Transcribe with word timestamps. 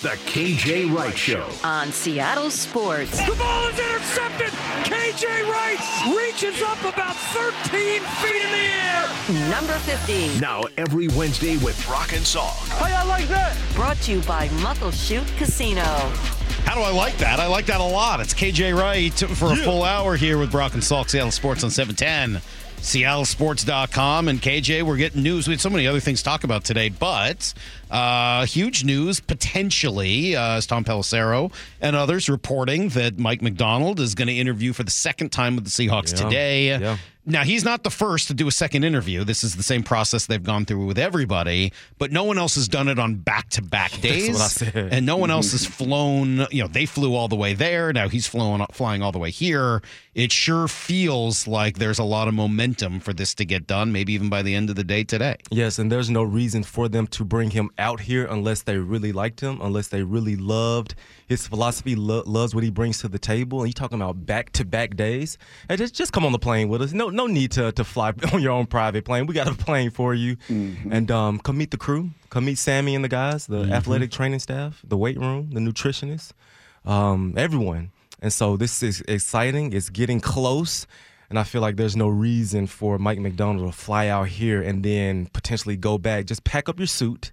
The 0.00 0.10
KJ 0.30 0.94
Wright 0.94 1.16
Show. 1.18 1.44
on 1.64 1.90
Seattle 1.90 2.50
Sports. 2.50 3.18
The 3.26 3.34
ball 3.34 3.66
is 3.68 3.78
intercepted. 3.80 4.50
KJ 4.84 5.50
Wright 5.50 6.16
reaches 6.16 6.62
up 6.62 6.78
about 6.82 7.16
13 7.16 8.00
feet 8.00 8.42
in 8.44 8.50
the 8.52 9.38
air. 9.42 9.50
Number 9.50 9.72
50. 9.72 10.38
Now 10.38 10.62
every 10.76 11.08
Wednesday 11.08 11.56
with 11.56 11.84
Brock 11.84 12.12
and 12.12 12.22
Salk. 12.22 12.68
How 12.78 12.86
y'all 12.86 13.08
like 13.08 13.26
that? 13.26 13.56
Brought 13.74 13.96
to 14.02 14.12
you 14.12 14.20
by 14.20 14.46
Muckleshoot 14.60 15.26
Casino. 15.36 15.82
How 16.64 16.76
do 16.76 16.80
I 16.82 16.90
like 16.92 17.16
that? 17.18 17.40
I 17.40 17.48
like 17.48 17.66
that 17.66 17.80
a 17.80 17.84
lot. 17.84 18.20
It's 18.20 18.32
KJ 18.34 18.78
Wright 18.78 19.12
for 19.12 19.52
a 19.52 19.56
full 19.56 19.82
hour 19.82 20.14
here 20.16 20.38
with 20.38 20.52
Brock 20.52 20.74
and 20.74 20.82
Salk, 20.82 21.10
Seattle 21.10 21.32
Sports 21.32 21.64
on 21.64 21.70
710, 21.70 22.40
seattlesports.com. 22.80 24.28
And 24.28 24.40
KJ, 24.40 24.82
we're 24.82 24.96
getting 24.96 25.22
news. 25.22 25.46
We 25.48 25.52
had 25.54 25.60
so 25.60 25.70
many 25.70 25.86
other 25.86 26.00
things 26.00 26.20
to 26.20 26.24
talk 26.24 26.44
about 26.44 26.64
today, 26.64 26.88
but 26.88 27.52
uh, 27.90 28.46
huge 28.46 28.84
news 28.84 29.20
potentially, 29.20 30.36
uh, 30.36 30.56
as 30.56 30.66
Tom 30.66 30.84
Pelissero 30.84 31.52
and 31.80 31.94
others 31.96 32.28
reporting 32.28 32.88
that 32.90 33.18
Mike 33.18 33.42
Macdonald 33.42 34.00
is 34.00 34.14
going 34.14 34.28
to 34.28 34.34
interview 34.36 34.72
for 34.72 34.82
the 34.84 34.90
second 34.90 35.30
time 35.30 35.54
with 35.56 35.64
the 35.64 35.70
Seahawks 35.70 36.12
Yeah. 36.18 36.24
today. 36.24 36.68
Yeah. 36.68 36.96
Now, 37.28 37.44
he's 37.44 37.62
not 37.62 37.82
the 37.82 37.90
first 37.90 38.28
to 38.28 38.34
do 38.34 38.48
a 38.48 38.50
second 38.50 38.84
interview. 38.84 39.22
This 39.22 39.44
is 39.44 39.54
the 39.54 39.62
same 39.62 39.82
process 39.82 40.24
they've 40.24 40.42
gone 40.42 40.64
through 40.64 40.86
with 40.86 40.98
everybody, 40.98 41.74
but 41.98 42.10
no 42.10 42.24
one 42.24 42.38
else 42.38 42.54
has 42.54 42.68
done 42.68 42.88
it 42.88 42.98
on 42.98 43.16
back 43.16 43.50
to 43.50 43.62
back 43.62 43.92
days. 44.00 44.32
what 44.32 44.42
I 44.42 44.46
said. 44.46 44.88
And 44.92 45.04
no 45.04 45.18
one 45.18 45.30
else 45.30 45.48
mm-hmm. 45.48 45.56
has 45.56 45.66
flown, 45.66 46.46
you 46.50 46.62
know, 46.62 46.68
they 46.68 46.86
flew 46.86 47.14
all 47.14 47.28
the 47.28 47.36
way 47.36 47.52
there. 47.52 47.92
Now 47.92 48.08
he's 48.08 48.26
flown, 48.26 48.64
flying 48.72 49.02
all 49.02 49.12
the 49.12 49.18
way 49.18 49.30
here. 49.30 49.82
It 50.14 50.32
sure 50.32 50.68
feels 50.68 51.46
like 51.46 51.78
there's 51.78 51.98
a 51.98 52.04
lot 52.04 52.28
of 52.28 52.34
momentum 52.34 52.98
for 52.98 53.12
this 53.12 53.34
to 53.34 53.44
get 53.44 53.66
done, 53.66 53.92
maybe 53.92 54.14
even 54.14 54.30
by 54.30 54.42
the 54.42 54.54
end 54.54 54.70
of 54.70 54.76
the 54.76 54.82
day 54.82 55.04
today. 55.04 55.36
Yes, 55.50 55.78
and 55.78 55.92
there's 55.92 56.08
no 56.08 56.22
reason 56.22 56.62
for 56.62 56.88
them 56.88 57.06
to 57.08 57.24
bring 57.24 57.50
him 57.50 57.70
out 57.78 58.00
here 58.00 58.24
unless 58.24 58.62
they 58.62 58.78
really 58.78 59.12
liked 59.12 59.40
him, 59.40 59.60
unless 59.60 59.88
they 59.88 60.02
really 60.02 60.34
loved 60.34 60.94
his 61.28 61.46
philosophy, 61.46 61.94
lo- 61.94 62.22
loves 62.26 62.54
what 62.54 62.64
he 62.64 62.70
brings 62.70 62.98
to 62.98 63.08
the 63.08 63.18
table. 63.18 63.60
And 63.60 63.68
you 63.68 63.74
talking 63.74 64.00
about 64.00 64.24
back 64.26 64.50
to 64.52 64.64
back 64.64 64.96
days? 64.96 65.36
Hey, 65.68 65.76
just 65.76 65.94
just 65.94 66.12
come 66.12 66.24
on 66.24 66.32
the 66.32 66.38
plane 66.38 66.68
with 66.68 66.82
us. 66.82 66.92
No 66.92 67.10
no 67.18 67.26
need 67.26 67.50
to 67.52 67.72
to 67.72 67.84
fly 67.84 68.14
on 68.32 68.40
your 68.40 68.52
own 68.52 68.66
private 68.66 69.04
plane. 69.04 69.26
We 69.26 69.34
got 69.34 69.48
a 69.48 69.54
plane 69.54 69.90
for 69.90 70.14
you, 70.14 70.38
and 70.48 71.10
um, 71.10 71.38
come 71.38 71.58
meet 71.58 71.70
the 71.70 71.76
crew. 71.76 72.10
Come 72.30 72.46
meet 72.46 72.56
Sammy 72.56 72.94
and 72.94 73.04
the 73.04 73.08
guys, 73.08 73.46
the 73.46 73.64
athletic 73.64 74.10
training 74.10 74.38
staff, 74.38 74.80
the 74.82 74.96
weight 74.96 75.18
room, 75.18 75.50
the 75.50 75.60
nutritionists, 75.60 76.32
um, 76.86 77.34
everyone. 77.36 77.90
And 78.20 78.32
so 78.32 78.56
this 78.56 78.82
is 78.82 79.02
exciting. 79.06 79.72
It's 79.72 79.90
getting 79.90 80.20
close. 80.20 80.86
And 81.30 81.38
I 81.38 81.44
feel 81.44 81.60
like 81.60 81.76
there's 81.76 81.94
no 81.94 82.08
reason 82.08 82.66
for 82.66 82.98
Mike 82.98 83.18
Macdonald 83.18 83.70
to 83.70 83.76
fly 83.76 84.08
out 84.08 84.28
here 84.28 84.62
and 84.62 84.82
then 84.82 85.26
potentially 85.26 85.76
go 85.76 85.98
back. 85.98 86.24
Just 86.24 86.42
pack 86.42 86.68
up 86.68 86.78
your 86.78 86.86
suit. 86.86 87.32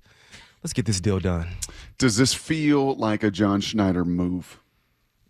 Let's 0.62 0.74
get 0.74 0.86
this 0.86 1.00
deal 1.00 1.20
done. 1.20 1.48
Does 1.98 2.18
this 2.18 2.34
feel 2.34 2.96
like 2.96 3.24
a 3.24 3.32
John 3.32 3.62
Schneider 3.62 4.04
move? 4.04 4.60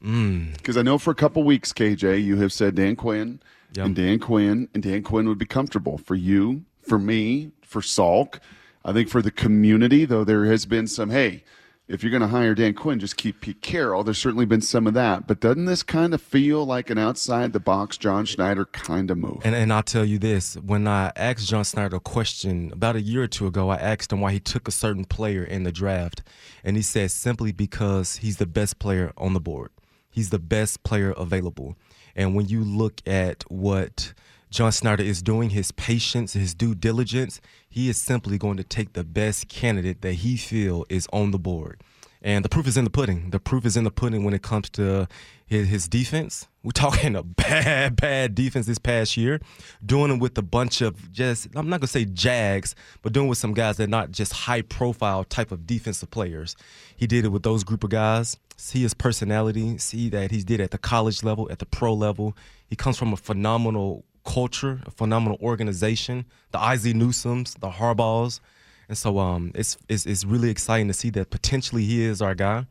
Mm. 0.04 0.58
Because 0.58 0.78
I 0.78 0.82
know 0.82 0.98
for 0.98 1.12
a 1.12 1.16
couple 1.16 1.44
weeks, 1.44 1.74
KJ, 1.74 2.24
you 2.24 2.38
have 2.38 2.52
said 2.52 2.76
Dan 2.76 2.96
Quinn 2.96 3.40
Yep. 3.76 3.86
and 3.86 3.96
Dan 3.96 4.20
Quinn 4.20 4.70
and 4.74 4.82
Dan 4.82 5.04
Quinn 5.04 5.28
would 5.28 5.38
be 5.38 5.46
comfortable 5.46 5.98
for 5.98 6.16
you, 6.16 6.64
for 6.82 6.98
me, 6.98 7.52
for 7.62 7.82
Salk. 7.82 8.40
I 8.86 8.94
think 8.94 9.10
for 9.10 9.22
the 9.22 9.32
community, 9.32 10.06
though, 10.06 10.24
there 10.24 10.46
has 10.46 10.66
been 10.66 10.88
some. 10.88 11.10
Hey, 11.10 11.44
if 11.88 12.02
you're 12.02 12.10
going 12.10 12.22
to 12.22 12.28
hire 12.28 12.56
Dan 12.56 12.74
Quinn, 12.74 13.00
just 13.00 13.16
keep 13.18 13.42
Pete 13.42 13.62
Carroll. 13.62 14.04
There's 14.04 14.18
certainly 14.18 14.46
been 14.46 14.62
some 14.62 14.88
of 14.88 14.94
that, 14.96 15.28
but 15.28 15.40
doesn't 15.40 15.66
this 15.66 15.84
kind 15.84 16.14
of 16.14 16.22
feel 16.22 16.66
like 16.66 16.90
an 16.90 16.98
outside 16.98 17.54
the 17.54 17.60
box 17.60 17.98
John 17.98 18.26
Schneider 18.26 18.66
kind 18.66 19.12
of 19.12 19.18
move? 19.18 19.42
And 19.44 19.54
and 19.54 19.72
I'll 19.72 19.84
tell 19.84 20.06
you 20.06 20.18
this: 20.18 20.56
when 20.56 20.88
I 20.88 21.12
asked 21.16 21.48
John 21.48 21.64
Schneider 21.64 21.98
a 21.98 22.00
question 22.00 22.72
about 22.72 22.96
a 22.96 23.02
year 23.02 23.24
or 23.24 23.28
two 23.28 23.46
ago, 23.46 23.70
I 23.70 23.76
asked 23.76 24.12
him 24.12 24.22
why 24.22 24.32
he 24.32 24.40
took 24.40 24.68
a 24.68 24.72
certain 24.72 25.06
player 25.06 25.44
in 25.44 25.64
the 25.64 25.72
draft, 25.72 26.24
and 26.64 26.76
he 26.76 26.82
said 26.82 27.12
simply 27.12 27.52
because 27.52 28.18
he's 28.18 28.38
the 28.38 28.48
best 28.48 28.80
player 28.80 29.12
on 29.18 29.34
the 29.34 29.40
board. 29.40 29.72
He's 30.10 30.30
the 30.30 30.40
best 30.40 30.84
player 30.84 31.12
available. 31.12 31.76
And 32.16 32.36
when 32.36 32.48
you 32.48 32.64
look 32.64 33.02
at 33.06 33.44
what 33.50 34.14
John 34.50 34.72
Schneider 34.72 35.04
is 35.04 35.22
doing, 35.22 35.50
his 35.50 35.72
patience, 35.72 36.34
his 36.34 36.54
due 36.54 36.76
diligence, 36.76 37.42
he 37.68 37.90
is 37.90 37.98
simply 37.98 38.38
going 38.38 38.58
to 38.58 38.64
take 38.64 38.94
the 38.94 39.04
best 39.04 39.50
candidate 39.50 40.02
that 40.02 40.14
he 40.14 40.38
feel 40.38 40.86
is 40.90 41.08
on 41.12 41.32
the 41.32 41.40
board. 41.40 41.82
And 42.22 42.44
the 42.44 42.50
proof 42.50 42.66
is 42.68 42.78
in 42.78 42.86
the 42.86 42.90
pudding. 42.90 43.30
The 43.32 43.40
proof 43.40 43.66
is 43.66 43.78
in 43.78 43.84
the 43.84 43.92
pudding 43.92 44.24
when 44.24 44.34
it 44.34 44.42
comes 44.42 44.70
to 44.72 45.08
his, 45.46 45.68
his 45.68 45.88
defense. 45.88 46.48
We're 46.64 46.72
talking 46.72 47.16
a 47.16 47.24
bad, 47.24 47.96
bad 48.02 48.36
defense 48.36 48.66
this 48.66 48.80
past 48.80 49.16
year, 49.18 49.40
doing 49.86 50.12
it 50.12 50.20
with 50.20 50.38
a 50.38 50.42
bunch 50.42 50.82
of 50.82 51.12
just, 51.12 51.48
I'm 51.56 51.70
not 51.70 51.80
going 51.80 51.88
to 51.88 51.88
say 51.88 52.06
jags, 52.06 52.76
but 53.02 53.14
doing 53.14 53.28
it 53.28 53.30
with 53.30 53.38
some 53.38 53.54
guys 53.54 53.78
that 53.78 53.84
are 53.84 53.88
not 53.88 54.12
just 54.12 54.34
high 54.34 54.62
profile 54.62 55.24
type 55.24 55.52
of 55.52 55.68
defensive 55.68 56.10
players. 56.10 56.56
He 56.96 57.08
did 57.08 57.26
it 57.26 57.30
with 57.30 57.44
those 57.44 57.64
group 57.64 57.84
of 57.84 57.92
guys. 57.92 58.38
See 58.58 58.82
his 58.82 58.94
personality, 58.94 59.78
see 59.78 60.10
that 60.10 60.32
he 60.32 60.42
did 60.42 60.62
at 60.62 60.72
the 60.72 60.78
college 60.78 61.24
level, 61.24 61.48
at 61.52 61.60
the 61.60 61.66
pro 61.66 61.94
level. 61.94 62.36
He 62.68 62.76
comes 62.76 62.98
from 62.98 63.14
a 63.14 63.18
phenomenal 63.18 64.06
culture, 64.26 64.82
a 64.86 64.92
phenomenal 64.92 65.38
organization. 65.42 66.26
The 66.52 66.58
Ozzie 66.58 66.94
Newsomes, 66.94 67.60
the 67.60 67.70
Harbaughs. 67.70 68.40
And 68.88 68.98
so 68.98 69.20
um, 69.20 69.52
it's, 69.56 69.78
it's 69.90 70.06
it's 70.06 70.26
really 70.26 70.50
exciting 70.50 70.88
to 70.88 70.94
see 70.94 71.10
that 71.12 71.32
potentially 71.32 71.84
he 71.84 72.04
is 72.04 72.22
our 72.22 72.36
guy, 72.36 72.66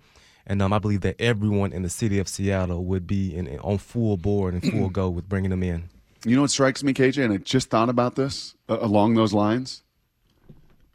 and 0.47 0.61
um, 0.63 0.73
I 0.73 0.79
believe 0.79 1.01
that 1.03 1.17
everyone 1.21 1.73
in 1.73 1.83
the 1.83 1.89
city 1.91 2.19
of 2.19 2.29
Seattle 2.29 2.85
would 2.85 3.07
be 3.07 3.35
in, 3.35 3.59
on 3.61 3.79
full 3.79 4.17
board 4.17 4.55
and 4.55 4.63
full 4.63 4.89
go 4.91 5.09
with 5.09 5.29
bringing 5.29 5.51
them 5.51 5.63
in. 5.63 5.89
You 6.25 6.37
know 6.37 6.43
what 6.43 6.51
strikes 6.51 6.83
me, 6.83 6.95
KJ, 6.95 7.23
and 7.25 7.33
I 7.35 7.37
just 7.39 7.69
thought 7.71 7.89
about 7.89 8.15
this 8.17 8.55
uh, 8.69 8.79
along 8.81 9.15
those 9.15 9.33
lines. 9.35 9.83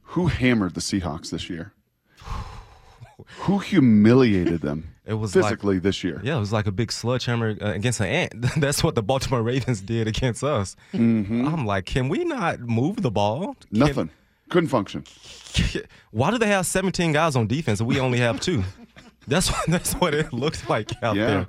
Who 0.04 0.26
hammered 0.28 0.74
the 0.74 0.82
Seahawks 0.82 1.30
this 1.30 1.50
year? 1.50 1.74
Who 3.42 3.60
humiliated 3.60 4.62
them 4.62 4.96
It 5.06 5.14
was 5.14 5.36
like- 5.36 5.46
physically 5.46 5.80
this 5.80 6.04
year? 6.04 6.20
Yeah, 6.24 6.38
it 6.38 6.40
was 6.40 6.54
like 6.54 6.68
a 6.68 6.72
big 6.72 6.92
sledgehammer 6.92 7.56
uh, 7.62 7.72
against 7.74 8.00
an 8.00 8.08
ant. 8.08 8.34
That's 8.58 8.84
what 8.84 8.96
the 8.96 9.04
Baltimore 9.04 9.42
Ravens 9.42 9.82
did 9.82 10.08
against 10.08 10.44
us. 10.44 10.76
I'm 10.94 11.66
like, 11.66 11.86
can 11.86 12.10
we 12.10 12.24
not 12.24 12.60
move 12.60 13.02
the 13.02 13.12
ball? 13.12 13.56
Can- 13.70 13.80
Nothing. 13.80 14.10
Couldn't 14.50 14.70
function. 14.70 15.04
Why 16.12 16.32
do 16.32 16.40
they 16.40 16.48
have 16.48 16.66
17 16.66 17.12
guys 17.12 17.36
on 17.36 17.46
defense 17.46 17.80
and 17.82 17.88
we 17.88 18.00
only 18.00 18.18
have 18.20 18.40
two? 18.40 18.64
That's 19.30 19.50
what 19.52 19.66
that's 19.68 19.94
what 19.94 20.14
it 20.14 20.34
looks 20.34 20.68
like 20.70 20.92
out 21.04 21.16
Yeah. 21.16 21.28
there, 21.28 21.48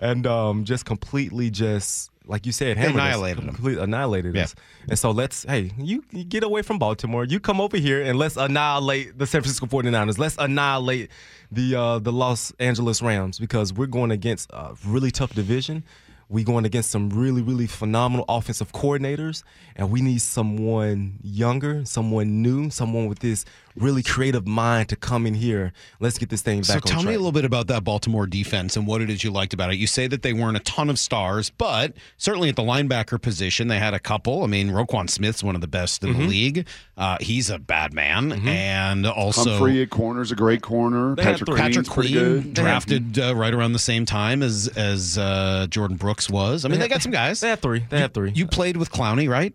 and 0.00 0.26
um, 0.26 0.64
just 0.64 0.84
completely 0.84 1.50
just 1.50 2.10
like 2.24 2.46
you 2.46 2.52
said, 2.52 2.76
hammered 2.76 3.00
us, 3.02 3.20
them. 3.36 3.52
completely 3.54 3.82
annihilated 3.82 4.36
Yeah. 4.36 4.44
us. 4.44 4.54
And 4.88 4.96
so 4.96 5.10
let's 5.10 5.42
hey, 5.42 5.72
you, 5.76 6.04
you 6.12 6.22
get 6.22 6.44
away 6.44 6.62
from 6.62 6.78
Baltimore, 6.78 7.24
you 7.24 7.40
come 7.40 7.60
over 7.60 7.76
here 7.76 8.00
and 8.00 8.16
let's 8.16 8.36
annihilate 8.36 9.18
the 9.18 9.26
San 9.26 9.40
Francisco 9.42 9.66
49ers. 9.66 10.18
Let's 10.18 10.36
annihilate 10.38 11.10
the 11.50 11.74
uh, 11.74 11.98
the 11.98 12.12
Los 12.12 12.52
Angeles 12.60 13.02
Rams 13.02 13.40
because 13.40 13.72
we're 13.72 13.86
going 13.88 14.12
against 14.12 14.50
a 14.52 14.74
really 14.86 15.10
tough 15.10 15.34
division. 15.34 15.82
We 16.28 16.44
going 16.44 16.64
against 16.64 16.90
some 16.90 17.10
really, 17.10 17.42
really 17.42 17.66
phenomenal 17.66 18.24
offensive 18.26 18.72
coordinators, 18.72 19.42
and 19.76 19.90
we 19.90 20.00
need 20.00 20.22
someone 20.22 21.18
younger, 21.22 21.84
someone 21.84 22.40
new, 22.40 22.70
someone 22.70 23.06
with 23.06 23.18
this 23.18 23.44
really 23.76 24.02
creative 24.02 24.46
mind 24.46 24.88
to 24.90 24.96
come 24.96 25.26
in 25.26 25.34
here. 25.34 25.72
Let's 26.00 26.18
get 26.18 26.28
this 26.28 26.42
thing 26.42 26.60
back 26.60 26.66
So 26.66 26.74
on 26.76 26.80
tell 26.82 27.00
track. 27.02 27.06
me 27.10 27.14
a 27.14 27.18
little 27.18 27.32
bit 27.32 27.44
about 27.44 27.66
that 27.68 27.84
Baltimore 27.84 28.26
defense 28.26 28.76
and 28.76 28.86
what 28.86 29.00
it 29.00 29.10
is 29.10 29.24
you 29.24 29.30
liked 29.30 29.54
about 29.54 29.72
it. 29.72 29.76
You 29.78 29.86
say 29.86 30.06
that 30.06 30.22
they 30.22 30.32
weren't 30.32 30.56
a 30.56 30.60
ton 30.60 30.90
of 30.90 30.98
stars, 30.98 31.50
but 31.50 31.94
certainly 32.16 32.48
at 32.48 32.56
the 32.56 32.62
linebacker 32.62 33.20
position, 33.20 33.68
they 33.68 33.78
had 33.78 33.94
a 33.94 33.98
couple. 33.98 34.42
I 34.42 34.46
mean, 34.46 34.68
Roquan 34.70 35.08
Smith's 35.08 35.42
one 35.42 35.54
of 35.54 35.60
the 35.60 35.66
best 35.68 36.02
in 36.04 36.10
Mm-hmm. 36.10 36.20
the 36.22 36.26
league. 36.28 36.66
Uh, 36.96 37.16
he's 37.20 37.48
a 37.50 37.58
bad 37.58 37.94
man. 37.94 38.32
And 38.46 39.06
also 39.06 39.50
Humphrey 39.52 39.82
at 39.82 39.90
corner's 39.90 40.30
a 40.30 40.36
great 40.36 40.60
corner. 40.62 41.14
They 41.14 41.22
Patrick 41.22 41.48
three. 41.48 41.58
Queen's 41.60 41.76
Patrick 41.76 41.88
Queen 41.88 42.12
good. 42.12 42.54
drafted 42.54 43.18
uh, 43.18 43.34
right 43.34 43.52
around 43.54 43.72
the 43.72 43.78
same 43.78 44.04
time 44.04 44.42
as 44.42 44.68
as 44.76 45.16
uh, 45.18 45.66
Jordyn 45.70 45.98
Brooks 45.98 46.28
was. 46.28 46.64
I 46.64 46.68
mean, 46.68 46.80
they 46.80 46.88
got 46.88 47.02
some 47.02 47.12
guys. 47.12 47.40
They 47.40 47.48
have 47.48 47.60
three. 47.60 47.84
They 47.88 48.00
have 48.00 48.12
three. 48.12 48.32
You 48.32 48.46
played 48.46 48.76
with 48.76 48.90
Clowney, 48.92 49.28
right? 49.28 49.54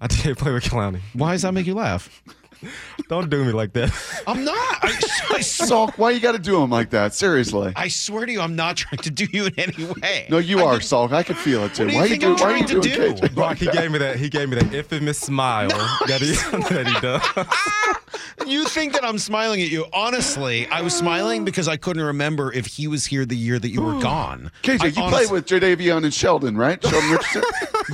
I 0.00 0.08
did 0.08 0.36
play 0.36 0.52
with 0.52 0.64
Clowney. 0.64 1.00
Why 1.14 1.32
does 1.32 1.42
that 1.42 1.52
make 1.54 1.66
you 1.66 1.74
laugh? 1.74 2.22
Don't 3.08 3.28
do 3.30 3.44
me 3.44 3.52
like 3.52 3.72
that. 3.74 3.90
I'm 4.26 4.44
not. 4.44 4.54
I, 4.56 4.88
I, 5.30 5.38
Salk, 5.40 5.98
why 5.98 6.10
you 6.10 6.20
got 6.20 6.32
to 6.32 6.38
do 6.38 6.62
him 6.62 6.70
like 6.70 6.90
that? 6.90 7.14
Seriously. 7.14 7.72
I 7.76 7.88
swear 7.88 8.26
to 8.26 8.32
you, 8.32 8.40
I'm 8.40 8.56
not 8.56 8.76
trying 8.76 8.98
to 9.02 9.10
do 9.10 9.26
you 9.32 9.46
in 9.46 9.58
any 9.58 9.84
way. 10.00 10.26
No, 10.30 10.38
you 10.38 10.60
I 10.60 10.64
are, 10.64 10.70
think- 10.72 10.82
Salk. 10.82 11.12
I 11.12 11.22
can 11.22 11.34
feel 11.36 11.64
it 11.64 11.74
too. 11.74 11.84
What 11.86 11.90
do 11.90 11.94
you 11.94 12.00
why 12.00 12.08
think 12.08 12.22
you 12.22 12.28
I'm 12.30 12.36
why 12.36 12.52
are 12.52 12.56
you 12.58 12.66
trying 12.66 12.80
to 12.82 12.88
doing 12.88 13.14
do? 13.16 13.20
KJ? 13.28 13.34
Brock, 13.34 13.56
he 13.58 13.66
gave 13.66 13.90
me 13.90 13.98
that. 13.98 14.16
He 14.16 14.28
gave 14.28 14.48
me 14.48 14.56
that 14.56 14.72
infamous 14.74 15.18
smile 15.18 15.68
that 15.68 16.20
he 16.20 16.32
that 16.32 16.86
he 16.86 17.00
does. 17.00 18.48
You 18.48 18.64
think 18.66 18.92
that 18.94 19.04
I'm 19.04 19.18
smiling 19.18 19.62
at 19.62 19.68
you? 19.70 19.86
Honestly, 19.92 20.66
I 20.68 20.82
was 20.82 20.94
smiling 20.94 21.44
because 21.44 21.68
I 21.68 21.76
couldn't 21.76 22.02
remember 22.02 22.52
if 22.52 22.66
he 22.66 22.86
was 22.88 23.04
here 23.06 23.24
the 23.24 23.36
year 23.36 23.58
that 23.58 23.68
you 23.70 23.82
were 23.82 23.98
gone. 24.00 24.50
KJ, 24.62 24.80
I 24.82 24.86
you 24.86 25.02
honest- 25.02 25.28
played 25.28 25.30
with 25.30 25.46
Jadeveon 25.46 26.04
and 26.04 26.12
Sheldon, 26.12 26.56
right? 26.56 26.82
Sheldon 26.82 27.10
Richardson. 27.10 27.42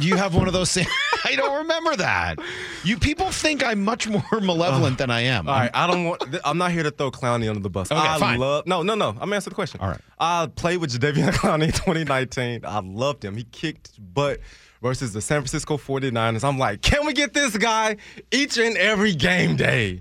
You 0.01 0.17
have 0.17 0.35
one 0.35 0.47
of 0.47 0.53
those. 0.53 0.71
Same, 0.71 0.87
I 1.25 1.35
don't 1.37 1.59
remember 1.59 1.97
that. 1.97 2.39
You 2.85 2.99
people 2.99 3.31
think 3.31 3.65
I'm 3.65 3.85
much 3.85 4.09
more 4.09 4.23
malevolent 4.41 4.99
than 4.99 5.11
I 5.11 5.21
am. 5.23 5.49
All 5.49 5.55
right, 5.55 5.71
I 5.75 5.87
don't 5.87 6.05
want. 6.05 6.23
I'm 6.45 6.59
not 6.59 6.73
here 6.73 6.83
to 6.83 6.91
throw 6.91 7.11
Clowney 7.11 7.49
under 7.49 7.61
the 7.61 7.71
bus. 7.71 7.91
Okay, 7.91 8.01
I 8.01 8.19
fine. 8.19 8.39
love. 8.39 8.67
No, 8.67 8.83
no, 8.83 8.95
no. 8.95 9.17
I'm 9.21 9.33
answering 9.33 9.53
the 9.53 9.55
question. 9.55 9.81
All 9.81 9.89
right. 9.89 10.01
I 10.19 10.49
played 10.55 10.79
with 10.79 10.99
Jadeveon 10.99 11.31
Clowney 11.33 11.65
in 11.65 11.73
2019. 11.73 12.65
I 12.65 12.81
loved 12.81 13.25
him. 13.25 13.37
He 13.37 13.45
kicked 13.45 13.93
butt 14.15 14.41
versus 14.83 15.13
the 15.13 15.21
San 15.21 15.41
Francisco 15.41 15.77
49ers. 15.77 16.45
I'm 16.45 16.59
like, 16.59 16.83
can 16.83 17.07
we 17.07 17.13
get 17.13 17.35
this 17.35 17.57
guy 17.57 17.97
each 18.31 18.59
and 18.59 18.77
every 18.77 19.15
game 19.15 19.57
day? 19.57 20.01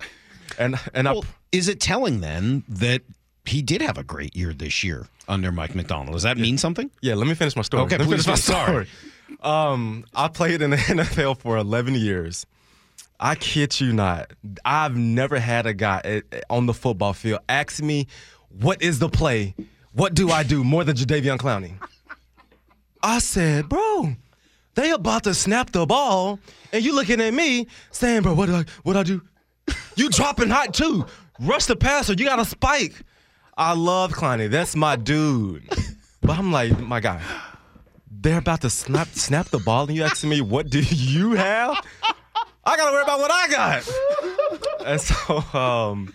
And 0.57 0.79
and 0.93 1.05
Well, 1.07 1.25
is 1.51 1.67
it 1.67 1.79
telling 1.79 2.21
then 2.21 2.63
that 2.67 3.01
he 3.45 3.61
did 3.61 3.81
have 3.81 3.97
a 3.97 4.03
great 4.03 4.35
year 4.35 4.53
this 4.53 4.83
year 4.83 5.07
under 5.27 5.51
Mike 5.51 5.75
Macdonald. 5.75 6.13
Does 6.13 6.23
that 6.23 6.37
mean 6.37 6.57
something? 6.57 6.89
Yeah, 7.01 7.15
let 7.15 7.27
me 7.27 7.33
finish 7.33 7.55
my 7.55 7.61
story. 7.61 7.83
Okay, 7.83 7.97
let 7.97 8.07
me 8.07 8.15
please 8.15 8.25
finish 8.25 8.27
my 8.27 8.55
do. 8.55 8.59
Sorry. 8.65 8.85
story. 8.85 8.87
Um, 9.41 10.05
I 10.15 10.27
played 10.27 10.61
in 10.61 10.71
the 10.71 10.77
NFL 10.95 11.37
for 11.39 11.57
11 11.57 11.95
years. 11.95 12.45
I 13.19 13.35
kid 13.35 13.79
you 13.79 13.93
not. 13.93 14.31
I've 14.65 14.95
never 14.95 15.39
had 15.39 15.65
a 15.65 15.73
guy 15.73 16.01
eh, 16.03 16.21
eh, 16.31 16.41
on 16.49 16.65
the 16.65 16.73
football 16.73 17.13
field 17.13 17.39
ask 17.49 17.81
me, 17.81 18.07
"What 18.49 18.81
is 18.81 18.99
the 18.99 19.09
play? 19.09 19.55
What 19.93 20.13
do 20.13 20.29
I 20.29 20.43
do?" 20.43 20.63
More 20.63 20.83
than 20.83 20.95
Jadeveon 20.95 21.39
Clowney. 21.39 21.79
I 23.01 23.17
said, 23.17 23.69
"Bro, 23.69 24.17
they 24.77 24.91
about 24.91 25.23
to 25.23 25.33
snap 25.33 25.71
the 25.71 25.87
ball, 25.87 26.39
and 26.71 26.85
you 26.85 26.93
looking 26.93 27.19
at 27.19 27.33
me 27.33 27.65
saying, 27.89 28.21
bro, 28.21 28.35
what 28.35 28.45
do 28.45 28.53
I, 28.53 28.65
what 28.83 28.93
do 28.93 28.99
I 28.99 29.03
do? 29.03 29.21
You 29.95 30.09
dropping 30.11 30.49
hot 30.49 30.75
too. 30.75 31.03
Rush 31.39 31.65
the 31.65 31.75
passer. 31.75 32.13
You 32.13 32.25
got 32.25 32.37
a 32.37 32.45
spike. 32.45 32.93
I 33.57 33.73
love 33.73 34.13
Clowney. 34.13 34.51
That's 34.51 34.75
my 34.75 34.95
dude. 34.95 35.67
But 36.21 36.37
I'm 36.37 36.51
like, 36.51 36.79
my 36.79 36.99
guy, 36.99 37.19
they're 38.21 38.37
about 38.39 38.61
to 38.61 38.69
snap 38.69 39.07
snap 39.09 39.47
the 39.49 39.59
ball, 39.59 39.85
and 39.87 39.95
you 39.95 40.03
asking 40.03 40.29
me, 40.29 40.41
what 40.41 40.69
do 40.69 40.79
you 40.81 41.33
have? 41.33 41.85
I 42.65 42.75
gotta 42.75 42.91
worry 42.91 43.03
about 43.03 43.19
what 43.19 43.31
I 43.31 43.47
got. 43.47 44.85
and 44.85 44.99
so 45.01 45.37
um, 45.57 46.13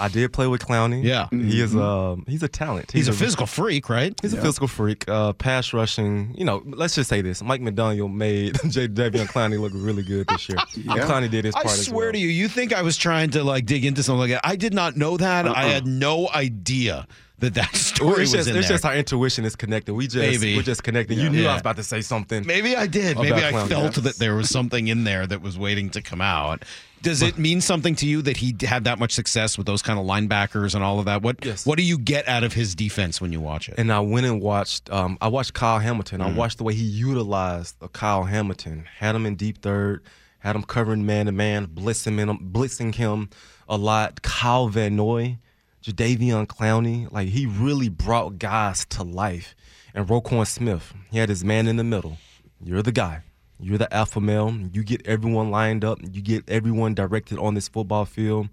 I 0.00 0.08
did 0.08 0.32
play 0.32 0.46
with 0.46 0.60
Clowney. 0.64 1.02
Yeah. 1.02 1.26
He 1.30 1.60
is 1.60 1.74
um 1.74 2.24
he's 2.28 2.42
a 2.42 2.48
talent. 2.48 2.92
He's 2.92 3.08
a 3.08 3.12
physical 3.12 3.46
freak, 3.46 3.88
right? 3.88 4.14
He's 4.22 4.32
a 4.32 4.40
physical 4.40 4.68
freak. 4.68 5.08
Uh, 5.08 5.32
pass 5.32 5.72
rushing. 5.72 6.34
You 6.38 6.44
know, 6.44 6.62
let's 6.66 6.94
just 6.94 7.10
say 7.10 7.20
this: 7.20 7.42
Mike 7.42 7.60
McDaniel 7.60 8.12
made 8.12 8.54
Jadeveon 8.58 9.26
Clowney 9.26 9.60
look 9.60 9.72
really 9.74 10.02
good 10.04 10.28
this 10.28 10.48
year. 10.48 10.58
And 10.76 11.00
Clowney 11.02 11.30
did 11.30 11.44
his 11.46 11.54
I 11.54 11.62
part. 11.62 11.74
as 11.74 11.86
swear 11.86 12.06
well. 12.06 12.12
to 12.12 12.18
you, 12.18 12.28
you 12.28 12.48
think 12.48 12.72
I 12.72 12.82
was 12.82 12.96
trying 12.96 13.30
to 13.30 13.42
like 13.42 13.66
dig 13.66 13.84
into 13.84 14.02
something 14.02 14.20
like 14.20 14.30
that? 14.30 14.46
I 14.46 14.56
did 14.56 14.74
not 14.74 14.96
know 14.96 15.16
that. 15.16 15.46
I 15.48 15.64
had 15.64 15.86
no 15.86 16.28
idea 16.28 17.06
that 17.40 17.54
that 17.54 17.74
story 17.74 18.08
Well, 18.10 18.18
was 18.18 18.22
it's 18.22 18.32
just, 18.32 18.48
in 18.50 18.56
it's 18.56 18.68
there. 18.68 18.74
just 18.74 18.84
our 18.84 18.94
intuition 18.96 19.44
is 19.44 19.54
connected. 19.56 19.94
We 19.94 20.06
just 20.06 20.16
Maybe. 20.16 20.56
we're 20.56 20.62
just 20.62 20.82
connected. 20.82 21.18
You 21.18 21.30
knew 21.30 21.42
Yeah. 21.42 21.50
I 21.50 21.52
was 21.54 21.60
about 21.60 21.76
to 21.76 21.84
say 21.84 22.00
something. 22.00 22.46
Maybe 22.46 22.74
I 22.76 22.86
did. 22.86 23.16
Maybe 23.16 23.32
I 23.32 23.52
Clowney. 23.52 23.68
felt 23.68 23.94
that 23.94 24.16
there 24.16 24.34
was 24.34 24.48
something 24.50 24.88
in 24.88 25.04
there 25.04 25.26
that 25.26 25.40
was 25.42 25.58
waiting 25.58 25.90
to 25.90 26.02
come 26.02 26.20
out. 26.20 26.64
Does 27.00 27.22
it 27.22 27.38
mean 27.38 27.60
something 27.60 27.94
to 27.96 28.06
you 28.06 28.22
that 28.22 28.38
he 28.38 28.56
had 28.60 28.82
that 28.84 28.98
much 28.98 29.12
success 29.12 29.56
with 29.56 29.68
those 29.68 29.82
kind 29.82 30.00
of 30.00 30.04
linebackers 30.04 30.74
and 30.74 30.82
all 30.82 30.98
of 30.98 31.04
that? 31.04 31.22
What 31.22 31.44
Yes. 31.44 31.64
What 31.64 31.76
do 31.78 31.84
you 31.84 31.96
get 31.96 32.26
out 32.26 32.42
of 32.42 32.54
his 32.54 32.74
defense 32.74 33.20
when 33.20 33.32
you 33.32 33.40
watch 33.40 33.68
it? 33.68 33.76
And 33.78 33.92
I 33.92 34.00
went 34.00 34.26
and 34.26 34.40
watched. 34.42 34.90
Um, 34.90 35.16
I 35.20 35.28
watched 35.28 35.54
Kyle 35.54 35.78
Hamilton. 35.78 36.20
Mm-hmm. 36.20 36.30
I 36.34 36.36
watched 36.36 36.58
the 36.58 36.64
way 36.64 36.74
he 36.74 36.82
utilized 36.82 37.76
Kyle 37.92 38.24
Hamilton. 38.24 38.86
Had 38.98 39.14
him 39.14 39.26
in 39.26 39.36
deep 39.36 39.62
third. 39.62 40.02
Had 40.40 40.56
him 40.56 40.64
covering 40.64 41.06
man 41.06 41.26
to 41.26 41.32
man, 41.32 41.68
blitzing 41.68 42.18
him, 42.18 42.50
blitzing 42.52 42.94
him 42.96 43.30
a 43.68 43.76
lot. 43.76 44.22
Kyle 44.22 44.66
Van 44.68 44.96
Noy, 44.96 45.38
Jadeveon 45.82 46.46
Clowney, 46.46 47.10
like 47.12 47.28
he 47.28 47.46
really 47.46 47.88
brought 47.88 48.38
guys 48.38 48.84
to 48.86 49.02
life. 49.02 49.54
And 49.94 50.06
Roquan 50.06 50.46
Smith, 50.46 50.94
he 51.10 51.18
had 51.18 51.28
his 51.28 51.44
man 51.44 51.66
in 51.66 51.76
the 51.76 51.84
middle. 51.84 52.18
You're 52.62 52.82
the 52.82 52.92
guy. 52.92 53.22
You're 53.60 53.78
the 53.78 53.92
alpha 53.92 54.20
male. 54.20 54.54
You 54.72 54.84
get 54.84 55.06
everyone 55.06 55.50
lined 55.50 55.84
up. 55.84 55.98
You 56.02 56.22
get 56.22 56.48
everyone 56.48 56.94
directed 56.94 57.38
on 57.38 57.54
this 57.54 57.68
football 57.68 58.04
field. 58.04 58.48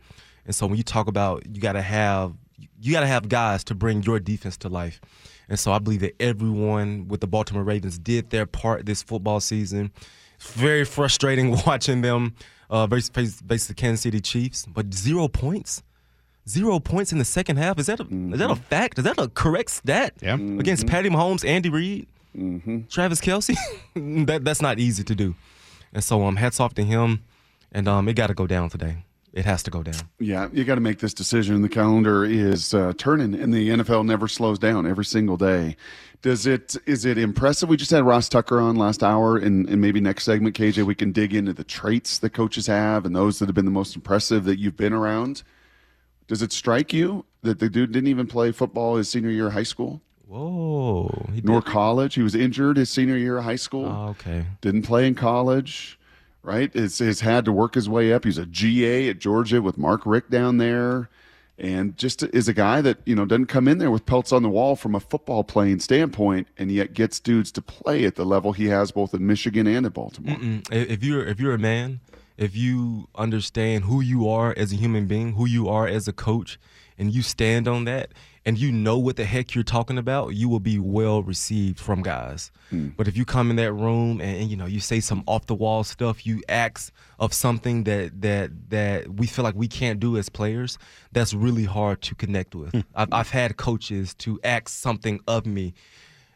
And 0.45 0.55
so 0.55 0.65
when 0.67 0.77
you 0.77 0.83
talk 0.83 1.07
about 1.07 1.45
you 1.47 1.61
got 1.61 1.73
to 1.73 1.81
have 1.81 2.33
you 2.79 2.91
got 2.91 3.01
to 3.01 3.07
have 3.07 3.29
guys 3.29 3.63
to 3.65 3.75
bring 3.75 4.03
your 4.03 4.19
defense 4.19 4.57
to 4.57 4.69
life. 4.69 5.01
And 5.49 5.59
so 5.59 5.71
I 5.71 5.79
believe 5.79 6.01
that 6.01 6.19
everyone 6.19 7.07
with 7.07 7.21
the 7.21 7.27
Baltimore 7.27 7.63
Ravens 7.63 7.99
did 7.99 8.29
their 8.29 8.45
part 8.45 8.85
this 8.85 9.03
football 9.03 9.39
season. 9.39 9.91
It's 10.35 10.51
very 10.53 10.85
frustrating 10.85 11.51
watching 11.65 12.01
them 12.01 12.35
uh, 12.69 12.87
versus, 12.87 13.41
versus 13.41 13.67
the 13.67 13.73
Kansas 13.73 14.01
City 14.01 14.21
Chiefs, 14.21 14.65
but 14.65 14.93
zero 14.93 15.27
points. 15.27 15.83
Zero 16.47 16.79
points 16.79 17.11
in 17.11 17.17
the 17.17 17.25
second 17.25 17.57
half. 17.57 17.79
Is 17.79 17.87
that 17.87 17.99
a 17.99 18.03
is 18.03 18.39
that 18.39 18.51
a 18.51 18.55
fact? 18.55 18.99
Is 18.99 19.03
that 19.05 19.17
a 19.17 19.29
correct 19.29 19.71
stat? 19.71 20.13
Yeah. 20.21 20.35
Against 20.35 20.85
Patty 20.85 21.09
Mahomes, 21.09 21.43
Andy 21.47 21.69
Reid, 21.69 22.07
Travis 22.89 23.19
Kelce. 23.19 23.55
that 24.27 24.43
that's 24.45 24.61
not 24.61 24.79
easy 24.79 25.03
to 25.03 25.15
do. 25.15 25.35
And 25.93 26.03
so 26.03 26.23
um, 26.25 26.35
hats 26.35 26.59
off 26.59 26.75
to 26.75 26.83
him. 26.83 27.23
And 27.71 27.87
um, 27.87 28.07
it 28.07 28.13
got 28.13 28.27
to 28.27 28.33
go 28.33 28.47
down 28.47 28.69
today. 28.69 29.03
It 29.33 29.43
has 29.43 29.61
to 29.63 29.71
go 29.71 29.83
down. 29.83 29.95
Yeah, 30.17 30.47
you 30.53 30.63
got 30.63 30.75
to 30.75 30.81
make 30.81 30.99
this 30.99 31.13
decision. 31.13 31.61
The 31.61 31.67
calendar 31.67 32.23
is 32.23 32.73
uh, 32.73 32.93
turning, 32.97 33.35
and 33.35 33.53
the 33.53 33.69
NFL 33.69 34.05
never 34.05 34.29
slows 34.29 34.57
down 34.57 34.87
every 34.87 35.03
single 35.03 35.35
day. 35.35 35.75
Does 36.21 36.47
it? 36.47 36.77
Is 36.85 37.03
it 37.03 37.17
impressive? 37.17 37.67
We 37.67 37.75
just 37.75 37.91
had 37.91 38.05
Ross 38.05 38.29
Tucker 38.29 38.61
on 38.61 38.77
last 38.77 39.03
hour, 39.03 39.35
and, 39.37 39.67
and 39.67 39.81
maybe 39.81 39.99
next 39.99 40.23
segment, 40.23 40.55
KJ, 40.55 40.83
we 40.85 40.95
can 40.95 41.11
dig 41.11 41.33
into 41.33 41.51
the 41.51 41.65
traits 41.65 42.17
that 42.19 42.29
coaches 42.29 42.65
have 42.67 43.05
and 43.05 43.13
those 43.13 43.39
that 43.39 43.47
have 43.47 43.55
been 43.55 43.65
the 43.65 43.71
most 43.71 43.93
impressive 43.93 44.45
that 44.45 44.57
you've 44.57 44.77
been 44.77 44.93
around. 44.93 45.43
Does 46.27 46.41
it 46.41 46.51
strike 46.51 46.91
you 46.93 47.25
that 47.43 47.59
the 47.59 47.69
dude 47.69 47.91
didn't 47.91 48.07
even 48.07 48.27
play 48.27 48.51
football 48.51 48.95
his 48.97 49.09
senior 49.09 49.29
year 49.29 49.47
of 49.47 49.53
high 49.53 49.63
school 49.63 50.01
Whoa. 50.27 51.29
Nor 51.43 51.61
college? 51.61 52.15
He 52.15 52.23
was 52.23 52.35
injured 52.35 52.77
his 52.77 52.89
senior 52.89 53.15
year 53.15 53.37
of 53.37 53.43
high 53.43 53.55
school. 53.55 53.85
Oh, 53.85 54.09
okay. 54.09 54.45
didn't 54.61 54.81
play 54.81 55.07
in 55.07 55.15
college, 55.15 55.99
right? 56.41 56.71
It's, 56.73 56.99
it's 56.99 57.21
had 57.21 57.45
to 57.45 57.51
work 57.51 57.75
his 57.75 57.87
way 57.87 58.11
up. 58.11 58.23
He's 58.25 58.37
a 58.39 58.45
GA 58.45 59.09
at 59.09 59.19
Georgia 59.19 59.61
with 59.61 59.77
Mark 59.77 60.01
Richt 60.05 60.29
down 60.31 60.57
there. 60.57 61.09
And 61.57 61.95
just 61.95 62.21
is 62.23 62.49
a 62.49 62.53
guy 62.53 62.81
that, 62.81 62.97
you 63.05 63.15
know, 63.15 63.23
doesn't 63.23 63.45
come 63.45 63.67
in 63.69 63.77
there 63.77 63.91
with 63.91 64.05
pelts 64.05 64.33
on 64.33 64.43
the 64.43 64.49
wall 64.49 64.75
from 64.75 64.93
a 64.93 64.99
football 64.99 65.43
playing 65.45 65.79
standpoint 65.79 66.49
and 66.57 66.69
yet 66.69 66.93
gets 66.93 67.19
dudes 67.21 67.49
to 67.53 67.61
play 67.61 68.03
at 68.03 68.15
the 68.15 68.25
level 68.25 68.51
he 68.51 68.65
has 68.65 68.91
both 68.91 69.13
in 69.13 69.25
Michigan 69.25 69.65
and 69.67 69.85
in 69.85 69.91
Baltimore. 69.93 70.35
Mm, 70.35 70.67
If 70.69 71.01
you're 71.01 71.23
if 71.25 71.39
you're 71.39 71.53
a 71.53 71.59
man, 71.59 72.01
if 72.37 72.55
you 72.55 73.07
understand 73.15 73.85
who 73.85 74.01
you 74.01 74.27
are 74.29 74.53
as 74.57 74.71
a 74.73 74.75
human 74.75 75.07
being, 75.07 75.33
who 75.33 75.45
you 75.45 75.67
are 75.69 75.87
as 75.87 76.07
a 76.07 76.13
coach, 76.13 76.59
and 76.97 77.13
you 77.13 77.21
stand 77.21 77.67
on 77.67 77.85
that, 77.85 78.11
and 78.45 78.57
you 78.57 78.71
know 78.71 78.97
what 78.97 79.15
the 79.15 79.25
heck 79.25 79.55
you're 79.55 79.63
talking 79.63 79.97
about, 79.97 80.35
you 80.35 80.47
will 80.47 80.59
be 80.59 80.77
well 80.77 81.23
received 81.23 81.79
from 81.79 82.01
guys. 82.03 82.51
Hmm. 82.69 82.89
But 82.95 83.07
if 83.07 83.17
you 83.17 83.25
come 83.25 83.49
in 83.49 83.55
that 83.55 83.73
room 83.73 84.21
and, 84.21 84.41
and, 84.41 84.49
you 84.49 84.55
know 84.55 84.65
you 84.65 84.79
say 84.79 84.99
some 84.99 85.23
off 85.27 85.47
the 85.47 85.55
wall 85.55 85.83
stuff, 85.83 86.25
you 86.25 86.41
ask 86.47 86.93
of 87.19 87.33
something 87.33 87.83
that 87.85 88.21
that 88.21 88.51
that 88.69 89.15
we 89.15 89.27
feel 89.27 89.43
like 89.43 89.55
we 89.55 89.67
can't 89.67 89.99
do 89.99 90.17
as 90.17 90.29
players, 90.29 90.77
that's 91.11 91.33
really 91.33 91.65
hard 91.65 92.01
to 92.03 92.15
connect 92.15 92.55
with. 92.55 92.71
Hmm. 92.71 92.81
I've, 92.95 93.13
I've 93.13 93.29
had 93.29 93.57
coaches 93.57 94.13
to 94.15 94.39
ask 94.43 94.69
something 94.69 95.19
of 95.27 95.45
me 95.45 95.73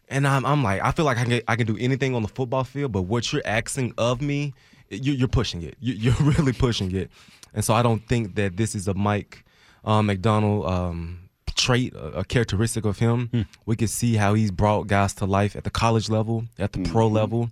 and 0.10 0.28
I'm, 0.28 0.46
I'm 0.46 0.64
like, 0.64 0.82
I 0.82 0.92
feel 0.92 1.06
like 1.06 1.18
I 1.18 1.24
can, 1.24 1.42
I 1.48 1.56
can 1.56 1.68
do 1.68 1.78
anything 1.80 2.16
on 2.16 2.24
the 2.24 2.28
football 2.28 2.64
field, 2.64 2.92
but 2.92 3.04
what 3.04 3.32
you're 3.32 3.44
asking 3.46 3.94
of 3.98 4.22
me, 4.22 4.54
you, 4.90 5.14
you're 5.14 5.28
pushing 5.28 5.62
it. 5.62 5.76
You, 5.80 5.94
you're 5.94 6.14
really 6.38 6.54
pushing 6.54 6.94
it. 6.96 7.10
And 7.54 7.64
so 7.64 7.74
I 7.74 7.82
don't 7.82 8.06
think 8.08 8.36
that 8.36 8.58
this 8.58 8.76
is 8.76 8.88
a 8.88 8.94
Mike 8.94 9.44
um, 9.84 10.08
Macdonald 10.08 10.66
um, 10.66 11.30
trait, 11.56 11.94
a, 11.94 12.20
a 12.20 12.24
characteristic 12.24 12.86
of 12.86 13.00
him. 13.00 13.48
We 13.66 13.76
can 13.76 13.88
see 13.88 14.16
how 14.16 14.34
he's 14.34 14.52
brought 14.52 14.88
guys 14.88 15.14
to 15.16 15.26
life 15.26 15.56
at 15.56 15.64
the 15.64 15.70
college 15.70 16.10
level, 16.10 16.46
at 16.58 16.74
the 16.74 16.84
pro 16.84 17.08
level, 17.08 17.50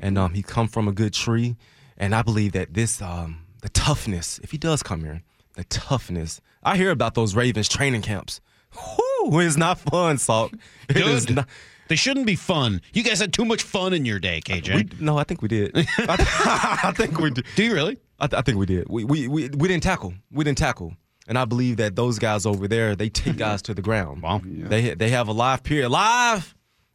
and 0.00 0.16
um, 0.18 0.34
he 0.34 0.42
come 0.42 0.68
from 0.68 0.88
a 0.88 0.92
good 0.92 1.12
tree. 1.12 1.56
And 1.96 2.14
I 2.14 2.22
believe 2.22 2.52
that 2.52 2.74
this, 2.74 3.02
um, 3.02 3.44
the 3.62 3.68
toughness, 3.68 4.38
if 4.42 4.50
he 4.52 4.58
does 4.58 4.82
come 4.82 5.02
here, 5.04 5.22
the 5.54 5.64
toughness. 5.64 6.40
I 6.62 6.76
hear 6.76 6.90
about 6.90 7.14
those 7.14 7.34
Ravens 7.34 7.68
training 7.68 8.02
camps. 8.02 8.40
Whew, 8.72 9.40
it's 9.40 9.56
not 9.56 9.78
fun, 9.78 10.16
Salk. 10.16 10.58
It 10.88 10.96
is 10.98 11.26
Good. 11.26 11.36
not. 11.36 11.48
They 11.90 11.96
shouldn't 11.96 12.24
be 12.24 12.36
fun. 12.36 12.82
You 12.92 13.02
guys 13.02 13.18
had 13.18 13.32
too 13.32 13.44
much 13.44 13.64
fun 13.64 13.92
in 13.92 14.04
your 14.04 14.20
day, 14.20 14.38
uh, 14.38 14.40
KJ. 14.48 14.74
We, 14.76 15.04
no, 15.04 15.18
I 15.18 15.24
think 15.24 15.42
we 15.42 15.48
did. 15.48 15.72
I, 15.98 16.78
I 16.84 16.92
think 16.92 17.18
we 17.18 17.30
did. 17.30 17.44
Do 17.56 17.64
you 17.64 17.74
really? 17.74 17.98
I, 18.20 18.28
th- 18.28 18.38
I 18.38 18.42
think 18.42 18.58
we 18.58 18.66
did. 18.66 18.86
We, 18.88 19.02
we 19.02 19.26
we 19.26 19.48
we 19.48 19.66
didn't 19.66 19.82
tackle. 19.82 20.14
We 20.30 20.44
didn't 20.44 20.58
tackle. 20.58 20.94
And 21.26 21.36
I 21.36 21.46
believe 21.46 21.78
that 21.78 21.96
those 21.96 22.20
guys 22.20 22.46
over 22.46 22.68
there, 22.68 22.94
they 22.94 23.08
take 23.08 23.36
guys 23.38 23.60
to 23.62 23.74
the 23.74 23.82
ground. 23.82 24.22
Wow. 24.22 24.40
They 24.44 24.94
they 24.94 25.10
have 25.10 25.26
a 25.26 25.32
live 25.32 25.64
period. 25.64 25.88
Live. 25.88 26.54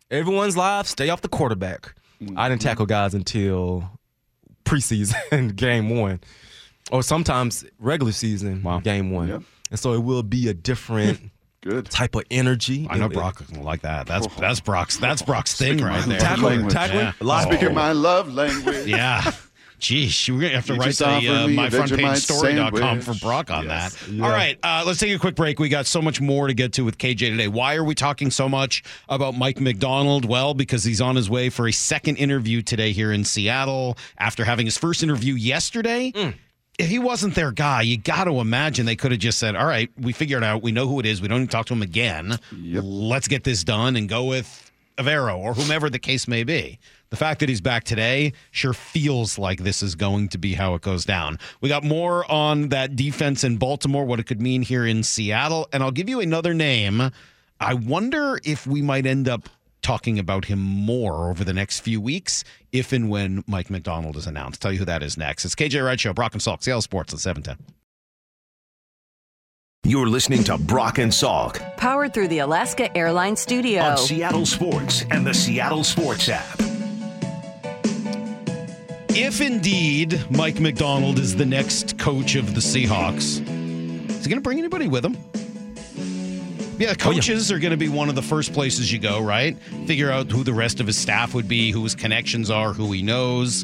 Everyone's 0.09 0.55
live. 0.55 0.87
Stay 0.87 1.09
off 1.09 1.19
the 1.19 1.27
quarterback. 1.27 1.93
Mm-hmm. 2.21 2.39
I 2.39 2.47
didn't 2.47 2.61
tackle 2.61 2.85
guys 2.85 3.13
until 3.13 3.99
preseason 4.63 5.57
game 5.57 5.89
one, 5.89 6.21
or 6.89 7.03
sometimes 7.03 7.65
regular 7.79 8.13
season 8.13 8.65
game 8.81 9.11
one. 9.11 9.27
Yep. 9.27 9.41
And 9.71 9.79
so 9.79 9.91
it 9.91 10.03
will 10.03 10.23
be 10.23 10.47
a 10.47 10.53
different 10.53 11.31
Good. 11.65 11.89
type 11.89 12.15
of 12.15 12.23
energy. 12.29 12.87
I 12.89 12.97
know 12.97 13.05
It- 13.07 13.13
Brock 13.13 13.41
will 13.55 13.63
like 13.63 13.81
that. 13.81 14.05
That's 14.05 14.27
that's 14.35 14.59
Brock's 14.59 14.97
that's 14.97 15.21
Brock's 15.23 15.57
thing 15.57 15.79
right 15.79 15.99
my 16.01 16.05
there. 16.05 16.19
Tackling, 16.19 16.43
Language. 16.43 16.73
tackling, 16.73 16.99
Yeah. 16.99 17.11
live 17.21 17.41
Speaking 17.43 17.59
period. 17.59 17.75
my 17.75 17.91
love 17.91 18.31
language. 18.33 18.85
Yeah. 18.87 19.23
Jeez, 19.77 20.29
we're 20.33 20.39
gonna 20.41 20.55
have 20.55 20.65
to 20.67 20.73
You 20.75 20.79
write 20.79 20.95
the 20.95 21.05
offered 21.07 21.27
uh, 21.27 21.47
me 21.47 21.55
myfrontpagestory.com 21.57 23.01
for 23.01 23.13
Brock 23.15 23.51
on 23.51 23.65
Yes. 23.65 23.93
that. 23.95 24.21
All 24.23 24.29
right, 24.29 24.57
uh, 24.63 24.83
let's 24.85 24.99
take 24.99 25.13
a 25.13 25.19
quick 25.19 25.35
break. 25.35 25.59
We 25.59 25.67
got 25.69 25.85
so 25.85 26.01
much 26.01 26.21
more 26.21 26.47
to 26.47 26.53
get 26.53 26.71
to 26.73 26.85
with 26.85 26.97
KJ 26.97 27.29
today. 27.31 27.47
Why 27.49 27.75
are 27.75 27.83
we 27.83 27.93
talking 27.93 28.31
so 28.31 28.47
much 28.47 28.83
about 29.09 29.35
Mike 29.37 29.59
Macdonald? 29.59 30.23
Well, 30.25 30.53
because 30.53 30.83
he's 30.85 31.01
on 31.01 31.15
his 31.17 31.29
way 31.29 31.49
for 31.49 31.67
a 31.67 31.73
second 31.73 32.15
interview 32.17 32.61
today 32.61 32.93
here 32.93 33.11
in 33.11 33.25
Seattle 33.25 33.97
after 34.17 34.45
having 34.45 34.65
his 34.65 34.77
first 34.77 35.03
interview 35.03 35.33
yesterday. 35.33 36.13
If 36.77 36.89
he 36.89 36.99
wasn't 36.99 37.35
their 37.35 37.51
guy, 37.51 37.83
you 37.83 37.97
got 37.97 38.25
to 38.25 38.39
imagine 38.41 38.85
they 38.85 38.97
could 38.97 39.11
have 39.11 39.19
just 39.19 39.37
said, 39.37 39.55
"All 39.55 39.65
right, 39.65 39.89
we 39.97 40.11
figured 40.11 40.43
it 40.43 40.45
out. 40.45 40.61
We 40.61 40.71
know 40.71 40.87
who 40.87 40.99
it 40.99 41.05
is. 41.05 41.21
We 41.21 41.27
don't 41.27 41.41
need 41.41 41.49
to 41.49 41.51
talk 41.51 41.67
to 41.67 41.73
him 41.73 41.81
again. 41.81 42.37
Let's 42.81 43.27
get 43.27 43.43
this 43.45 43.63
done 43.63 43.95
and 43.95 44.09
go 44.09 44.25
with 44.25 44.71
Evero 44.97 45.37
or 45.37 45.53
whomever 45.53 45.89
the 45.89 45.99
case 45.99 46.27
may 46.27 46.43
be. 46.43 46.79
The 47.11 47.15
fact 47.17 47.39
that 47.39 47.49
he's 47.49 47.61
back 47.61 47.83
today 47.85 48.33
sure 48.51 48.73
feels 48.73 49.37
like 49.37 49.59
this 49.59 49.81
is 49.81 49.95
going 49.95 50.29
to 50.29 50.37
be 50.37 50.53
how 50.53 50.73
it 50.75 50.81
goes 50.81 51.05
down. 51.05 51.39
We 51.61 51.69
got 51.69 51.83
more 51.83 52.29
on 52.29 52.69
that 52.69 52.95
defense 52.95 53.43
in 53.43 53.57
Baltimore, 53.57 54.05
what 54.05 54.19
it 54.19 54.25
could 54.25 54.41
mean 54.41 54.61
here 54.61 54.85
in 54.85 55.03
Seattle, 55.03 55.67
and 55.71 55.81
I'll 55.83 55.91
give 55.91 56.09
you 56.09 56.19
another 56.19 56.53
name. 56.53 57.11
I 57.59 57.73
wonder 57.73 58.39
if 58.43 58.67
we 58.67 58.81
might 58.81 59.05
end 59.05 59.29
up 59.29 59.47
talking 59.85 60.17
about 60.17 60.45
him 60.45 60.57
more 60.57 61.29
over 61.29 61.43
the 61.43 61.53
next 61.53 61.81
few 61.81 62.01
weeks 62.01 62.43
if 62.71 62.91
and 62.91 63.07
when 63.07 63.43
Mike 63.45 63.69
Macdonald 63.69 64.17
is 64.17 64.25
announced. 64.25 64.59
Tell 64.59 64.71
you 64.71 64.79
who 64.79 64.85
that 64.85 65.03
is 65.03 65.15
next. 65.15 65.45
It's 65.45 65.53
KJ 65.53 65.85
Wright 65.85 65.99
Show, 65.99 66.11
Brock 66.11 66.33
and 66.33 66.41
Salk, 66.41 66.63
Seattle 66.63 66.81
Sports 66.81 67.13
at 67.13 67.19
710. 67.19 67.75
You're 69.83 70.07
listening 70.07 70.43
to 70.45 70.57
Brock 70.57 70.97
and 70.97 71.11
Salk 71.11 71.77
Powered 71.77 72.15
through 72.15 72.29
the 72.29 72.39
Alaska 72.39 72.95
Airlines 72.97 73.39
Studio. 73.39 73.83
on 73.83 73.97
Seattle 73.99 74.47
Sports 74.47 75.05
and 75.11 75.25
the 75.25 75.35
Seattle 75.35 75.83
Sports 75.83 76.29
app. 76.29 76.59
If 79.09 79.39
indeed 79.39 80.19
Mike 80.31 80.59
Macdonald 80.59 81.19
is 81.19 81.35
the 81.35 81.45
next 81.45 81.99
coach 81.99 82.35
of 82.35 82.55
the 82.55 82.59
Seahawks, 82.59 83.39
is 84.09 84.23
he 84.25 84.29
going 84.29 84.37
to 84.37 84.41
bring 84.41 84.57
anybody 84.57 84.87
with 84.87 85.05
him? 85.05 85.15
Oh, 86.75 86.77
yeah, 86.79 86.93
coaches 86.93 87.53
are 87.53 87.59
going 87.59 87.71
to 87.71 87.77
be 87.77 87.87
one 87.87 88.09
of 88.09 88.15
the 88.15 88.21
first 88.21 88.51
places 88.51 88.91
you 88.91 88.99
go, 88.99 89.21
right? 89.21 89.57
Figure 89.87 90.11
out 90.11 90.29
who 90.29 90.43
the 90.43 90.53
rest 90.53 90.81
of 90.81 90.87
his 90.87 90.97
staff 90.97 91.33
would 91.33 91.47
be, 91.47 91.71
who 91.71 91.81
his 91.83 91.95
connections 91.95 92.49
are, 92.49 92.73
who 92.73 92.91
he 92.91 93.01
knows. 93.01 93.63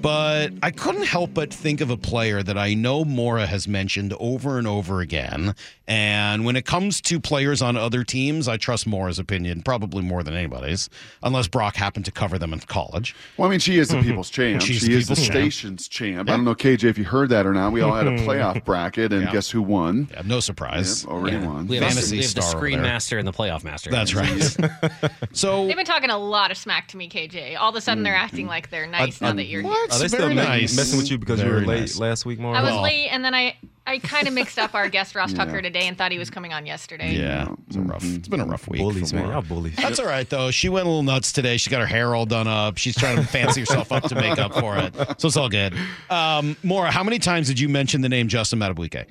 But 0.00 0.52
I 0.62 0.70
couldn't 0.70 1.04
help 1.04 1.34
but 1.34 1.52
think 1.52 1.80
of 1.80 1.90
a 1.90 1.96
player 1.96 2.42
that 2.42 2.56
I 2.56 2.74
know 2.74 3.04
Mora 3.04 3.46
has 3.46 3.66
mentioned 3.66 4.14
over 4.20 4.58
and 4.58 4.66
over 4.66 5.00
again. 5.00 5.54
And 5.88 6.44
when 6.44 6.54
it 6.54 6.66
comes 6.66 7.00
to 7.02 7.18
players 7.18 7.62
on 7.62 7.76
other 7.76 8.04
teams, 8.04 8.46
I 8.46 8.58
trust 8.58 8.86
Mora's 8.86 9.18
opinion 9.18 9.62
probably 9.62 10.02
more 10.02 10.22
than 10.22 10.34
anybody's, 10.34 10.90
unless 11.22 11.48
Brock 11.48 11.76
happened 11.76 12.04
to 12.04 12.12
cover 12.12 12.38
them 12.38 12.52
in 12.52 12.60
college. 12.60 13.16
Well, 13.38 13.48
I 13.48 13.50
mean, 13.50 13.60
she 13.60 13.78
is 13.78 13.88
the 13.88 13.96
mhm. 13.96 14.02
people's 14.02 14.28
champ. 14.28 14.60
She's 14.60 14.80
she 14.80 14.88
the 14.88 14.92
is 14.94 15.08
the 15.08 15.14
people's 15.14 15.26
champ. 15.28 15.38
station's 15.38 15.88
champ. 15.88 16.28
I 16.28 16.36
don't 16.36 16.44
know, 16.44 16.54
KJ, 16.54 16.84
if 16.84 16.98
you 16.98 17.04
heard 17.04 17.30
that 17.30 17.46
or 17.46 17.54
not. 17.54 17.72
We 17.72 17.80
all 17.80 17.94
had 17.94 18.06
a 18.06 18.10
mm-hmm. 18.10 18.28
playoff 18.28 18.62
bracket, 18.66 19.14
and 19.14 19.22
Yeah. 19.22 19.32
guess 19.32 19.50
who 19.50 19.62
won? 19.62 20.08
Yeah, 20.12 20.22
no 20.26 20.40
surprise. 20.40 21.04
Yep, 21.04 21.10
already 21.10 21.38
won. 21.38 21.66
We 21.66 21.76
have, 21.76 21.88
Fantasy 21.88 22.16
we 22.16 22.22
have 22.22 22.34
the 22.34 22.42
star 22.42 22.50
over 22.50 22.58
screen 22.58 22.82
master 22.82 23.16
and 23.16 23.26
the 23.26 23.32
playoff 23.32 23.64
master. 23.64 23.90
That's 23.90 24.14
right. 24.14 24.56
so 25.32 25.66
They've 25.66 25.76
been 25.76 25.86
talking 25.86 26.10
a 26.10 26.18
lot 26.18 26.50
of 26.50 26.58
smack 26.58 26.88
to 26.88 26.98
me, 26.98 27.08
KJ. 27.08 27.58
All 27.58 27.70
of 27.70 27.76
a 27.76 27.80
sudden, 27.80 28.00
hmm. 28.00 28.04
they're 28.04 28.14
acting 28.14 28.46
like 28.46 28.68
they're 28.68 28.86
nice 28.86 29.22
now 29.22 29.32
that 29.32 29.46
you're 29.46 29.62
here. 29.62 29.87
What? 29.88 29.96
Are 29.96 29.98
they 30.00 30.08
still 30.08 30.20
Very 30.20 30.34
ma- 30.34 30.42
nice. 30.44 30.76
messing 30.76 30.98
with 30.98 31.10
you 31.10 31.18
because 31.18 31.40
you 31.40 31.46
Very 31.48 31.60
were 31.62 31.66
late 31.66 31.80
nice. 31.80 31.98
last 31.98 32.26
week, 32.26 32.38
Maura? 32.38 32.58
I 32.58 32.62
was 32.62 32.72
Well- 32.72 32.82
late, 32.82 33.08
and 33.08 33.24
then 33.24 33.34
I, 33.34 33.56
I 33.86 33.98
kind 33.98 34.28
of 34.28 34.34
mixed 34.34 34.58
up 34.58 34.74
our 34.74 34.88
guest 34.88 35.14
Ross 35.14 35.32
Tucker 35.32 35.62
today 35.62 35.86
and 35.88 35.96
thought 35.96 36.12
he 36.12 36.18
was 36.18 36.28
coming 36.30 36.52
on 36.52 36.66
yesterday. 36.66 37.14
Yeah, 37.14 37.48
it's 37.66 37.76
a 37.76 37.80
rough. 37.80 38.04
It's 38.04 38.28
been 38.28 38.40
a 38.40 38.44
rough 38.44 38.68
week. 38.68 38.80
bullies, 38.80 39.10
for 39.10 39.16
man. 39.16 39.24
Mora. 39.26 39.36
Y'all 39.38 39.48
bullies. 39.48 39.76
That's 39.76 39.98
all 39.98 40.06
right 40.06 40.28
though. 40.28 40.50
She 40.50 40.68
went 40.68 40.86
a 40.86 40.88
little 40.88 41.02
nuts 41.02 41.32
today. 41.32 41.56
She 41.56 41.70
got 41.70 41.80
her 41.80 41.86
hair 41.86 42.14
all 42.14 42.26
done 42.26 42.46
up. 42.48 42.76
She's 42.78 42.96
trying 42.96 43.16
to 43.16 43.22
fancy 43.24 43.60
herself 43.60 43.90
up 43.90 44.02
to 44.04 44.14
make 44.14 44.38
up 44.38 44.52
for 44.54 44.76
it. 44.76 44.94
So 45.20 45.28
it's 45.28 45.36
all 45.36 45.48
good. 45.48 45.74
Um, 46.10 46.56
Maura, 46.62 46.90
how 46.90 47.02
many 47.02 47.18
times 47.18 47.46
did 47.48 47.58
you 47.58 47.68
mention 47.68 48.02
the 48.02 48.08
name 48.10 48.28
Justin 48.28 48.58
Madubuike? 48.58 49.06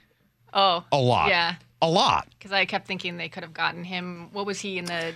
Oh, 0.54 0.84
A 0.92 0.98
lot. 0.98 1.30
Yeah, 1.30 1.56
A 1.82 1.90
lot. 1.90 2.28
because 2.38 2.52
I 2.52 2.66
kept 2.66 2.88
thinking 2.88 3.18
they 3.18 3.30
could 3.30 3.44
have 3.44 3.54
gotten 3.54 3.84
him. 3.84 4.30
What 4.32 4.46
was 4.46 4.60
he 4.60 4.78
in 4.78 4.86
the? 4.86 5.14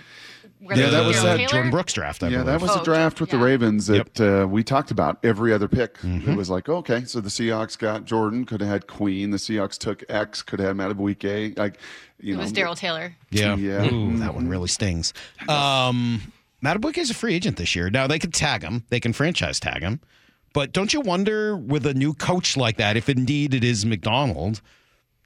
Where 0.62 0.76
Yeah, 0.78 0.84
they- 0.86 0.90
that 0.92 1.06
was 1.06 1.16
Daryl 1.16 1.22
that 1.24 1.36
Taylor? 1.38 1.64
Jordyn 1.64 1.70
Brooks 1.72 1.92
draft. 1.92 2.22
I 2.22 2.26
yeah, 2.28 2.30
believe. 2.42 2.46
that 2.46 2.60
was 2.60 2.70
Oh, 2.70 2.80
a 2.80 2.84
draft 2.84 3.20
with 3.20 3.30
the. 3.30 3.38
Ravens 3.38 3.86
that 3.88 4.20
uh, 4.20 4.46
we 4.46 4.62
talked 4.62 4.90
about 4.92 5.18
every 5.24 5.52
other 5.52 5.66
pick. 5.66 5.98
Mm-hmm. 5.98 6.30
It 6.30 6.36
was 6.36 6.48
like, 6.48 6.68
okay, 6.68 7.04
so 7.04 7.20
the 7.20 7.28
Seahawks 7.28 7.76
got 7.76 8.04
Jordyn, 8.04 8.46
could 8.46 8.60
have 8.60 8.70
had 8.70 8.86
Queen. 8.86 9.30
The 9.30 9.38
Seahawks 9.38 9.76
took 9.76 10.04
X, 10.08 10.42
could 10.42 10.60
have 10.60 10.76
had 10.78 10.96
Madubuike. 10.96 11.58
Like, 11.58 11.78
you 12.20 12.34
It 12.34 12.36
know, 12.36 12.42
was 12.42 12.52
Darrell 12.52 12.76
Taylor. 12.76 13.14
Yeah. 13.30 13.56
Yeah. 13.56 13.92
Ooh, 13.92 14.16
that 14.18 14.34
one 14.34 14.46
really 14.48 14.68
stings. 14.68 15.12
Um, 15.48 16.32
Madubuike 16.64 16.98
is 16.98 17.10
a 17.10 17.14
free 17.14 17.34
agent 17.34 17.56
this 17.56 17.74
year. 17.74 17.90
Now 17.90 18.06
they 18.06 18.18
can 18.20 18.30
tag 18.30 18.62
him. 18.62 18.84
They 18.90 19.00
can 19.00 19.12
franchise 19.12 19.58
tag 19.58 19.82
him. 19.82 20.00
But 20.54 20.72
don't 20.72 20.92
you 20.92 21.00
wonder 21.00 21.56
with 21.56 21.86
a 21.86 21.94
new 21.94 22.14
coach 22.14 22.56
like 22.56 22.76
that, 22.76 22.96
if 22.96 23.08
indeed 23.08 23.54
it 23.54 23.64
is 23.64 23.84
Macdonald, 23.86 24.60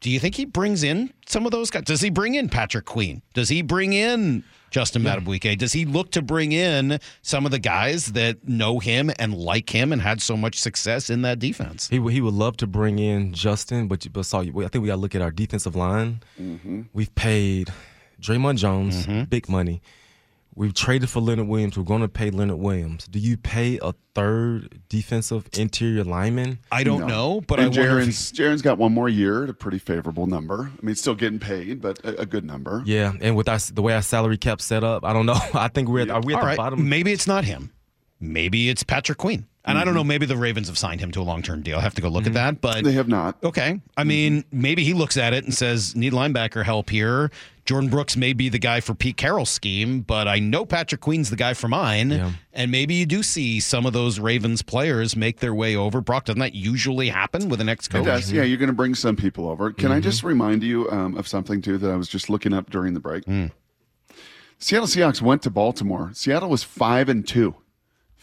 do 0.01 0.11
you 0.11 0.21
think 0.21 0.35
he 0.35 0.45
brings 0.45 0.83
in 0.83 1.13
some 1.27 1.47
of 1.47 1.53
those 1.53 1.71
guys? 1.71 1.85
Does 1.85 2.01
he 2.01 2.11
bring 2.11 2.35
in 2.35 2.49
Patrick 2.49 2.85
Queen? 2.85 3.23
Does 3.35 3.49
he 3.49 3.63
bring 3.63 3.93
in 3.93 4.45
Justin 4.71 5.03
Madubuike? 5.03 5.57
Does 5.59 5.73
he 5.73 5.85
look 5.85 6.11
to 6.13 6.23
bring 6.23 6.53
in 6.53 6.99
some 7.23 7.47
of 7.47 7.51
the 7.51 7.59
guys 7.59 8.07
that 8.13 8.47
know 8.47 8.79
him 8.79 9.11
and 9.19 9.35
like 9.35 9.71
him 9.71 9.93
and 9.93 10.03
had 10.03 10.21
so 10.21 10.37
much 10.37 10.59
success 10.59 11.09
in 11.09 11.23
that 11.23 11.39
defense? 11.39 11.89
He 11.89 11.99
would 11.99 12.13
he 12.13 12.21
would 12.21 12.35
love 12.35 12.57
to 12.59 12.67
bring 12.67 12.99
in 12.99 13.33
Justin, 13.33 13.89
but 13.89 14.07
but 14.13 14.25
saw 14.25 14.41
I 14.41 14.45
think 14.45 14.75
we 14.77 14.87
got 14.87 14.97
to 14.97 15.01
look 15.01 15.15
at 15.15 15.23
our 15.23 15.31
defensive 15.31 15.75
line. 15.75 16.21
Mm-hmm. 16.41 16.83
We've 16.93 17.15
paid 17.15 17.73
Dre'Mont 18.21 18.59
Jones 18.59 19.07
mm-hmm. 19.07 19.25
big 19.25 19.49
money. 19.49 19.83
We've 20.59 20.73
traded 20.73 21.11
for 21.11 21.21
Leonard 21.21 21.49
Williams. 21.49 21.77
We're 21.77 21.85
going 21.85 22.01
to 22.01 22.09
pay 22.09 22.31
Leonard 22.31 22.57
Williams. 22.57 23.07
Do 23.07 23.19
you 23.19 23.37
pay 23.37 23.79
a 23.83 23.93
third 24.15 24.81
defensive 24.89 25.47
interior 25.53 26.03
lineman? 26.03 26.61
I 26.73 26.83
don't 26.83 27.01
No. 27.01 27.07
know, 27.07 27.41
but 27.43 27.61
and 27.61 27.67
I 27.67 27.79
wonder 27.79 27.99
if 28.01 28.07
Jarran's, 28.09 28.33
Jarran's 28.33 28.63
got 28.63 28.79
one 28.79 28.93
more 28.95 29.11
year 29.11 29.45
at 29.45 29.51
a 29.51 29.55
pretty 29.55 29.79
favorable 29.79 30.27
number. 30.27 30.71
I 30.83 30.85
mean, 30.87 30.95
still 30.95 31.15
getting 31.15 31.39
paid, 31.39 31.83
but 31.83 31.99
a, 32.07 32.23
a 32.23 32.27
good 32.27 32.47
number. 32.47 32.83
Yeah, 32.87 33.13
and 33.21 33.37
with 33.37 33.51
our, 33.51 33.59
the 33.59 33.83
way 33.83 33.93
our 33.95 34.01
salary 34.01 34.39
cap 34.39 34.63
set 34.63 34.83
up, 34.83 35.05
I 35.05 35.13
don't 35.13 35.27
know. 35.27 35.39
I 35.55 35.69
think 35.69 35.91
we're 35.91 36.01
at, 36.01 36.11
are 36.11 36.23
we 36.23 36.33
at 36.33 36.37
All 36.39 36.43
the 36.43 36.47
right, 36.49 36.57
bottom? 36.57 36.89
maybe 36.89 37.13
it's 37.13 37.27
not 37.27 37.45
him. 37.45 37.71
Maybe 38.19 38.71
it's 38.71 38.83
Patrick 38.83 39.19
Queen. 39.19 39.47
And 39.67 39.77
I 39.77 39.81
don't 39.83 39.89
mm-hmm. 39.89 39.97
know, 39.97 40.05
maybe 40.05 40.27
the 40.27 40.37
Ravens 40.37 40.69
have 40.69 40.79
signed 40.79 41.01
him 41.01 41.11
to 41.11 41.21
a 41.21 41.25
long 41.25 41.43
term 41.43 41.63
deal. 41.63 41.79
I 41.79 41.81
have 41.81 41.95
to 41.97 42.03
go 42.03 42.09
look 42.09 42.23
at 42.23 42.29
mm-hmm. 42.29 42.35
that. 42.35 42.61
But 42.61 42.85
They 42.85 42.93
have 42.93 43.09
not. 43.09 43.37
okay. 43.43 43.81
I 43.97 44.01
mm-hmm. 44.01 44.09
mean, 44.09 44.45
maybe 44.53 44.85
he 44.85 44.95
looks 44.95 45.17
at 45.17 45.35
it 45.35 45.45
and 45.45 45.53
says, 45.53 45.97
need 45.97 46.13
linebacker 46.13 46.65
help 46.65 46.91
here. 46.91 47.31
Jordyn 47.67 47.91
Brooks 47.91 48.17
may 48.17 48.33
be 48.33 48.49
the 48.49 48.61
guy 48.61 48.81
for 48.81 48.95
Pete 48.95 49.17
Carroll's 49.17 49.51
scheme, 49.51 50.01
but 50.03 50.29
I 50.29 50.39
know 50.39 50.65
Patrick 50.65 51.01
Queen's 51.01 51.31
the 51.31 51.37
guy 51.37 51.53
for 51.53 51.67
mine. 51.67 52.11
Yeah. 52.11 52.31
And 52.53 52.71
maybe 52.71 52.95
you 52.95 53.07
do 53.07 53.25
see 53.25 53.59
some 53.59 53.87
of 53.87 53.93
those 53.93 54.21
Ravens 54.21 54.63
players 54.63 55.17
make 55.17 55.41
their 55.41 55.53
way 55.53 55.75
over. 55.75 56.01
Brock, 56.01 56.27
doesn't 56.27 56.39
that 56.39 56.55
usually 56.55 57.09
happen 57.09 57.49
with 57.49 57.61
an 57.61 57.69
ex 57.69 57.89
It 57.89 57.91
coach? 57.91 58.05
does. 58.05 58.31
Yeah, 58.31 58.45
you're 58.45 58.59
going 58.59 58.69
to 58.69 58.73
bring 58.73 58.95
some 58.95 59.17
people 59.17 59.49
over. 59.49 59.73
Can 59.73 59.91
I 59.91 59.99
just 59.99 60.23
remind 60.23 60.63
you 60.63 60.89
um, 60.93 61.17
of 61.17 61.27
something 61.27 61.61
too 61.61 61.77
that 61.79 61.91
I 61.91 61.97
was 61.97 62.09
just 62.09 62.31
looking 62.31 62.53
up 62.53 62.71
during 62.71 62.95
the 62.95 63.01
break? 63.01 63.25
Mm. 63.25 63.51
Seattle 64.59 64.87
Seahawks 64.87 65.21
went 65.21 65.43
to 65.43 65.51
Baltimore. 65.51 66.11
Seattle 66.15 66.49
was 66.49 66.63
five 66.63 67.09
and 67.09 67.27
two, 67.27 67.57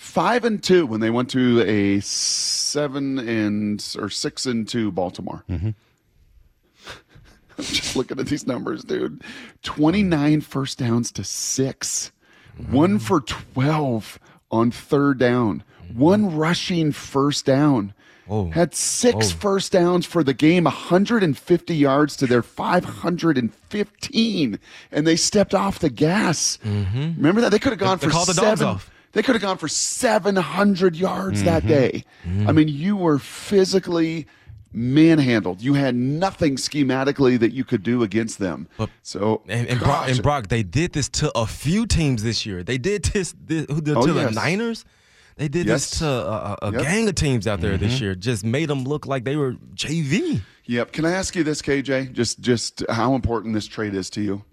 five 0.03 0.43
and 0.43 0.61
two 0.61 0.85
when 0.85 0.99
they 0.99 1.09
went 1.09 1.29
to 1.29 1.61
a 1.61 2.01
seven 2.01 3.17
and 3.17 3.95
or 3.97 4.09
six 4.09 4.45
and 4.45 4.67
two 4.67 4.91
Baltimore. 4.91 5.45
Mm-hmm. 5.49 5.69
I'm 7.57 7.63
just 7.63 7.95
looking 7.95 8.19
at 8.19 8.27
these 8.27 8.45
numbers, 8.45 8.83
dude. 8.83 9.23
29 9.63 10.41
first 10.41 10.77
downs 10.77 11.09
to 11.13 11.23
six, 11.23 12.11
mm-hmm. 12.59 12.73
one 12.73 12.99
for 12.99 13.21
12 13.21 14.19
on 14.51 14.71
third 14.71 15.17
down, 15.17 15.63
mm-hmm. 15.81 15.99
one 15.99 16.35
rushing 16.35 16.91
first 16.91 17.45
down. 17.45 17.93
Whoa. 18.25 18.49
Had 18.51 18.75
six 18.75 19.31
oh. 19.31 19.35
first 19.35 19.71
downs 19.71 20.05
for 20.05 20.21
the 20.23 20.33
game, 20.33 20.65
150 20.65 21.75
yards 21.75 22.17
to 22.17 22.27
their 22.27 22.41
515, 22.41 24.59
and 24.91 25.07
they 25.07 25.15
stepped 25.17 25.53
off 25.53 25.79
the 25.79 25.89
gas. 25.89 26.57
Remember 26.63 27.41
that? 27.41 27.51
They 27.51 27.59
could 27.59 27.73
have 27.73 27.79
gone 27.79 27.97
They 27.97 28.07
for 28.07 28.11
called 28.11 28.29
the 28.29 28.33
dogs 28.33 28.59
seven. 28.59 28.75
off. 28.75 28.89
They 29.13 29.21
could 29.21 29.35
have 29.35 29.41
gone 29.41 29.57
for 29.57 29.67
700 29.67 30.95
yards 30.95 31.43
that 31.43 31.63
mm-hmm. 31.63 31.67
day. 31.67 32.03
Mm-hmm. 32.25 32.49
I 32.49 32.51
mean, 32.51 32.67
you 32.67 32.97
were 32.97 33.19
physically 33.19 34.27
manhandled. 34.73 35.61
You 35.61 35.75
had 35.75 35.95
nothing 35.95 36.55
schematically 36.55 37.39
that 37.39 37.53
you 37.53 37.63
could 37.63 37.83
do 37.83 38.03
against 38.03 38.39
them. 38.39 38.67
so, 39.03 39.43
And, 39.47 39.67
and, 39.67 39.79
Brock, 39.79 40.09
and 40.09 40.21
Brock, 40.21 40.47
they 40.47 40.63
did 40.63 40.93
this 40.93 41.09
to 41.09 41.31
a 41.37 41.45
few 41.45 41.85
teams 41.85 42.23
this 42.23 42.45
year. 42.45 42.63
They 42.63 42.79
did 42.79 43.03
this, 43.05 43.35
this 43.39 43.67
Oh, 43.69 43.79
to 43.79 44.13
yes. 44.13 44.29
the 44.29 44.31
Niners. 44.31 44.85
They 45.35 45.47
did 45.47 45.67
Yes. 45.67 45.89
this 45.89 45.99
to 45.99 46.07
a, 46.07 46.57
a, 46.61 46.71
Yep. 46.71 46.81
gang 46.81 47.07
of 47.07 47.15
teams 47.15 47.47
out 47.47 47.61
there 47.61 47.77
this 47.77 47.95
mm-hmm. 47.95 48.03
year. 48.03 48.15
Just 48.15 48.43
made 48.43 48.67
them 48.67 48.83
look 48.83 49.05
like 49.05 49.25
they 49.25 49.35
were 49.35 49.53
JV. 49.75 50.41
Yep. 50.65 50.91
Can 50.91 51.05
I 51.05 51.11
ask 51.11 51.35
you 51.35 51.43
this, 51.43 51.61
KJ? 51.61 52.13
Just 52.13 52.39
just 52.39 52.83
how 52.89 53.15
important 53.15 53.53
this 53.53 53.67
trade 53.67 53.93
is 53.93 54.09
to 54.11 54.21
you? 54.21 54.43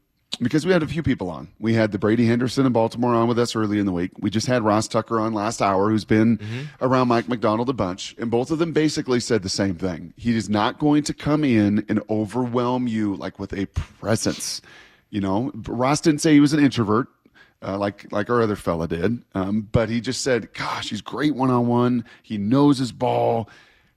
Because 0.40 0.64
we 0.64 0.72
had 0.72 0.82
a 0.82 0.86
few 0.86 1.02
people 1.02 1.28
on. 1.28 1.48
We 1.58 1.74
had 1.74 1.92
the 1.92 1.98
Brady 1.98 2.26
Henderson 2.26 2.64
in 2.64 2.72
Baltimore 2.72 3.14
on 3.14 3.28
with 3.28 3.38
us 3.38 3.54
early 3.54 3.78
in 3.78 3.84
the 3.84 3.92
week. 3.92 4.12
We 4.20 4.30
just 4.30 4.46
had 4.46 4.62
Ross 4.62 4.88
Tucker 4.88 5.20
on 5.20 5.34
last 5.34 5.60
hour, 5.60 5.90
who's 5.90 6.06
been 6.06 6.40
around 6.80 7.08
Mike 7.08 7.28
Macdonald 7.28 7.68
a 7.68 7.74
bunch, 7.74 8.14
and 8.18 8.30
both 8.30 8.50
of 8.50 8.58
them 8.58 8.72
basically 8.72 9.20
said 9.20 9.42
the 9.42 9.50
same 9.50 9.74
thing. 9.74 10.14
He 10.16 10.34
is 10.34 10.48
not 10.48 10.78
going 10.78 11.02
to 11.04 11.14
come 11.14 11.44
in 11.44 11.84
and 11.88 12.02
overwhelm 12.08 12.88
you 12.88 13.16
like 13.16 13.38
with 13.38 13.52
a 13.52 13.66
presence. 13.66 14.62
You 15.10 15.20
know, 15.20 15.50
Ross 15.66 16.00
didn't 16.00 16.20
say 16.20 16.32
he 16.32 16.40
was 16.40 16.52
an 16.52 16.64
introvert 16.64 17.08
uh, 17.62 17.76
like 17.76 18.10
like 18.12 18.30
our 18.30 18.42
other 18.42 18.56
fella 18.56 18.88
did. 18.88 19.22
Um, 19.34 19.68
but 19.72 19.88
he 19.88 20.00
just 20.00 20.22
said, 20.22 20.52
"Gosh, 20.54 20.90
he's 20.90 21.02
great 21.02 21.34
one 21.34 21.50
on 21.50 21.66
one. 21.66 22.04
He 22.22 22.38
knows 22.38 22.78
his 22.78 22.92
ball. 22.92 23.48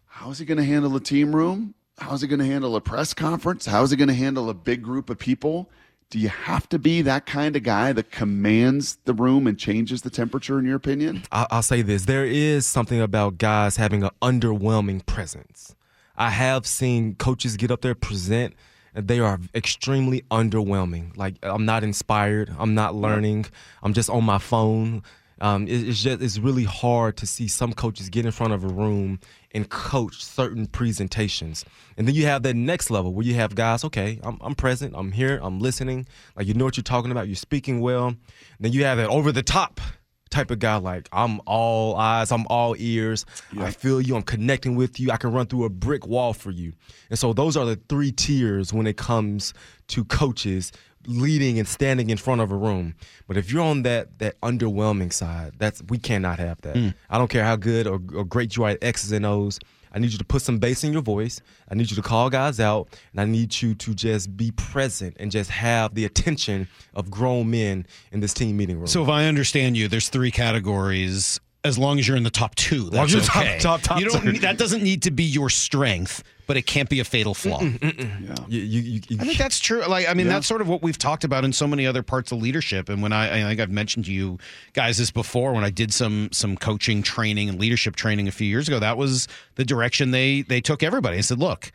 How 0.07 0.29
is 0.29 0.39
he 0.39 0.45
going 0.45 0.57
to 0.57 0.63
handle 0.63 0.95
a 0.95 0.99
team 0.99 1.35
room? 1.35 1.73
How 1.97 2.13
is 2.13 2.21
he 2.21 2.27
going 2.27 2.39
to 2.39 2.45
handle 2.45 2.75
a 2.75 2.81
press 2.81 3.13
conference? 3.13 3.65
How 3.65 3.83
is 3.83 3.91
he 3.91 3.97
going 3.97 4.09
to 4.09 4.13
handle 4.13 4.49
a 4.49 4.53
big 4.53 4.81
group 4.81 5.09
of 5.09 5.17
people?" 5.17 5.69
Do 6.13 6.19
you 6.19 6.29
have 6.29 6.69
to 6.69 6.77
be 6.77 7.01
that 7.01 7.25
kind 7.25 7.55
of 7.55 7.63
guy 7.63 7.91
that 7.91 8.11
commands 8.11 8.99
the 9.05 9.15
room 9.15 9.47
and 9.47 9.57
changes 9.57 10.03
the 10.03 10.11
temperature, 10.11 10.59
in 10.59 10.65
your 10.65 10.75
opinion? 10.75 11.23
I, 11.31 11.47
I'll 11.49 11.63
say 11.63 11.81
this: 11.81 12.05
there 12.05 12.23
is 12.23 12.67
something 12.67 13.01
about 13.01 13.39
guys 13.39 13.77
having 13.77 14.03
an 14.03 14.11
underwhelming 14.21 15.03
presence. 15.07 15.75
I 16.15 16.29
have 16.29 16.67
seen 16.67 17.15
coaches 17.15 17.57
get 17.57 17.71
up 17.71 17.81
there 17.81 17.95
present, 17.95 18.53
and 18.93 19.07
they 19.07 19.19
are 19.19 19.39
extremely 19.55 20.21
underwhelming. 20.29 21.17
Like 21.17 21.37
I'm 21.41 21.65
not 21.65 21.83
inspired. 21.83 22.53
I'm 22.59 22.75
not 22.75 22.93
learning. 22.93 23.47
I'm 23.81 23.93
just 23.93 24.11
on 24.11 24.23
my 24.23 24.37
phone. 24.37 25.01
Um, 25.43 25.67
it- 25.67 25.87
it's 25.89 26.01
just 26.01 26.21
it's 26.21 26.37
really 26.39 26.63
hard 26.63 27.17
to 27.17 27.27
see 27.27 27.47
some 27.49 27.73
coaches 27.73 28.09
get 28.09 28.25
in 28.25 28.31
front 28.31 28.53
of 28.53 28.63
a 28.63 28.67
room 28.67 29.19
and 29.53 29.69
coach 29.69 30.23
certain 30.23 30.65
presentations, 30.67 31.65
and 31.97 32.07
then 32.07 32.15
you 32.15 32.25
have 32.25 32.43
that 32.43 32.55
next 32.55 32.89
level 32.89 33.13
where 33.13 33.25
you 33.25 33.35
have 33.35 33.53
guys. 33.53 33.83
Okay, 33.83 34.19
I'm, 34.23 34.37
I'm 34.41 34.55
present. 34.55 34.93
I'm 34.95 35.11
here. 35.11 35.39
I'm 35.43 35.59
listening. 35.59 36.07
Like 36.37 36.47
you 36.47 36.53
know 36.53 36.65
what 36.65 36.77
you're 36.77 36.83
talking 36.83 37.11
about. 37.11 37.27
You're 37.27 37.35
speaking 37.35 37.81
well. 37.81 38.07
And 38.07 38.17
then 38.61 38.71
you 38.71 38.85
have 38.85 38.97
that 38.97 39.09
over 39.09 39.31
the 39.33 39.43
top 39.43 39.81
type 40.29 40.49
of 40.49 40.57
guy 40.57 40.77
like 40.77 41.07
I'm 41.11 41.39
all 41.45 41.95
eyes, 41.95 42.31
I'm 42.31 42.47
all 42.47 42.73
ears. 42.79 43.23
I 43.59 43.69
feel 43.69 44.01
you, 44.01 44.15
I'm 44.15 44.23
connecting 44.23 44.75
with 44.75 44.99
you. 44.99 45.11
I 45.11 45.17
can 45.17 45.31
run 45.31 45.45
through 45.45 45.65
a 45.65 45.69
brick 45.69 46.07
wall 46.07 46.33
for 46.33 46.49
you. 46.49 46.73
And 47.11 47.19
so 47.19 47.33
those 47.33 47.55
are 47.55 47.65
the 47.65 47.79
three 47.87 48.11
tiers 48.11 48.73
when 48.73 48.87
it 48.87 48.97
comes 48.97 49.53
to 49.89 50.03
coaches 50.05 50.71
leading 51.07 51.59
and 51.59 51.67
standing 51.67 52.09
in 52.09 52.17
front 52.17 52.41
of 52.41 52.51
a 52.51 52.55
room. 52.55 52.95
But 53.27 53.37
if 53.37 53.51
you're 53.51 53.61
on 53.63 53.83
that 53.83 54.19
that 54.19 54.39
underwhelming 54.41 55.11
side, 55.13 55.53
that's 55.57 55.81
we 55.89 55.97
cannot 55.97 56.39
have 56.39 56.61
that. 56.61 56.75
Mm. 56.75 56.93
I 57.09 57.17
don't 57.17 57.29
care 57.29 57.43
how 57.43 57.55
good 57.55 57.87
or, 57.87 57.99
or 58.15 58.23
great 58.25 58.55
you 58.55 58.63
are 58.63 58.69
at 58.71 58.83
X's 58.83 59.11
and 59.11 59.25
O's. 59.25 59.59
I 59.95 59.99
need 59.99 60.11
you 60.11 60.17
to 60.17 60.23
put 60.25 60.41
some 60.41 60.57
bass 60.57 60.83
in 60.83 60.91
your 60.91 61.03
voice. 61.03 61.39
I 61.69 61.75
need 61.75 61.91
you 61.91 61.95
to 61.95 62.01
call 62.01 62.27
guys 62.31 62.59
out, 62.59 62.87
and 63.11 63.21
I 63.21 63.25
need 63.25 63.61
you 63.61 63.75
to 63.75 63.93
just 63.93 64.35
be 64.35 64.49
present 64.49 65.15
and 65.19 65.29
just 65.29 65.51
have 65.51 65.93
the 65.93 66.05
attention 66.05 66.67
of 66.95 67.11
grown 67.11 67.51
men 67.51 67.85
in 68.11 68.19
this 68.19 68.33
team 68.33 68.57
meeting 68.57 68.77
room. 68.77 68.87
So 68.87 69.03
if 69.03 69.09
I 69.09 69.25
understand 69.25 69.77
you, 69.77 69.87
there's 69.87 70.09
three 70.09 70.31
categories. 70.31 71.39
As 71.65 71.77
long 71.77 71.97
as 71.97 72.05
you're 72.07 72.17
in 72.17 72.23
the 72.23 72.29
top 72.29 72.55
two, 72.55 72.89
that's 72.89 73.13
long 73.13 73.21
top- 73.23 73.59
top- 73.59 73.81
top 73.81 73.99
you 73.99 74.09
don't. 74.09 74.25
need- 74.25 74.41
That 74.41 74.57
doesn't 74.57 74.83
need 74.83 75.03
to 75.03 75.11
be 75.11 75.23
your 75.23 75.49
strength, 75.49 76.21
but 76.47 76.57
it 76.57 76.63
can't 76.63 76.89
be 76.89 76.99
a 76.99 77.03
fatal 77.03 77.33
flaw. 77.33 77.61
Yeah. 77.61 78.35
you, 78.47 78.59
you, 78.61 78.81
you, 78.81 79.01
you- 79.09 79.17
I 79.19 79.25
think 79.25 79.37
that's 79.37 79.59
true. 79.59 79.83
Like, 79.85 80.07
I 80.09 80.13
mean, 80.13 80.25
Yeah. 80.27 80.33
that's 80.33 80.47
sort 80.47 80.61
of 80.61 80.67
what 80.67 80.81
we've 80.81 80.97
talked 80.97 81.23
about 81.23 81.45
in 81.45 81.53
so 81.53 81.67
many 81.67 81.85
other 81.87 82.03
parts 82.03 82.31
of 82.31 82.41
leadership. 82.41 82.89
And 82.89 83.01
when 83.01 83.13
I, 83.13 83.41
I 83.45 83.49
think 83.49 83.59
I've 83.61 83.69
mentioned 83.71 84.05
to 84.05 84.13
you 84.13 84.37
guys 84.73 84.97
this 84.97 85.11
before, 85.11 85.53
when 85.53 85.63
I 85.63 85.69
did 85.69 85.93
some 85.93 86.29
some 86.31 86.57
coaching 86.57 87.03
training 87.03 87.49
and 87.49 87.59
leadership 87.59 87.95
training 87.95 88.27
a 88.27 88.31
few 88.31 88.47
years 88.47 88.67
ago, 88.67 88.79
that 88.79 88.97
was 88.97 89.27
the 89.55 89.65
direction 89.65 90.11
they 90.11 90.41
they 90.41 90.61
took 90.61 90.83
everybody. 90.83 91.17
I 91.17 91.21
said, 91.21 91.39
look, 91.39 91.71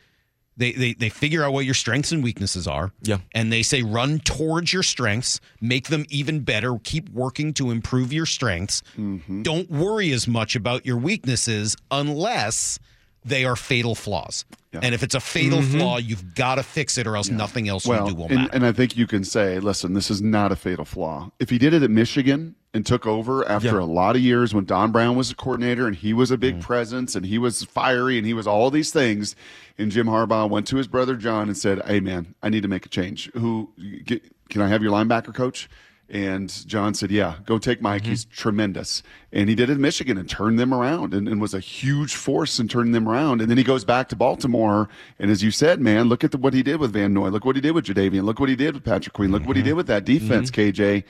they 0.56 0.72
they 0.72 0.92
they 0.94 1.08
figure 1.08 1.44
out 1.44 1.52
what 1.52 1.64
your 1.64 1.74
strengths 1.74 2.10
and 2.12 2.22
weaknesses 2.22 2.66
are. 2.66 2.92
Yeah. 3.02 3.18
and 3.32 3.52
they 3.52 3.62
say 3.62 3.82
run 3.82 4.18
towards 4.18 4.72
your 4.72 4.82
strengths, 4.82 5.40
make 5.60 5.86
them 5.88 6.04
even 6.08 6.40
better. 6.40 6.78
Keep 6.82 7.10
working 7.10 7.54
to 7.54 7.70
improve 7.70 8.12
your 8.12 8.26
strengths. 8.26 8.82
Mm-hmm. 8.98 9.42
Don't 9.42 9.70
worry 9.70 10.10
as 10.12 10.26
much 10.26 10.56
about 10.56 10.84
your 10.84 10.96
weaknesses 10.96 11.76
unless 11.90 12.78
they 13.24 13.44
are 13.44 13.56
fatal 13.56 13.94
flaws. 13.94 14.44
And 14.72 14.94
if 14.94 15.02
it's 15.02 15.14
a 15.14 15.20
fatal 15.20 15.60
mm-hmm. 15.60 15.78
flaw, 15.78 15.96
you've 15.96 16.34
got 16.34 16.56
to 16.56 16.62
fix 16.62 16.98
it, 16.98 17.06
or 17.06 17.16
else 17.16 17.30
nothing 17.30 17.68
else 17.68 17.86
Well, 17.86 18.06
you 18.06 18.12
do 18.12 18.16
will 18.16 18.26
and, 18.26 18.34
matter. 18.34 18.50
and 18.52 18.66
I 18.66 18.72
think 18.72 18.96
you 18.96 19.06
can 19.06 19.24
say, 19.24 19.58
listen, 19.60 19.94
this 19.94 20.10
is 20.10 20.20
not 20.22 20.52
a 20.52 20.56
fatal 20.56 20.84
flaw. 20.84 21.30
If 21.38 21.50
he 21.50 21.58
did 21.58 21.72
it 21.74 21.82
at 21.82 21.90
Michigan 21.90 22.54
and 22.74 22.84
took 22.84 23.06
over 23.06 23.48
after 23.48 23.78
Yeah. 23.78 23.80
a 23.80 23.86
lot 23.86 24.14
of 24.14 24.22
years 24.22 24.54
when 24.54 24.66
Don 24.66 24.92
Brown 24.92 25.16
was 25.16 25.30
a 25.30 25.34
coordinator 25.34 25.86
and 25.86 25.96
he 25.96 26.12
was 26.12 26.30
a 26.30 26.36
big 26.36 26.58
mm. 26.58 26.60
presence 26.60 27.16
and 27.16 27.24
he 27.24 27.38
was 27.38 27.64
fiery 27.64 28.18
and 28.18 28.26
he 28.26 28.34
was 28.34 28.46
all 28.46 28.70
these 28.70 28.92
things, 28.92 29.34
and 29.78 29.90
Jim 29.90 30.06
Harbaugh 30.06 30.48
went 30.48 30.66
to 30.68 30.76
his 30.76 30.86
brother 30.86 31.16
John 31.16 31.48
and 31.48 31.56
said, 31.56 31.82
"Hey, 31.86 32.00
man, 32.00 32.34
I 32.42 32.50
need 32.50 32.62
to 32.62 32.68
make 32.68 32.84
a 32.84 32.90
change. 32.90 33.30
Who 33.32 33.70
get, 34.04 34.22
can 34.50 34.60
I 34.60 34.68
have 34.68 34.82
your 34.82 34.92
linebacker 34.92 35.34
coach?" 35.34 35.68
And 36.10 36.66
John 36.66 36.94
said, 36.94 37.10
Yeah, 37.10 37.36
go 37.44 37.58
take 37.58 37.82
Mike. 37.82 38.02
Mm-hmm. 38.02 38.10
He's 38.10 38.24
tremendous. 38.24 39.02
And 39.30 39.48
he 39.48 39.54
did 39.54 39.68
it 39.68 39.74
in 39.74 39.80
Michigan 39.80 40.16
and 40.16 40.28
turned 40.28 40.58
them 40.58 40.72
around 40.72 41.12
and, 41.12 41.28
and 41.28 41.40
was 41.40 41.52
a 41.52 41.60
huge 41.60 42.14
force 42.14 42.58
in 42.58 42.66
turning 42.66 42.92
them 42.92 43.06
around. 43.06 43.42
And 43.42 43.50
then 43.50 43.58
he 43.58 43.64
goes 43.64 43.84
back 43.84 44.08
to 44.08 44.16
Baltimore. 44.16 44.88
And 45.18 45.30
as 45.30 45.42
you 45.42 45.50
said, 45.50 45.80
man, 45.80 46.08
look 46.08 46.24
at 46.24 46.30
the, 46.30 46.38
what 46.38 46.54
he 46.54 46.62
did 46.62 46.80
with 46.80 46.94
Van 46.94 47.12
Noy. 47.12 47.28
Look 47.28 47.44
what 47.44 47.56
he 47.56 47.62
did 47.62 47.72
with 47.72 47.84
Jadeveon. 47.84 48.22
Look 48.22 48.40
what 48.40 48.48
he 48.48 48.56
did 48.56 48.74
with 48.74 48.84
Patrick 48.84 49.12
Queen. 49.12 49.30
Look 49.30 49.46
what 49.46 49.56
he 49.56 49.60
mm-hmm. 49.60 49.70
did 49.70 49.74
with 49.74 49.86
that 49.88 50.06
defense, 50.06 50.50
mm-hmm. 50.50 50.82
KJ. 50.82 51.04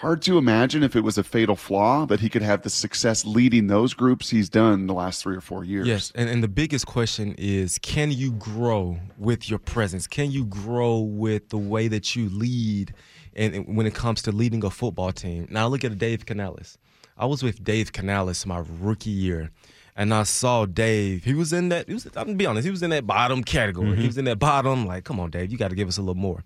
Hard 0.00 0.22
to 0.22 0.38
imagine 0.38 0.84
if 0.84 0.94
it 0.94 1.00
was 1.00 1.18
a 1.18 1.24
fatal 1.24 1.56
flaw 1.56 2.06
that 2.06 2.20
he 2.20 2.28
could 2.28 2.42
have 2.42 2.62
the 2.62 2.70
success 2.70 3.24
leading 3.24 3.66
those 3.66 3.94
groups 3.94 4.30
he's 4.30 4.48
done 4.48 4.86
the 4.86 4.94
last 4.94 5.22
three 5.22 5.36
or 5.36 5.40
four 5.40 5.64
years. 5.64 5.88
Yes, 5.88 6.12
and, 6.14 6.30
and 6.30 6.40
the 6.40 6.48
biggest 6.48 6.86
question 6.86 7.34
is 7.36 7.78
can 7.78 8.12
you 8.12 8.30
grow 8.32 8.98
with 9.18 9.50
your 9.50 9.58
presence? 9.58 10.06
Can 10.06 10.30
you 10.30 10.44
grow 10.44 11.00
with 11.00 11.48
the 11.48 11.58
way 11.58 11.88
that 11.88 12.14
you 12.14 12.28
lead 12.28 12.94
and, 13.38 13.54
and 13.54 13.76
when 13.76 13.86
it 13.86 13.94
comes 13.94 14.20
to 14.22 14.32
leading 14.32 14.62
a 14.64 14.70
football 14.70 15.12
team? 15.12 15.46
Now 15.50 15.68
look 15.68 15.84
at 15.84 15.96
Dave 15.96 16.26
Canales. 16.26 16.76
I 17.16 17.24
was 17.24 17.42
with 17.42 17.64
Dave 17.64 17.92
Canales 17.92 18.44
my 18.44 18.62
rookie 18.80 19.10
year. 19.10 19.50
And 19.96 20.14
I 20.14 20.22
saw 20.22 20.64
Dave. 20.64 21.24
He 21.24 21.34
was 21.34 21.52
in 21.52 21.70
that. 21.70 21.88
He 21.88 21.94
was. 21.94 22.06
I'm 22.06 22.12
gonna 22.12 22.34
be 22.34 22.46
honest. 22.46 22.64
He 22.64 22.70
was 22.70 22.84
in 22.84 22.90
that 22.90 23.04
bottom 23.04 23.42
category. 23.42 23.88
He 23.88 23.94
mm-hmm. 23.94 24.06
was 24.06 24.18
in 24.18 24.26
that 24.26 24.38
bottom. 24.38 24.86
Like, 24.86 25.02
come 25.02 25.18
on, 25.18 25.30
Dave. 25.30 25.50
You 25.50 25.58
got 25.58 25.70
to 25.70 25.74
give 25.74 25.88
us 25.88 25.98
a 25.98 26.02
little 26.02 26.14
more. 26.14 26.44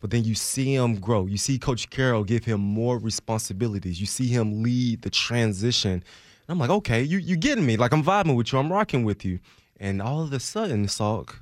But 0.00 0.12
then 0.12 0.22
you 0.22 0.36
see 0.36 0.74
him 0.74 0.96
grow. 1.00 1.26
You 1.26 1.36
see 1.36 1.58
Coach 1.58 1.90
Carroll 1.90 2.22
give 2.22 2.44
him 2.44 2.60
more 2.60 2.98
responsibilities. 2.98 4.00
You 4.00 4.06
see 4.06 4.28
him 4.28 4.62
lead 4.62 5.02
the 5.02 5.10
transition. 5.10 5.92
And 5.92 6.02
I'm 6.48 6.58
like, 6.60 6.70
okay, 6.70 7.02
you 7.02 7.18
you 7.18 7.36
getting 7.36 7.66
me? 7.66 7.76
Like 7.76 7.92
I'm 7.92 8.04
vibing 8.04 8.36
with 8.36 8.52
you. 8.52 8.60
I'm 8.60 8.70
rocking 8.70 9.04
with 9.04 9.24
you. 9.24 9.40
And 9.80 10.00
all 10.00 10.22
of 10.22 10.32
a 10.32 10.38
sudden, 10.38 10.86
Salk, 10.86 11.40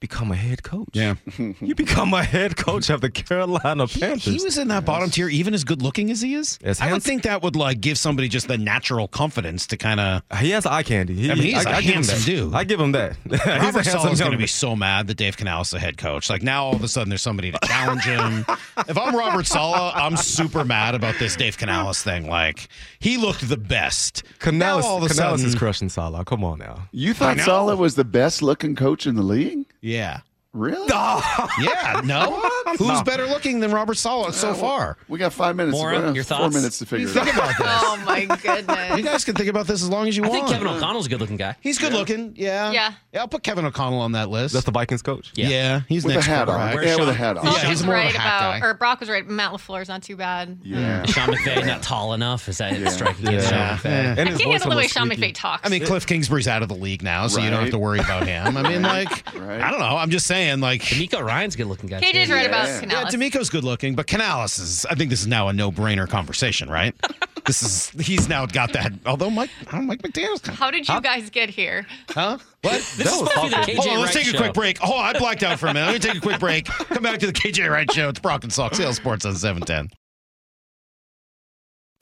become 0.00 0.32
a 0.32 0.36
head 0.36 0.62
coach. 0.62 0.88
Yeah. 0.92 1.14
you 1.60 1.74
become 1.74 2.14
a 2.14 2.24
head 2.24 2.56
coach 2.56 2.88
of 2.88 3.02
the 3.02 3.10
Carolina 3.10 3.86
Panthers. 3.86 4.24
He 4.24 4.42
was 4.42 4.56
in 4.56 4.68
that 4.68 4.84
bottom 4.86 5.10
tier, 5.10 5.28
even 5.28 5.52
as 5.52 5.62
good 5.62 5.82
looking 5.82 6.10
as 6.10 6.22
he 6.22 6.34
is. 6.34 6.58
As 6.64 6.80
I 6.80 6.86
would 6.86 6.90
handsome- 6.92 7.08
think 7.08 7.22
that 7.24 7.42
would 7.42 7.54
like 7.54 7.80
give 7.80 7.98
somebody 7.98 8.28
just 8.28 8.48
the 8.48 8.58
natural 8.58 9.06
confidence 9.06 9.66
to 9.68 9.76
kind 9.76 10.00
of. 10.00 10.22
He 10.38 10.50
has 10.50 10.64
eye 10.66 10.82
candy. 10.82 11.14
He, 11.14 11.30
I 11.30 11.34
mean, 11.34 11.44
he's 11.44 11.64
a 11.64 11.82
give 11.82 11.94
handsome 11.94 12.20
dude. 12.22 12.54
I 12.54 12.64
give 12.64 12.80
him 12.80 12.92
that. 12.92 13.16
he's 13.24 13.32
a 13.32 13.36
Robert 13.46 13.60
handsome 13.60 13.82
Sala's 14.00 14.20
going 14.20 14.32
to 14.32 14.38
be 14.38 14.46
so 14.46 14.74
mad 14.74 15.06
that 15.08 15.16
Dave 15.16 15.36
Canales 15.36 15.68
is 15.68 15.72
the 15.72 15.80
head 15.80 15.98
coach. 15.98 16.30
Like 16.30 16.42
now, 16.42 16.64
all 16.64 16.74
of 16.74 16.82
a 16.82 16.88
sudden, 16.88 17.10
there's 17.10 17.22
somebody 17.22 17.52
to 17.52 17.58
challenge 17.64 18.04
him. 18.04 18.46
if 18.88 18.96
I'm 18.96 19.14
Robert 19.14 19.46
Sala, 19.46 19.92
I'm 19.94 20.16
super 20.16 20.64
mad 20.64 20.94
about 20.94 21.18
this 21.18 21.36
Dave 21.36 21.58
Canales 21.58 22.02
thing. 22.02 22.26
Like 22.26 22.68
he 22.98 23.18
looked 23.18 23.46
the 23.48 23.58
best. 23.58 24.22
Canales, 24.38 24.84
now, 24.84 24.90
all 24.90 24.96
of 24.96 25.04
a 25.04 25.08
Canales 25.08 25.40
sudden, 25.40 25.46
is 25.46 25.54
crushing 25.54 25.90
Saleh. 25.90 26.24
Come 26.24 26.42
on 26.42 26.58
now. 26.58 26.88
You 26.92 27.12
thought. 27.12 27.38
Saleh 27.38 27.78
was 27.78 27.94
the 27.96 28.04
best 28.04 28.40
looking 28.42 28.74
coach 28.74 29.06
in 29.06 29.14
the 29.14 29.22
league? 29.22 29.66
yeah, 29.80 29.89
yeah. 29.90 30.20
Really? 30.52 30.88
yeah. 31.60 32.00
No, 32.04 32.40
who's 32.78 33.02
better 33.02 33.24
looking 33.26 33.60
than 33.60 33.70
Robert 33.70 33.94
Saleh 33.94 34.34
so 34.34 34.52
far? 34.52 34.96
We 35.08 35.16
got 35.18 35.32
five 35.32 35.54
minutes. 35.54 35.76
Maura, 35.76 36.12
your 36.12 36.24
Four 36.24 36.50
minutes 36.50 36.78
to 36.80 36.86
figure 36.86 37.06
it 37.06 37.10
Think 37.12 37.32
about 37.32 37.48
this. 37.56 37.66
Oh 37.68 38.02
my 38.04 38.24
goodness! 38.42 38.96
You 38.98 39.04
guys 39.04 39.24
can 39.24 39.36
think 39.36 39.48
about 39.48 39.66
this 39.68 39.80
as 39.82 39.88
long 39.88 40.08
as 40.08 40.16
you 40.16 40.24
I 40.24 40.28
want. 40.28 40.48
think 40.48 40.58
Kevin 40.60 40.66
O'Connell's 40.76 41.06
a 41.06 41.08
good 41.08 41.20
looking 41.20 41.36
guy. 41.36 41.54
He's 41.60 41.78
good 41.78 41.92
looking. 41.92 42.34
Yeah. 42.36 42.72
Yeah. 42.72 42.92
Yeah. 43.12 43.20
I'll 43.20 43.28
put 43.28 43.44
Kevin 43.44 43.64
O'Connell 43.64 44.00
on 44.00 44.12
that 44.12 44.28
list. 44.28 44.52
That's 44.54 44.66
the 44.66 44.72
Vikings 44.72 45.02
coach. 45.02 45.30
Yeah. 45.36 45.48
yeah. 45.48 45.80
He's 45.88 46.04
With 46.04 46.14
a 46.14 46.16
next 46.16 46.26
hat 46.26 46.48
on. 46.48 46.56
quarterback. 46.56 46.74
Where's 46.74 46.86
Yeah, 46.88 46.96
with 46.96 47.08
a 47.08 47.14
hat 47.14 47.36
on. 47.38 47.44
Yeah, 47.46 47.52
he's 47.60 47.68
was 47.68 47.84
more 47.84 47.94
of 47.94 48.00
a 48.00 48.04
right 48.06 48.14
hat 48.14 48.38
about, 48.40 48.60
guy. 48.60 48.66
or 48.66 48.74
Brock 48.74 49.00
was 49.00 49.08
right. 49.08 49.26
Matt 49.26 49.52
LaFleur's 49.52 49.88
not 49.88 50.02
too 50.02 50.16
bad. 50.16 50.58
Yeah. 50.64 51.02
Mm. 51.02 51.08
Sean 51.14 51.28
McVay 51.28 51.64
not 51.66 51.82
tall 51.82 52.12
enough. 52.12 52.48
Is 52.48 52.58
that 52.58 52.74
striking 52.92 53.28
against 53.28 53.50
Yeah. 53.52 53.76
Sean 53.76 53.90
McVay? 53.92 53.94
And 54.18 54.20
I 54.20 54.24
his 54.32 54.38
can't 54.40 54.50
handle 54.50 54.70
the 54.70 54.76
way 54.76 54.82
almost 54.82 54.94
Sean 54.94 55.06
squeaky. 55.06 55.22
McVay 55.30 55.34
talks. 55.34 55.66
I 55.66 55.70
mean, 55.70 55.82
Kliff 55.82 56.06
Kingsbury's 56.06 56.48
out 56.48 56.62
of 56.64 56.68
the 56.68 56.74
league 56.74 57.02
now, 57.04 57.28
so 57.28 57.40
you 57.40 57.50
don't 57.50 57.60
have 57.62 57.70
to 57.70 57.78
worry 57.78 58.00
about 58.00 58.26
him. 58.26 58.56
I 58.56 58.62
mean, 58.68 58.82
like, 58.82 59.28
I 59.36 59.70
don't 59.70 59.80
know. 59.80 59.96
I'm 59.96 60.10
just 60.10 60.26
saying, 60.26 60.39
like, 60.60 60.82
DeMeco 60.82 61.22
Ryans 61.24 61.54
a 61.54 61.58
good 61.58 61.66
looking 61.66 61.88
guy. 61.88 62.00
KJ's 62.00 62.28
too. 62.28 62.34
right 62.34 62.46
about 62.46 62.66
Yeah. 62.66 62.80
yeah, 62.88 63.04
DeMeco's 63.04 63.50
good 63.50 63.64
looking, 63.64 63.94
but 63.94 64.06
Canales 64.06 64.58
is. 64.58 64.86
I 64.86 64.94
think 64.94 65.10
this 65.10 65.20
is 65.20 65.26
now 65.26 65.48
a 65.48 65.52
no 65.52 65.70
brainer 65.70 66.08
conversation, 66.08 66.68
right? 66.70 66.94
this 67.46 67.62
is. 67.62 67.90
He's 68.06 68.28
now 68.28 68.46
got 68.46 68.72
that. 68.72 68.92
Although 69.06 69.30
Mike, 69.30 69.50
I 69.68 69.76
don't 69.76 69.86
Mike 69.86 70.02
McDaniel's. 70.02 70.40
kind 70.40 70.54
of- 70.54 70.58
How 70.58 70.70
did 70.70 70.88
you 70.88 71.00
guys 71.00 71.30
get 71.30 71.50
here? 71.50 71.86
Huh? 72.08 72.38
What? 72.62 72.72
This 72.72 73.06
is 73.12 73.18
supposed 73.18 73.34
to 73.36 73.42
be 73.42 73.48
the 73.50 73.72
KJ 73.72 73.76
Hold 73.76 73.88
on, 73.88 74.00
let's 74.00 74.14
Wright 74.16 74.24
take 74.24 74.34
a 74.34 74.36
quick 74.36 74.54
break. 74.54 74.78
Oh, 74.82 74.96
I 74.96 75.12
blacked 75.18 75.42
out 75.42 75.58
for 75.58 75.66
a 75.68 75.74
minute. 75.74 75.86
Let 75.86 75.92
me 75.94 75.98
take 76.10 76.18
a 76.18 76.20
quick 76.20 76.40
break. 76.40 76.64
Come 76.66 77.02
back 77.02 77.18
to 77.20 77.26
the 77.26 77.32
KJ 77.32 77.70
Wright 77.70 77.90
Show. 77.92 78.08
It's 78.08 78.18
Brock 78.20 78.42
and 78.44 78.52
Salk, 78.52 78.74
Sales 78.74 78.96
Sports 78.96 79.24
on 79.24 79.34
710. 79.36 79.90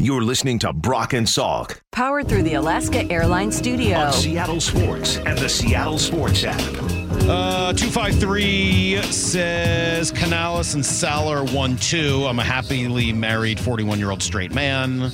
You're 0.01 0.22
listening 0.22 0.61
to 0.61 0.72
Brock 0.72 1.12
and 1.12 1.27
Salk 1.27 1.81
Powered 1.90 2.29
through 2.29 2.44
the 2.44 2.55
Alaska 2.55 3.03
Airlines 3.11 3.57
Studio. 3.57 3.98
on 3.98 4.12
Seattle 4.12 4.61
Sports 4.61 5.16
and 5.18 5.37
the 5.38 5.48
Seattle 5.48 5.98
Sports 5.98 6.44
app. 6.44 6.97
Uh, 7.26 7.72
253 7.74 9.02
says 9.02 10.11
Canales 10.11 10.74
and 10.74 10.83
Saller 10.83 11.52
1 11.54 11.76
2. 11.76 12.26
I'm 12.26 12.38
a 12.38 12.44
happily 12.44 13.12
married 13.12 13.61
41 13.61 13.98
year 13.98 14.11
old 14.11 14.22
straight 14.22 14.52
man. 14.54 15.11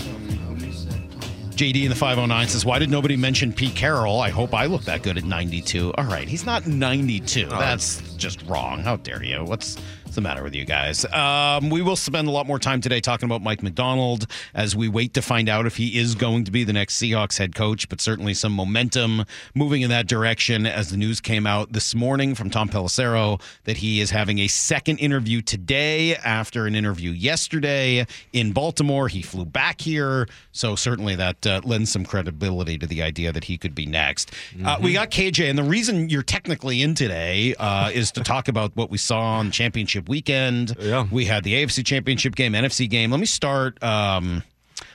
JD 1.57 1.85
in 1.85 1.89
the 1.89 1.95
509 1.95 2.49
says, 2.49 2.65
Why 2.65 2.79
did 2.79 2.91
nobody 2.91 3.17
mention 3.17 3.53
Pete 3.53 3.75
Carroll? 3.77 4.21
I 4.21 4.31
hope 4.31 4.55
I 4.55 4.67
look 4.67 4.83
that 4.83 5.03
good 5.03 5.17
at 5.17 5.25
92. 5.25 5.93
All 5.95 6.05
right, 6.05 6.27
he's 6.29 6.45
not 6.45 6.67
92. 6.67 7.47
That's 7.47 8.01
just 8.17 8.43
wrong. 8.47 8.81
How 8.81 8.97
dare 8.97 9.23
you? 9.23 9.45
What's 9.45 9.77
What's 10.15 10.23
the 10.23 10.29
matter 10.29 10.45
with 10.45 10.55
you 10.55 10.65
guys? 10.65 11.05
Um, 11.07 11.71
we 11.71 11.83
will 11.83 11.97
spend 11.97 12.29
a 12.29 12.31
lot 12.31 12.47
more 12.47 12.61
time 12.61 12.81
today 12.81 13.01
talking 13.01 13.27
about 13.27 13.43
Mike 13.43 13.65
Macdonald 13.65 14.29
as 14.55 14.77
we 14.77 14.87
wait 14.87 15.13
to 15.15 15.23
find 15.23 15.49
out 15.49 15.67
if 15.67 15.77
he 15.77 15.99
is 15.99 16.15
going 16.15 16.45
to 16.45 16.53
be 16.53 16.63
the 16.63 16.73
next 16.73 17.03
Seahawks 17.03 17.37
head 17.37 17.57
coach, 17.57 17.89
but 17.89 18.01
certainly 18.01 18.33
some 18.33 18.53
momentum 18.53 19.25
moving 19.57 19.83
in 19.83 19.91
that 19.91 20.07
direction 20.07 20.67
as 20.67 20.91
the 20.91 20.97
news 20.97 21.21
came 21.21 21.49
out 21.49 21.73
this 21.73 21.97
morning 21.97 22.37
from 22.37 22.49
Tom 22.49 22.69
Pelissero 22.69 23.43
that 23.65 23.79
he 23.79 24.01
is 24.01 24.13
having 24.13 24.39
a 24.39 24.47
second 24.47 24.99
interview 24.99 25.43
today 25.43 26.15
after 26.15 26.67
an 26.67 26.77
interview 26.77 27.11
yesterday 27.11 28.07
in 28.33 28.53
Baltimore. 28.53 29.09
He 29.09 29.21
flew 29.21 29.45
back 29.45 29.81
here, 29.81 30.29
so 30.53 30.77
certainly 30.77 31.17
that 31.17 31.45
uh, 31.45 31.61
lends 31.65 31.91
some 31.91 32.05
credibility 32.05 32.79
to 32.79 32.87
the 32.87 33.03
idea 33.03 33.33
that 33.33 33.43
he 33.43 33.59
could 33.59 33.75
be 33.75 33.85
next. 33.85 34.31
Uh, 34.65 34.79
we 34.81 34.93
got 34.93 35.11
KJ, 35.11 35.51
and 35.51 35.59
the 35.59 35.65
reason 35.65 36.09
you're 36.09 36.23
technically 36.23 36.83
in 36.83 36.95
today 36.95 37.57
uh, 37.59 37.91
is 37.93 38.13
to 38.13 38.23
talk 38.23 38.47
about 38.47 38.77
what 38.77 38.91
we 38.91 38.99
saw 38.99 39.19
on 39.19 39.51
championship 39.51 40.04
weekend. 40.09 40.77
Yeah. 40.79 41.07
We 41.11 41.25
had 41.25 41.45
the 41.45 41.55
AFC 41.55 41.85
championship 41.85 42.35
game, 42.35 42.53
NFC 42.53 42.89
game. 42.89 43.11
Let 43.11 43.21
me 43.21 43.27
start. 43.27 43.83
Um, 43.83 44.43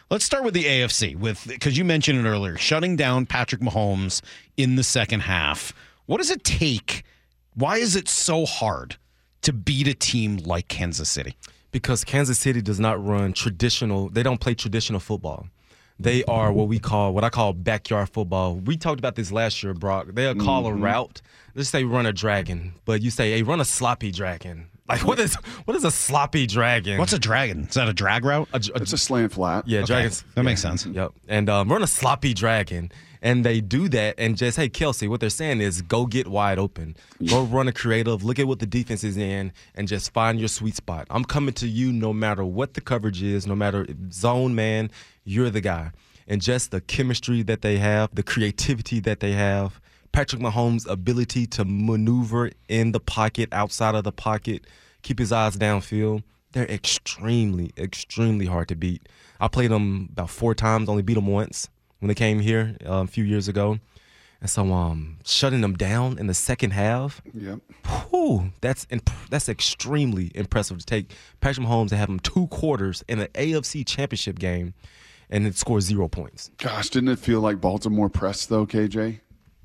let's 0.10 0.26
start 0.26 0.44
with 0.44 0.54
the 0.54 0.66
AFC 0.66 1.16
with 1.16 1.48
because 1.48 1.78
you 1.78 1.86
mentioned 1.86 2.26
it 2.26 2.30
earlier, 2.30 2.58
shutting 2.58 2.96
down 2.96 3.26
Patrick 3.26 3.62
Mahomes 3.62 4.22
in 4.58 4.76
the 4.76 4.84
second 4.84 5.22
half. 5.22 5.74
What 6.06 6.18
does 6.18 6.32
it 6.32 6.44
take? 6.44 7.04
Why 7.56 7.78
is 7.78 7.96
it 7.96 8.08
so 8.08 8.46
hard 8.46 8.98
to 9.42 9.54
beat 9.54 9.88
a 9.88 9.94
team 9.94 10.38
like 10.38 10.68
Kansas 10.68 11.10
City? 11.10 11.36
because 11.72 12.04
Kansas 12.04 12.40
City 12.40 12.62
does 12.62 12.80
not 12.80 13.04
run 13.04 13.34
traditional. 13.34 14.10
They 14.10 14.24
don't 14.24 14.40
play 14.40 14.54
traditional 14.54 15.00
football. 15.00 15.48
They 16.00 16.24
are 16.26 16.54
what 16.54 16.70
we 16.70 16.80
call 16.80 17.14
what 17.14 17.26
I 17.26 17.30
call 17.30 17.52
backyard 17.52 18.10
football. 18.10 18.56
We 18.56 18.78
talked 18.78 19.00
about 19.00 19.16
this 19.16 19.34
last 19.34 19.62
year, 19.62 19.74
Brock. 19.74 20.08
They'll 20.14 20.36
call 20.36 20.66
a 20.66 20.74
route. 20.74 21.22
Let's 21.56 21.70
say 21.70 21.84
run 21.84 22.06
a 22.06 22.14
dragon, 22.14 22.74
but 22.86 23.02
you 23.02 23.12
say, 23.12 23.32
"Hey, 23.32 23.44
run 23.44 23.60
a 23.60 23.66
sloppy 23.66 24.12
dragon." 24.12 24.68
Like 24.90 25.06
what 25.06 25.20
is 25.20 25.36
what 25.66 25.78
is 25.78 25.84
a 25.84 25.92
sloppy 25.92 26.48
dragon? 26.48 26.98
What's 26.98 27.14
a 27.14 27.20
dragon? 27.20 27.66
Is 27.66 27.76
that 27.76 27.88
a 27.88 27.94
drag 27.94 28.26
route? 28.26 28.48
a, 28.54 28.58
a- 28.58 28.82
It's 28.82 28.94
a 28.94 28.98
slant 28.98 29.32
flat. 29.34 29.68
yeah, 29.68 29.80
Okay, 29.80 29.86
dragons. 29.88 30.26
that 30.36 30.44
makes 30.44 30.62
sense. 30.62 30.86
Yep. 30.86 31.12
And 31.28 31.50
um, 31.50 31.72
run 31.72 31.84
a 31.84 31.88
sloppy 31.88 32.34
dragon. 32.34 32.92
And 33.22 33.44
they 33.46 33.60
do 33.60 33.90
that 33.90 34.16
and 34.18 34.38
just, 34.38 34.56
hey, 34.56 34.70
Kelce, 34.70 35.10
what 35.10 35.20
they're 35.20 35.30
saying 35.30 35.60
is 35.60 35.82
go 35.82 36.06
get 36.06 36.26
wide 36.28 36.58
open. 36.58 36.96
Go 37.28 37.44
run 37.44 37.68
a 37.68 37.74
creative, 37.74 38.24
look 38.24 38.40
at 38.40 38.48
what 38.48 38.60
the 38.60 38.66
defense 38.66 39.04
is 39.04 39.18
in, 39.18 39.52
and 39.76 39.90
just 39.90 40.14
find 40.14 40.40
your 40.40 40.48
sweet 40.48 40.76
spot. 40.78 41.06
I'm 41.10 41.26
coming 41.26 41.54
to 41.56 41.68
you 41.68 41.92
no 41.92 42.14
matter 42.14 42.46
what 42.46 42.76
the 42.76 42.82
coverage 42.82 43.22
is, 43.22 43.46
no 43.46 43.56
matter 43.56 43.86
zone 44.10 44.56
man, 44.56 44.90
you're 45.26 45.50
the 45.50 45.60
guy. 45.60 45.92
And 46.30 46.42
just 46.42 46.72
the 46.72 46.80
chemistry 46.80 47.44
that 47.44 47.62
they 47.62 47.78
have, 47.80 48.16
the 48.16 48.24
creativity 48.24 49.02
that 49.02 49.20
they 49.20 49.34
have, 49.34 49.82
Patrick 50.12 50.42
Mahomes' 50.42 50.90
ability 50.90 51.46
to 51.48 51.66
maneuver 51.66 52.52
in 52.68 52.92
the 52.92 53.00
pocket, 53.00 53.50
outside 53.52 53.96
of 53.96 54.04
the 54.04 54.12
pocket, 54.12 54.66
keep 55.02 55.20
his 55.20 55.32
eyes 55.32 55.56
downfield. 55.58 56.24
They're 56.52 56.66
extremely, 56.70 57.72
extremely 57.78 58.48
hard 58.48 58.68
to 58.70 58.76
beat. 58.76 59.08
I 59.40 59.48
played 59.48 59.72
them 59.72 60.10
about 60.12 60.30
four 60.30 60.56
times, 60.56 60.90
only 60.90 61.04
beat 61.04 61.14
them 61.14 61.28
once 61.28 61.70
when 62.00 62.08
they 62.08 62.16
came 62.16 62.40
here 62.40 62.76
uh, 62.86 63.04
a 63.04 63.08
few 63.08 63.24
years 63.24 63.48
ago. 63.48 63.80
And 64.42 64.50
so, 64.50 64.72
um, 64.72 65.18
shutting 65.26 65.60
them 65.62 65.74
down 65.76 66.18
in 66.18 66.28
the 66.28 66.34
second 66.34 66.72
half, 66.72 67.22
Yep. 67.34 67.60
whew, 68.10 68.52
that's 68.62 68.88
imp- 68.90 69.10
that's 69.30 69.50
extremely 69.50 70.32
impressive 70.34 70.78
to 70.80 70.86
take 70.86 71.12
Patrick 71.42 71.68
Mahomes 71.68 71.92
and 71.92 72.00
have 72.00 72.08
him 72.10 72.22
two 72.22 72.48
quarters 72.48 73.04
in 73.10 73.20
an 73.20 73.28
AFC 73.36 73.86
Championship 73.86 74.40
game, 74.40 74.74
and 75.30 75.46
it 75.46 75.58
scores 75.58 75.84
zero 75.86 76.08
points. 76.08 76.52
Gosh, 76.58 76.90
didn't 76.90 77.10
it 77.10 77.20
feel 77.20 77.42
like 77.42 77.60
Baltimore 77.60 78.08
pressed 78.10 78.48
though, 78.48 78.66
KJ? 78.66 79.20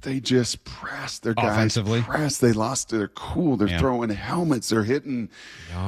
They 0.04 0.20
just 0.20 0.64
pressed 0.64 1.22
their 1.22 1.34
guys. 1.34 1.52
Offensively? 1.52 2.02
Pressed. 2.02 2.40
They 2.40 2.52
lost 2.52 2.90
their 2.90 3.08
cool. 3.08 3.56
They're 3.56 3.68
throwing 3.78 4.10
helmets. 4.10 4.68
They're 4.68 4.84
hitting. 4.84 5.30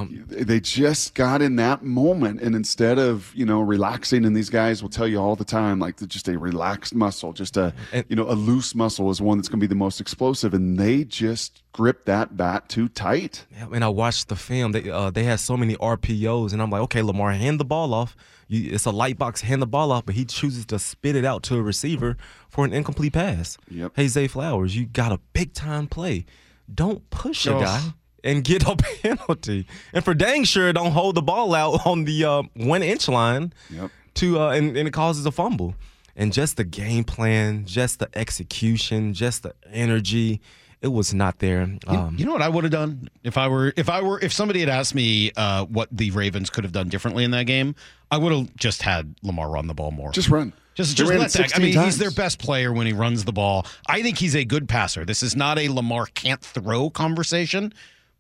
They 0.09 0.59
just 0.61 1.15
got 1.15 1.43
in 1.43 1.57
that 1.57 1.85
moment, 1.85 2.41
and 2.41 2.55
instead 2.57 2.99
of 2.99 3.31
you 3.35 3.47
know 3.47 3.61
relaxing, 3.61 4.25
and 4.25 4.37
these 4.37 4.51
guys 4.51 4.83
will 4.83 4.89
tell 4.91 5.07
you 5.07 5.19
all 5.19 5.37
the 5.37 5.45
time, 5.45 5.79
like 5.79 5.97
just 6.09 6.29
a 6.29 6.39
relaxed 6.39 6.95
muscle, 6.95 7.33
just 7.33 7.57
a 7.57 7.73
And- 7.93 8.05
you 8.09 8.17
know 8.17 8.29
a 8.29 8.35
loose 8.35 8.75
muscle 8.75 9.11
is 9.11 9.21
one 9.21 9.39
that's 9.39 9.49
going 9.49 9.61
to 9.61 9.65
be 9.65 9.69
the 9.69 9.75
most 9.77 10.01
explosive, 10.01 10.55
and 10.55 10.79
they 10.79 11.05
just 11.05 11.63
grip 11.77 12.07
that 12.07 12.37
bat 12.37 12.69
too 12.69 12.89
tight. 12.89 13.45
Yeah, 13.53 13.67
and 13.73 13.85
I 13.85 13.89
watched 13.89 14.29
the 14.29 14.37
film. 14.37 14.73
They 14.73 14.89
uh, 14.91 15.11
they 15.11 15.25
had 15.25 15.41
so 15.41 15.57
many 15.57 15.77
RPOs, 15.77 16.53
and 16.53 16.63
I'm 16.63 16.71
like, 16.71 16.81
okay, 16.83 17.03
Lamar, 17.03 17.33
hand 17.33 17.61
the 17.61 17.65
ball 17.65 17.93
off. 17.93 18.17
You, 18.49 18.73
it's 18.73 18.87
a 18.87 18.91
light 18.91 19.19
box, 19.19 19.43
hand 19.43 19.61
the 19.61 19.67
ball 19.67 19.93
off, 19.93 20.07
but 20.07 20.15
he 20.15 20.25
chooses 20.25 20.65
to 20.67 20.79
spit 20.79 21.17
it 21.17 21.25
out 21.25 21.43
to 21.45 21.57
a 21.57 21.63
receiver 21.63 22.17
for 22.49 22.65
an 22.65 22.73
incomplete 22.73 23.13
pass. 23.13 23.59
Yep. 23.71 23.93
Hey, 23.97 24.09
Zay 24.09 24.27
Flowers, 24.29 24.75
you 24.77 24.87
got 24.87 25.13
a 25.13 25.19
big 25.33 25.53
time 25.53 25.87
play. 25.87 26.25
Don't 26.73 27.09
push 27.11 27.47
a 27.47 27.51
guy 27.51 27.83
and 28.25 28.43
get 28.43 28.67
a 28.67 28.75
penalty. 29.03 29.67
And 29.93 30.05
for 30.05 30.15
dang 30.15 30.45
sure, 30.45 30.73
don't 30.73 30.93
hold 30.93 31.15
the 31.17 31.23
ball 31.23 31.55
out 31.55 31.87
on 31.87 32.05
the 32.05 32.25
uh, 32.25 32.43
one 32.55 32.83
inch 32.83 33.09
line 33.09 33.53
Yep. 33.71 33.91
to 34.15 34.41
uh, 34.41 34.51
and, 34.51 34.77
and 34.77 34.89
it 34.89 34.93
causes 34.93 35.27
a 35.27 35.31
fumble. 35.33 35.75
And 36.19 36.33
just 36.33 36.57
the 36.57 36.65
game 36.65 37.05
plan, 37.05 37.67
just 37.67 37.99
the 37.99 38.09
execution, 38.19 39.13
just 39.13 39.43
the 39.43 39.55
energy, 39.71 40.41
it 40.83 40.89
was 40.89 41.15
not 41.15 41.39
there. 41.39 41.67
You, 41.67 41.79
Um, 41.87 42.17
you 42.19 42.25
know 42.27 42.33
what 42.33 42.43
I 42.43 42.49
would 42.49 42.65
have 42.65 42.73
done 42.73 43.09
if 43.25 43.37
I 43.39 43.49
were 43.49 43.73
if 43.77 43.89
I 43.89 44.03
were 44.03 44.21
if 44.21 44.33
somebody 44.33 44.61
had 44.61 44.69
asked 44.69 44.95
me 44.95 45.33
uh, 45.37 45.65
what 45.67 45.89
the 45.91 46.11
Ravens 46.11 46.51
could 46.51 46.65
have 46.65 46.73
done 46.73 46.89
differently 46.89 47.25
in 47.25 47.31
that 47.33 47.45
game, 47.45 47.75
I 48.11 48.19
would 48.19 48.33
have 48.33 48.55
just 48.57 48.83
had 48.83 49.15
Lamar 49.23 49.49
run 49.51 49.67
the 49.67 49.75
ball 49.75 49.91
more. 49.91 50.13
Just 50.13 50.29
run. 50.29 50.53
Just, 50.75 50.91
They 50.91 51.05
just 51.05 51.11
ran 51.11 51.21
let 51.21 51.31
that. 51.31 51.41
I 51.41 51.47
16 51.47 51.63
mean, 51.65 51.85
he's 51.85 51.97
their 51.97 52.11
best 52.11 52.39
player 52.39 52.71
when 52.71 52.87
he 52.87 52.93
runs 52.93 53.25
the 53.25 53.33
ball. 53.33 53.65
I 53.89 54.03
think 54.03 54.19
he's 54.19 54.37
a 54.37 54.45
good 54.45 54.69
passer. 54.69 55.07
This 55.07 55.23
is 55.23 55.35
not 55.35 55.59
a 55.59 55.71
Lamar 55.71 56.05
can't 56.13 56.43
throw 56.43 56.91
conversation, 56.91 57.73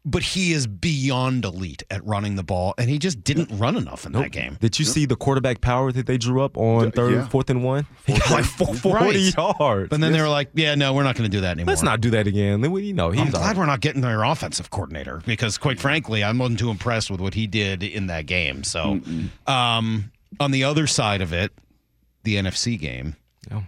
but 0.09 0.23
he 0.23 0.53
is 0.53 0.69
beyond 0.69 1.45
elite 1.45 1.83
at 1.91 2.03
running 2.07 2.37
the 2.37 2.45
ball, 2.45 2.73
and 2.79 2.89
he 2.89 2.97
just 2.99 3.25
didn't 3.25 3.51
run 3.59 3.77
enough 3.77 4.07
in 4.07 4.13
that 4.13 4.31
game. 4.31 4.57
Did 4.61 4.79
you 4.79 4.85
see 4.85 5.05
the 5.05 5.17
quarterback 5.17 5.61
power 5.61 5.91
that 5.91 6.07
they 6.07 6.17
drew 6.17 6.43
up 6.43 6.57
on 6.57 6.93
third, 6.93 7.13
yeah. 7.13 7.29
fourth 7.29 7.51
and 7.51 7.65
one? 7.65 7.87
He 8.07 8.17
got 8.17 8.31
like 8.31 8.45
four- 8.45 8.73
40 8.75 9.05
Right. 9.05 9.35
yards. 9.37 9.89
But 9.91 10.01
then 10.01 10.13
they 10.13 10.21
were 10.23 10.29
like, 10.29 10.51
"Yeah, 10.55 10.77
no, 10.77 10.95
we're 10.95 11.03
not 11.03 11.17
going 11.17 11.29
to 11.29 11.37
do 11.37 11.41
that 11.41 11.51
anymore." 11.51 11.73
Let's 11.73 11.83
not 11.83 12.01
do 12.01 12.11
that 12.11 12.29
again. 12.29 12.61
Then 12.61 12.71
we, 12.71 12.85
you 12.85 12.95
know, 12.95 13.11
he's 13.11 13.21
I'm 13.21 13.31
glad 13.31 13.41
right. 13.49 13.57
we're 13.57 13.67
not 13.67 13.81
getting 13.81 14.01
their 14.01 14.23
offensive 14.23 14.71
coordinator 14.71 15.23
because, 15.27 15.59
quite 15.59 15.81
frankly, 15.81 16.23
I 16.23 16.31
wasn't 16.31 16.61
too 16.61 16.71
impressed 16.71 17.11
with 17.11 17.21
what 17.21 17.35
he 17.35 17.49
did 17.49 17.83
in 17.83 18.07
that 18.07 18.27
game. 18.27 18.63
So, 18.63 19.01
um, 19.49 20.13
on 20.39 20.51
the 20.53 20.63
other 20.63 20.87
side 20.87 21.21
of 21.21 21.33
it, 21.33 21.53
the 22.23 22.37
NFC 22.37 22.79
game. 22.79 23.17
Yeah. 23.51 23.63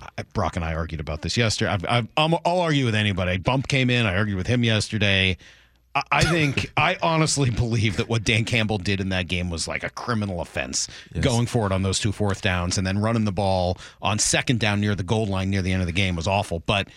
I, 0.00 0.22
Brock 0.32 0.56
and 0.56 0.64
I 0.64 0.74
argued 0.74 1.00
about 1.00 1.22
this 1.22 1.36
yesterday. 1.36 1.70
I've, 1.70 1.84
I've, 1.88 2.08
I'm, 2.16 2.34
I'll 2.44 2.60
argue 2.60 2.84
with 2.84 2.94
anybody. 2.94 3.38
Bump 3.38 3.68
came 3.68 3.90
in. 3.90 4.06
I 4.06 4.16
argued 4.16 4.36
with 4.36 4.46
him 4.46 4.64
yesterday. 4.64 5.36
I, 5.94 6.02
I 6.10 6.24
think, 6.24 6.72
I 6.76 6.98
honestly 7.02 7.50
believe 7.50 7.96
that 7.98 8.08
what 8.08 8.24
Dan 8.24 8.44
Campbell 8.44 8.78
did 8.78 9.00
in 9.00 9.10
that 9.10 9.28
game 9.28 9.50
was 9.50 9.68
like 9.68 9.84
a 9.84 9.90
criminal 9.90 10.40
offense, 10.40 10.88
going 11.20 11.46
for 11.46 11.66
it 11.66 11.72
on 11.72 11.82
those 11.82 11.98
two 11.98 12.12
fourth 12.12 12.42
downs 12.42 12.78
and 12.78 12.86
then 12.86 12.98
running 12.98 13.24
the 13.24 13.32
ball 13.32 13.78
on 14.02 14.18
second 14.18 14.60
down 14.60 14.80
near 14.80 14.94
the 14.94 15.02
goal 15.02 15.26
line 15.26 15.50
near 15.50 15.62
the 15.62 15.72
end 15.72 15.82
of 15.82 15.86
the 15.86 15.92
game 15.92 16.16
was 16.16 16.26
awful. 16.26 16.60
But 16.60 16.88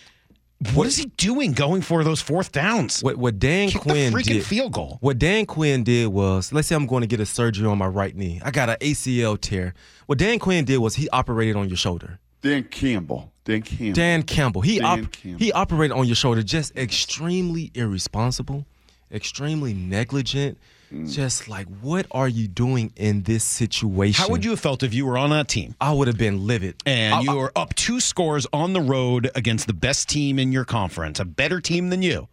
what 0.74 0.88
is 0.88 0.96
he 0.96 1.06
doing 1.16 1.52
going 1.52 1.82
for 1.82 2.02
those 2.02 2.20
fourth 2.20 2.50
downs? 2.50 3.00
What, 3.00 3.16
what 3.16 3.38
Dan 3.38 3.68
Kick 3.68 3.82
the 3.84 3.90
Quinn 3.90 4.12
freaking 4.12 4.24
did, 4.24 4.44
field 4.44 4.72
goal. 4.72 4.98
What 5.00 5.18
Dan 5.18 5.46
Quinn 5.46 5.84
did 5.84 6.08
was, 6.08 6.52
let's 6.52 6.66
say 6.66 6.74
I'm 6.74 6.86
going 6.86 7.02
to 7.02 7.06
get 7.06 7.20
a 7.20 7.26
surgery 7.26 7.68
on 7.68 7.78
my 7.78 7.86
right 7.86 8.14
knee. 8.14 8.40
I 8.44 8.50
got 8.50 8.68
an 8.68 8.76
ACL 8.80 9.40
tear. 9.40 9.74
What 10.06 10.18
Dan 10.18 10.40
Quinn 10.40 10.64
did 10.64 10.78
was 10.78 10.96
he 10.96 11.08
operated 11.10 11.54
on 11.54 11.68
your 11.68 11.76
shoulder. 11.76 12.18
Dan 12.42 12.64
Campbell. 12.64 13.32
Dan 13.44 13.62
Campbell. 13.62 13.92
Dan 13.94 14.22
Campbell. 14.22 14.60
He 14.60 14.78
Dan 14.78 15.04
op- 15.04 15.12
Campbell. 15.12 15.38
he 15.38 15.52
operated 15.52 15.96
on 15.96 16.06
your 16.06 16.16
shoulder 16.16 16.42
just 16.42 16.76
extremely 16.76 17.70
irresponsible, 17.74 18.66
extremely 19.12 19.72
negligent. 19.74 20.58
Mm. 20.92 21.12
Just 21.12 21.48
like, 21.48 21.66
what 21.82 22.06
are 22.12 22.28
you 22.28 22.48
doing 22.48 22.92
in 22.96 23.22
this 23.24 23.44
situation? 23.44 24.22
How 24.22 24.30
would 24.30 24.42
you 24.42 24.50
have 24.52 24.60
felt 24.60 24.82
if 24.82 24.94
you 24.94 25.04
were 25.04 25.18
on 25.18 25.28
that 25.30 25.46
team? 25.46 25.74
I 25.82 25.92
would 25.92 26.08
have 26.08 26.16
been 26.16 26.46
livid. 26.46 26.76
and 26.86 27.14
I- 27.14 27.20
you 27.20 27.32
I- 27.32 27.34
were 27.34 27.52
up 27.54 27.74
two 27.74 28.00
scores 28.00 28.46
on 28.54 28.72
the 28.72 28.80
road 28.80 29.30
against 29.34 29.66
the 29.66 29.74
best 29.74 30.08
team 30.08 30.38
in 30.38 30.50
your 30.50 30.64
conference, 30.64 31.20
a 31.20 31.26
better 31.26 31.60
team 31.60 31.90
than 31.90 32.00
you, 32.00 32.28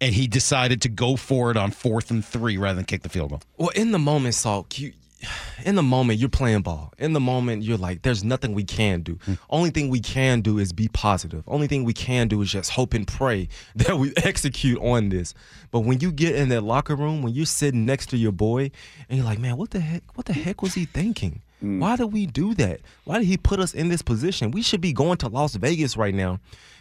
and 0.00 0.12
he 0.12 0.26
decided 0.26 0.82
to 0.82 0.88
go 0.88 1.14
for 1.14 1.52
it 1.52 1.56
on 1.56 1.70
fourth 1.70 2.10
and 2.10 2.24
three 2.24 2.56
rather 2.56 2.74
than 2.74 2.84
kick 2.84 3.02
the 3.02 3.08
field 3.08 3.30
goal. 3.30 3.42
Well, 3.58 3.68
in 3.76 3.92
the 3.92 4.00
moment, 4.00 4.34
Salk, 4.34 4.76
you, 4.76 4.92
in 5.64 5.74
the 5.74 5.82
moment 5.82 6.18
you're 6.18 6.28
playing 6.28 6.62
ball. 6.62 6.92
In 6.98 7.12
the 7.12 7.20
moment 7.20 7.62
you're 7.62 7.78
like, 7.78 8.02
there's 8.02 8.24
nothing 8.24 8.54
we 8.54 8.64
can 8.64 9.02
do. 9.02 9.18
Hmm. 9.24 9.34
Only 9.50 9.70
thing 9.70 9.88
we 9.88 10.00
can 10.00 10.40
do 10.40 10.58
is 10.58 10.72
be 10.72 10.88
positive. 10.88 11.44
Only 11.46 11.66
thing 11.66 11.84
we 11.84 11.92
can 11.92 12.28
do 12.28 12.40
is 12.42 12.50
just 12.50 12.70
hope 12.70 12.94
and 12.94 13.06
pray 13.06 13.48
that 13.76 13.98
we 13.98 14.12
execute 14.16 14.80
on 14.80 15.08
this. 15.08 15.34
But 15.70 15.80
when 15.80 16.00
you 16.00 16.12
get 16.12 16.34
in 16.34 16.48
that 16.50 16.62
locker 16.62 16.94
room, 16.94 17.22
when 17.22 17.34
you're 17.34 17.46
sitting 17.46 17.84
next 17.84 18.10
to 18.10 18.16
your 18.16 18.32
boy, 18.32 18.70
and 19.08 19.18
you're 19.18 19.26
like, 19.26 19.38
man, 19.38 19.56
what 19.56 19.70
the 19.70 19.80
heck? 19.80 20.02
What 20.16 20.26
the 20.26 20.32
heck 20.32 20.62
was 20.62 20.74
he 20.74 20.84
thinking? 20.84 21.42
Hmm. 21.60 21.80
Why 21.80 21.96
did 21.96 22.12
we 22.12 22.26
do 22.26 22.54
that? 22.54 22.80
Why 23.04 23.18
did 23.18 23.26
he 23.26 23.36
put 23.36 23.60
us 23.60 23.74
in 23.74 23.88
this 23.88 24.02
position? 24.02 24.50
We 24.50 24.62
should 24.62 24.80
be 24.80 24.92
going 24.92 25.18
to 25.18 25.28
Las 25.28 25.54
Vegas 25.56 25.96
right 25.96 26.14
now, 26.14 26.40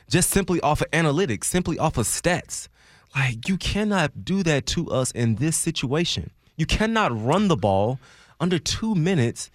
just 0.10 0.30
simply 0.30 0.60
off 0.62 0.82
of 0.82 0.92
analytics, 0.92 1.46
simply 1.46 1.80
off 1.80 1.98
of 1.98 2.06
stats. 2.06 2.68
Like 3.16 3.48
you 3.48 3.58
cannot 3.58 4.26
do 4.26 4.44
that 4.44 4.66
to 4.68 4.90
us 4.90 5.12
in 5.12 5.36
this 5.36 5.56
situation. 5.56 6.32
You 6.58 6.66
cannot 6.66 7.20
run 7.20 7.48
the 7.48 7.56
ball 7.56 8.00
under 8.44 8.60
two 8.60 8.94
minutes 8.94 9.50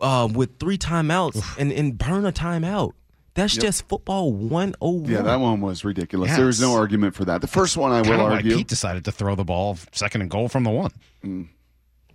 uh, 0.00 0.28
with 0.32 0.58
three 0.60 0.78
timeouts 0.78 1.42
and, 1.58 1.72
and 1.72 1.98
burn 1.98 2.24
a 2.24 2.32
timeout. 2.32 2.92
That's 3.34 3.54
just 3.56 3.86
football 3.88 4.32
101. 4.32 5.04
Yeah, 5.10 5.22
that 5.22 5.38
one 5.40 5.60
was 5.60 5.84
ridiculous. 5.84 6.30
Yeah, 6.30 6.38
there 6.38 6.46
was 6.46 6.60
no 6.60 6.72
argument 6.74 7.14
for 7.14 7.24
that. 7.24 7.40
The 7.40 7.46
first 7.46 7.76
one 7.76 7.92
I 7.92 8.02
will 8.02 8.20
argue. 8.20 8.56
Pete 8.56 8.66
decided 8.68 9.04
to 9.04 9.12
throw 9.12 9.34
the 9.34 9.44
ball 9.44 9.76
second 9.92 10.22
and 10.22 10.30
goal 10.30 10.48
from 10.48 10.64
the 10.64 10.70
one. 10.70 11.48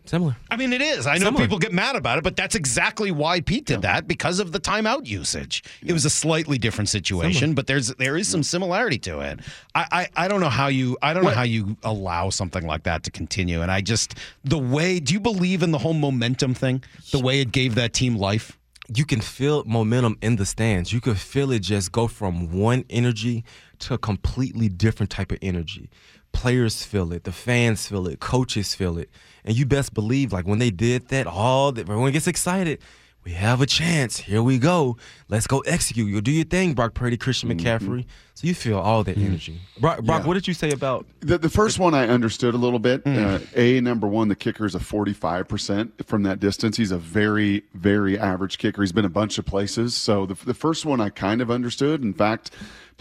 Similar. 0.06 0.36
I 0.52 0.58
mean, 0.58 0.74
it 0.74 0.82
is. 0.82 1.08
I 1.08 1.14
know 1.14 1.28
Similar. 1.28 1.46
people 1.46 1.60
get 1.60 1.72
mad 1.72 1.96
about 1.96 2.18
it, 2.18 2.24
but 2.26 2.36
that's 2.36 2.56
exactly 2.56 3.10
why 3.10 3.40
Pete 3.40 3.66
did 3.66 3.84
that 3.84 4.06
because 4.08 4.40
of 4.40 4.52
the 4.52 4.60
timeout 4.60 5.06
usage. 5.08 5.64
It 5.86 5.94
was 5.94 6.04
a 6.04 6.10
slightly 6.10 6.58
different 6.58 6.90
situation, 6.90 7.54
but 7.54 7.68
there's 7.68 7.88
there 7.96 8.18
is 8.18 8.28
some 8.28 8.44
similarity 8.44 8.98
to 9.00 9.22
it. 9.22 9.40
I, 9.74 9.86
I 10.16 10.26
I 10.26 10.28
don't 10.28 10.42
know 10.42 10.50
how 10.50 10.68
you 10.68 10.98
I 11.02 11.14
don't 11.14 11.24
know 11.24 11.30
how 11.30 11.44
you 11.44 11.78
allow 11.84 12.30
something 12.30 12.68
like 12.68 12.84
that 12.84 13.04
to 13.04 13.12
continue. 13.12 13.62
And 13.62 13.72
I 13.72 13.80
just 13.80 14.16
the 14.44 14.58
way 14.60 15.00
do 15.00 15.14
you 15.14 15.22
believe 15.22 15.64
in 15.64 15.72
the 15.72 15.78
whole 15.80 15.94
momentum 15.94 16.54
thing? 16.54 16.84
The 17.12 17.20
way 17.20 17.40
it 17.40 17.52
gave 17.54 17.76
that 17.76 17.94
team 17.94 18.18
life. 18.18 18.58
you 18.94 19.06
can 19.06 19.22
feel 19.22 19.64
momentum 19.64 20.18
in 20.22 20.36
the 20.36 20.46
stands. 20.46 20.92
You 20.92 21.00
can 21.00 21.16
feel 21.16 21.52
it 21.52 21.60
just 21.60 21.94
go 21.94 22.08
from 22.08 22.52
one 22.52 22.84
energy 22.90 23.46
to 23.80 23.94
a 23.94 23.98
completely 23.98 24.68
different 24.68 25.10
type 25.10 25.32
of 25.32 25.40
energy. 25.42 25.90
Players 26.34 26.84
feel 26.84 27.14
it, 27.14 27.24
the 27.24 27.32
fans 27.32 27.88
feel 27.88 28.08
it, 28.08 28.20
coaches 28.20 28.76
feel 28.76 28.98
it, 28.98 29.10
and 29.46 29.56
you 29.58 29.66
best 29.66 29.94
believe 29.94 30.32
like 30.34 30.46
when 30.48 30.60
they 30.60 30.72
did 30.72 31.08
that, 31.10 31.28
all 31.28 31.72
that 31.74 31.90
everyone 31.90 32.12
gets 32.12 32.28
excited. 32.28 32.80
We 33.26 33.32
have 33.32 33.62
a 33.62 33.66
chance. 33.66 34.18
Here 34.18 34.44
we 34.44 34.58
go. 34.58 34.98
Let's 35.30 35.48
go 35.48 35.60
execute. 35.60 36.10
You'll 36.10 36.20
do 36.20 36.32
your 36.32 36.44
thing, 36.44 36.74
Brock 36.74 36.94
Purdy, 36.94 37.16
Christian 37.16 37.48
McCaffrey. 37.50 38.06
So 38.34 38.48
you 38.48 38.54
feel 38.54 38.78
all 38.78 39.02
that 39.06 39.18
energy. 39.18 39.62
Brock, 39.80 40.04
Brock 40.04 40.24
Yeah. 40.24 40.28
what 40.28 40.34
did 40.34 40.46
you 40.46 40.54
say 40.54 40.72
about? 40.72 41.06
The, 41.22 41.38
the 41.38 41.48
first 41.50 41.80
one 41.80 41.94
I 41.94 42.06
understood 42.10 42.54
a 42.54 42.58
little 42.58 42.80
bit. 42.80 43.02
Mm. 43.06 43.36
Uh, 43.42 43.46
a 43.56 43.80
number 43.80 44.08
one, 44.08 44.28
the 44.28 44.36
kicker 44.36 44.66
is 44.66 44.76
a 44.76 44.80
forty-five 44.82 45.48
percent 45.48 46.06
from 46.06 46.24
that 46.24 46.42
distance. 46.42 46.76
He's 46.76 46.92
a 46.92 46.98
very, 46.98 47.64
very 47.74 48.20
average 48.20 48.58
kicker. 48.58 48.82
He's 48.82 48.92
been 48.92 49.06
a 49.06 49.10
bunch 49.10 49.38
of 49.38 49.46
places. 49.46 49.96
So 49.96 50.26
the, 50.26 50.34
the 50.46 50.54
first 50.54 50.86
one 50.86 51.00
I 51.00 51.08
kind 51.08 51.40
of 51.40 51.50
understood. 51.50 52.02
In 52.04 52.14
fact, 52.14 52.52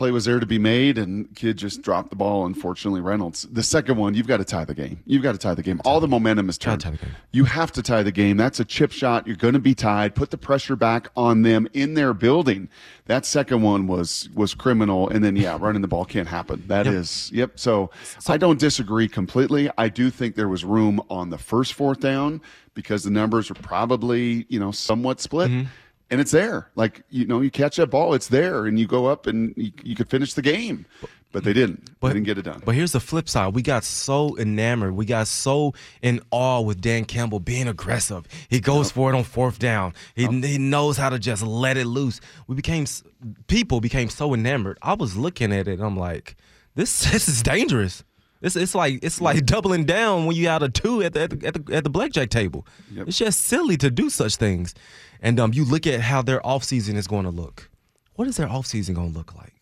play 0.03 0.11
was 0.11 0.25
there 0.25 0.41
to 0.41 0.47
be 0.47 0.59
made, 0.59 0.99
and 0.99 1.33
kid 1.37 1.57
just 1.57 1.81
dropped 1.81 2.11
the 2.11 2.17
ball. 2.17 2.45
Unfortunately, 2.45 3.01
Reynolds. 3.01 3.43
The 3.53 3.63
second 3.63 3.99
one, 3.99 4.15
you've 4.15 4.27
got 4.27 4.39
to 4.39 4.45
tie 4.45 4.65
the 4.65 4.75
game. 4.75 5.01
You've 5.07 5.23
got 5.23 5.31
to 5.31 5.39
tie 5.39 5.55
the 5.55 5.63
game. 5.63 5.81
All 5.85 6.01
the 6.01 6.09
momentum 6.09 6.49
is 6.49 6.59
turned. 6.59 6.81
tie 6.81 6.91
the 6.91 6.97
game. 6.97 7.15
You 7.31 7.45
have 7.45 7.71
to 7.71 7.83
tie 7.83 8.03
the 8.03 8.11
game. 8.11 8.37
That's 8.37 8.59
a 8.59 8.65
chip 8.65 8.91
shot. 8.91 9.29
You're 9.29 9.37
going 9.37 9.55
to 9.55 9.61
be 9.61 9.77
tied. 9.77 10.17
Put 10.17 10.33
the 10.33 10.39
pressure 10.39 10.75
back 10.75 11.09
on 11.17 11.43
them 11.43 11.69
in 11.73 11.95
their 11.95 12.13
building. 12.13 12.69
That 13.07 13.25
second 13.25 13.63
one 13.63 13.87
was 13.87 14.29
was 14.35 14.55
criminal. 14.55 15.09
And 15.09 15.23
then 15.23 15.37
yeah, 15.37 15.57
running 15.61 15.83
the 15.83 15.89
ball 15.89 16.05
can't 16.05 16.27
happen. 16.27 16.65
That 16.67 16.89
is 16.89 17.31
yep. 17.33 17.53
So, 17.61 17.93
I 18.27 18.39
don't 18.39 18.59
disagree 18.59 19.07
completely. 19.07 19.71
I 19.79 19.89
do 19.89 20.11
think 20.11 20.35
there 20.35 20.49
was 20.49 20.65
room 20.65 21.01
on 21.11 21.31
the 21.31 21.39
first 21.39 21.75
fourth 21.75 22.01
down 22.01 22.41
because 22.75 23.05
the 23.05 23.11
numbers 23.11 23.51
were 23.51 23.55
probably 23.55 24.47
you 24.49 24.59
know 24.59 24.73
somewhat 24.73 25.21
split. 25.21 25.51
Mm-hmm. 25.53 25.69
And 26.13 26.21
it's 26.21 26.31
there. 26.31 26.71
Like, 26.75 27.05
you 27.09 27.27
know, 27.27 27.41
you 27.41 27.51
catch 27.51 27.77
that 27.77 27.87
ball, 27.87 28.13
it's 28.13 28.29
there, 28.29 28.67
and 28.67 28.79
you 28.79 28.87
go 28.87 29.07
up 29.07 29.27
and 29.27 29.55
you, 29.57 29.73
you 29.83 29.97
could 29.97 30.11
finish 30.11 30.35
the 30.35 30.43
game. 30.43 30.85
But 31.33 31.43
they 31.43 31.55
didn't. 31.55 31.99
they 32.03 32.09
didn't 32.09 32.25
get 32.25 32.37
it 32.37 32.43
done. 32.43 32.61
But 32.63 32.75
here's 32.75 32.93
the 32.93 33.01
flip 33.01 33.31
side. 33.31 33.55
We 33.55 33.63
got 33.63 33.83
so 33.83 34.37
enamored. 34.37 34.95
We 34.95 35.07
got 35.07 35.27
so 35.27 35.73
in 36.03 36.21
awe 36.31 36.61
with 36.61 36.83
Dan 36.83 37.07
Campbell 37.07 37.41
being 37.41 37.67
aggressive. 37.67 38.29
He 38.51 38.61
goes 38.61 38.91
for 38.91 39.11
it 39.11 39.17
on 39.17 39.25
fourth 39.25 39.59
down. 39.59 39.95
He, 40.15 40.27
he 40.27 40.59
knows 40.59 40.99
how 40.99 41.09
to 41.09 41.19
just 41.19 41.43
let 41.43 41.79
it 41.79 41.87
loose. 41.87 42.21
We 42.47 42.55
became 42.55 42.85
people 43.47 43.81
became 43.81 44.11
so 44.11 44.35
enamored. 44.35 44.77
I 44.83 44.93
was 44.93 45.17
looking 45.17 45.51
at 45.51 45.67
it. 45.67 45.79
and 45.79 45.83
I'm 45.83 45.97
like, 45.97 46.37
this 46.75 47.01
this 47.11 47.27
is 47.27 47.43
dangerous. 47.43 48.05
It's, 48.43 48.57
it's 48.57 48.75
like 48.75 48.99
it's 49.03 49.21
like 49.21 49.47
doubling 49.47 49.85
down 49.85 50.27
when 50.27 50.37
you 50.37 50.49
out 50.49 50.63
of 50.63 50.73
two 50.73 51.03
at 51.03 51.15
the 51.15 51.23
at 51.23 51.31
the, 51.31 51.47
at 51.47 51.55
the, 51.67 51.75
at 51.75 51.85
the 51.85 51.91
blackjack 51.91 52.31
table. 52.31 52.67
It's 52.95 53.19
just 53.19 53.43
silly 53.43 53.77
to 53.79 53.91
do 53.91 54.11
such 54.11 54.37
things. 54.37 54.75
And 55.21 55.39
um, 55.39 55.53
you 55.55 55.65
look 55.65 55.87
at 55.87 56.01
how 56.01 56.21
their 56.23 56.41
offseason 56.41 56.97
is 56.97 57.07
going 57.07 57.25
to 57.25 57.31
look. 57.31 57.71
What 58.15 58.27
is 58.27 58.37
their 58.37 58.49
offseason 58.49 58.95
going 58.95 59.13
to 59.13 59.19
look 59.19 59.35
like? 59.37 59.55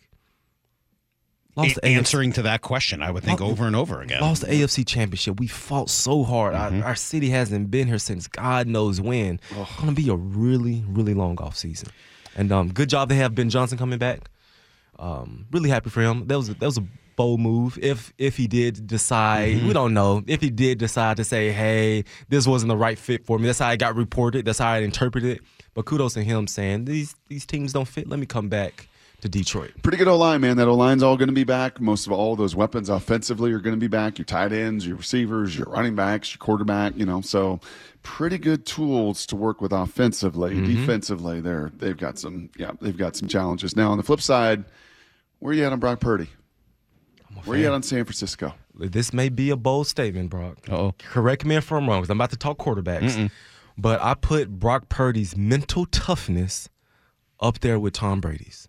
Lost 1.57 1.73
A- 1.73 1.75
the 1.75 1.87
AFC 1.89 1.97
answering 1.97 2.33
to 2.33 2.43
that 2.43 2.63
question, 2.63 3.03
I 3.03 3.11
would 3.11 3.23
think 3.25 3.41
over 3.41 3.67
and 3.67 3.77
over 3.77 4.01
again. 4.01 4.21
Lost 4.21 4.43
the 4.43 4.49
AFC 4.49 4.87
Championship. 4.87 5.39
We 5.39 5.47
fought 5.47 5.91
so 5.91 6.25
hard. 6.25 6.55
Mm-hmm. 6.55 6.83
Our, 6.83 6.89
our 6.89 6.95
city 6.95 7.29
hasn't 7.31 7.71
been 7.71 7.89
here 7.89 7.99
since 7.99 8.27
God 8.27 8.67
knows 8.67 9.01
when. 9.01 9.41
It's 9.51 9.77
Going 9.77 9.95
to 9.95 10.03
be 10.03 10.09
a 10.09 10.15
really, 10.15 10.85
really 10.89 11.13
long 11.15 11.39
off 11.39 11.57
season. 11.57 11.91
And 12.37 12.51
um, 12.53 12.73
good 12.73 12.89
job 12.89 13.09
to 13.11 13.15
have 13.17 13.35
Ben 13.35 13.51
Johnson 13.51 13.77
coming 13.77 13.99
back. 13.99 14.31
Um, 14.99 15.47
really 15.51 15.71
happy 15.71 15.91
for 15.91 16.01
him. 16.01 16.27
That 16.29 16.37
was 16.37 16.49
a, 16.49 16.55
that 16.55 16.67
was 16.67 16.79
a 16.79 16.87
bold 17.17 17.41
move. 17.41 17.79
If 17.83 18.13
if 18.19 18.37
he 18.37 18.47
did 18.47 18.87
decide, 18.87 19.57
Mm-hmm. 19.57 19.69
we 19.69 19.73
don't 19.73 19.95
know. 19.95 20.23
If 20.27 20.41
he 20.41 20.51
did 20.51 20.79
decide 20.79 21.17
to 21.19 21.25
say, 21.25 21.53
"Hey, 21.53 22.05
this 22.29 22.47
wasn't 22.47 22.69
the 22.71 22.77
right 22.77 22.99
fit 22.99 23.27
for 23.27 23.39
me," 23.39 23.47
that's 23.47 23.59
how 23.59 23.71
it 23.71 23.79
got 23.79 23.97
reported. 23.97 24.45
That's 24.45 24.59
how 24.59 24.71
I 24.73 24.79
interpreted 24.79 25.39
it. 25.39 25.43
But 25.75 25.85
kudos 25.87 26.15
to 26.15 26.23
him 26.25 26.47
saying 26.47 26.85
these 26.87 27.15
these 27.29 27.47
teams 27.47 27.73
don't 27.73 27.89
fit. 27.89 28.09
Let 28.09 28.19
me 28.19 28.27
come 28.27 28.49
back 28.49 28.89
to 29.21 29.29
Detroit. 29.29 29.73
Pretty 29.83 29.99
good 29.99 30.09
O 30.09 30.17
line, 30.17 30.41
man. 30.41 30.57
That 30.57 30.67
O 30.67 30.75
line's 30.75 31.03
all 31.03 31.17
going 31.17 31.29
to 31.29 31.35
be 31.35 31.45
back. 31.45 31.79
Most 31.81 32.07
of 32.07 32.13
all 32.13 32.37
those 32.37 32.57
weapons 32.57 32.89
offensively 32.89 33.53
are 33.53 33.59
going 33.61 33.75
to 33.77 33.81
be 33.81 33.87
back. 33.87 34.19
Your 34.19 34.25
tight 34.25 34.51
ends, 34.53 34.87
your 34.87 34.97
receivers, 34.97 35.57
your 35.57 35.67
running 35.67 35.95
backs, 35.95 36.33
your 36.33 36.39
quarterback. 36.39 36.97
You 36.97 37.05
know, 37.07 37.21
so 37.21 37.61
pretty 38.03 38.39
good 38.39 38.65
tools 38.65 39.27
to 39.27 39.37
work 39.37 39.61
with 39.61 39.73
offensively. 39.73 40.55
Mm-hmm. 40.55 40.75
Defensively, 40.75 41.41
they're 41.43 41.71
they've 41.77 41.99
got 41.99 42.19
some. 42.19 42.49
Yeah, 42.57 42.73
they've 42.81 42.97
got 42.97 43.15
some 43.15 43.29
challenges. 43.29 43.77
Now 43.77 43.91
on 43.91 43.99
the 43.99 44.03
flip 44.05 44.23
side, 44.23 44.65
where 45.39 45.53
you 45.53 45.65
at 45.65 45.73
on 45.73 45.81
Brock 45.81 46.01
Purdy? 46.01 46.29
Where 47.45 47.59
you 47.59 47.67
at 47.67 47.73
on 47.73 47.83
San 47.83 48.05
Francisco? 48.05 48.55
This 48.75 49.13
may 49.13 49.29
be 49.29 49.51
a 49.51 49.57
bold 49.57 49.87
statement, 49.87 50.31
Brock. 50.31 50.59
Uh-oh. 50.69 50.95
Correct 50.99 51.45
me 51.45 51.57
if 51.57 51.71
I'm 51.73 51.89
wrong, 51.89 52.01
because 52.01 52.11
I'm 52.11 52.19
about 52.19 52.31
to 52.31 52.37
talk 52.37 52.59
quarterbacks. 52.59 53.31
But 53.79 54.03
I 54.03 54.15
put 54.15 54.51
Brock 54.59 54.89
Purdy's 54.89 55.37
mental 55.37 55.87
toughness 55.87 56.69
up 57.41 57.61
there 57.61 57.79
with 57.79 57.95
Tom 57.95 58.21
Brady's. 58.21 58.69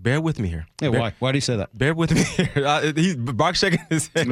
Bear 0.00 0.20
with 0.20 0.38
me 0.38 0.48
here. 0.48 0.66
Yeah, 0.80 0.90
bear, 0.90 1.00
why? 1.00 1.14
Why 1.18 1.32
do 1.32 1.36
you 1.38 1.42
say 1.42 1.56
that? 1.56 1.76
Bear 1.76 1.92
with 1.92 2.12
me 2.12 2.22
here. 2.22 2.50
I, 2.66 2.92
he's, 2.94 3.16
Brock 3.16 3.56
shaking 3.56 3.80
his 3.90 4.08
head. 4.14 4.28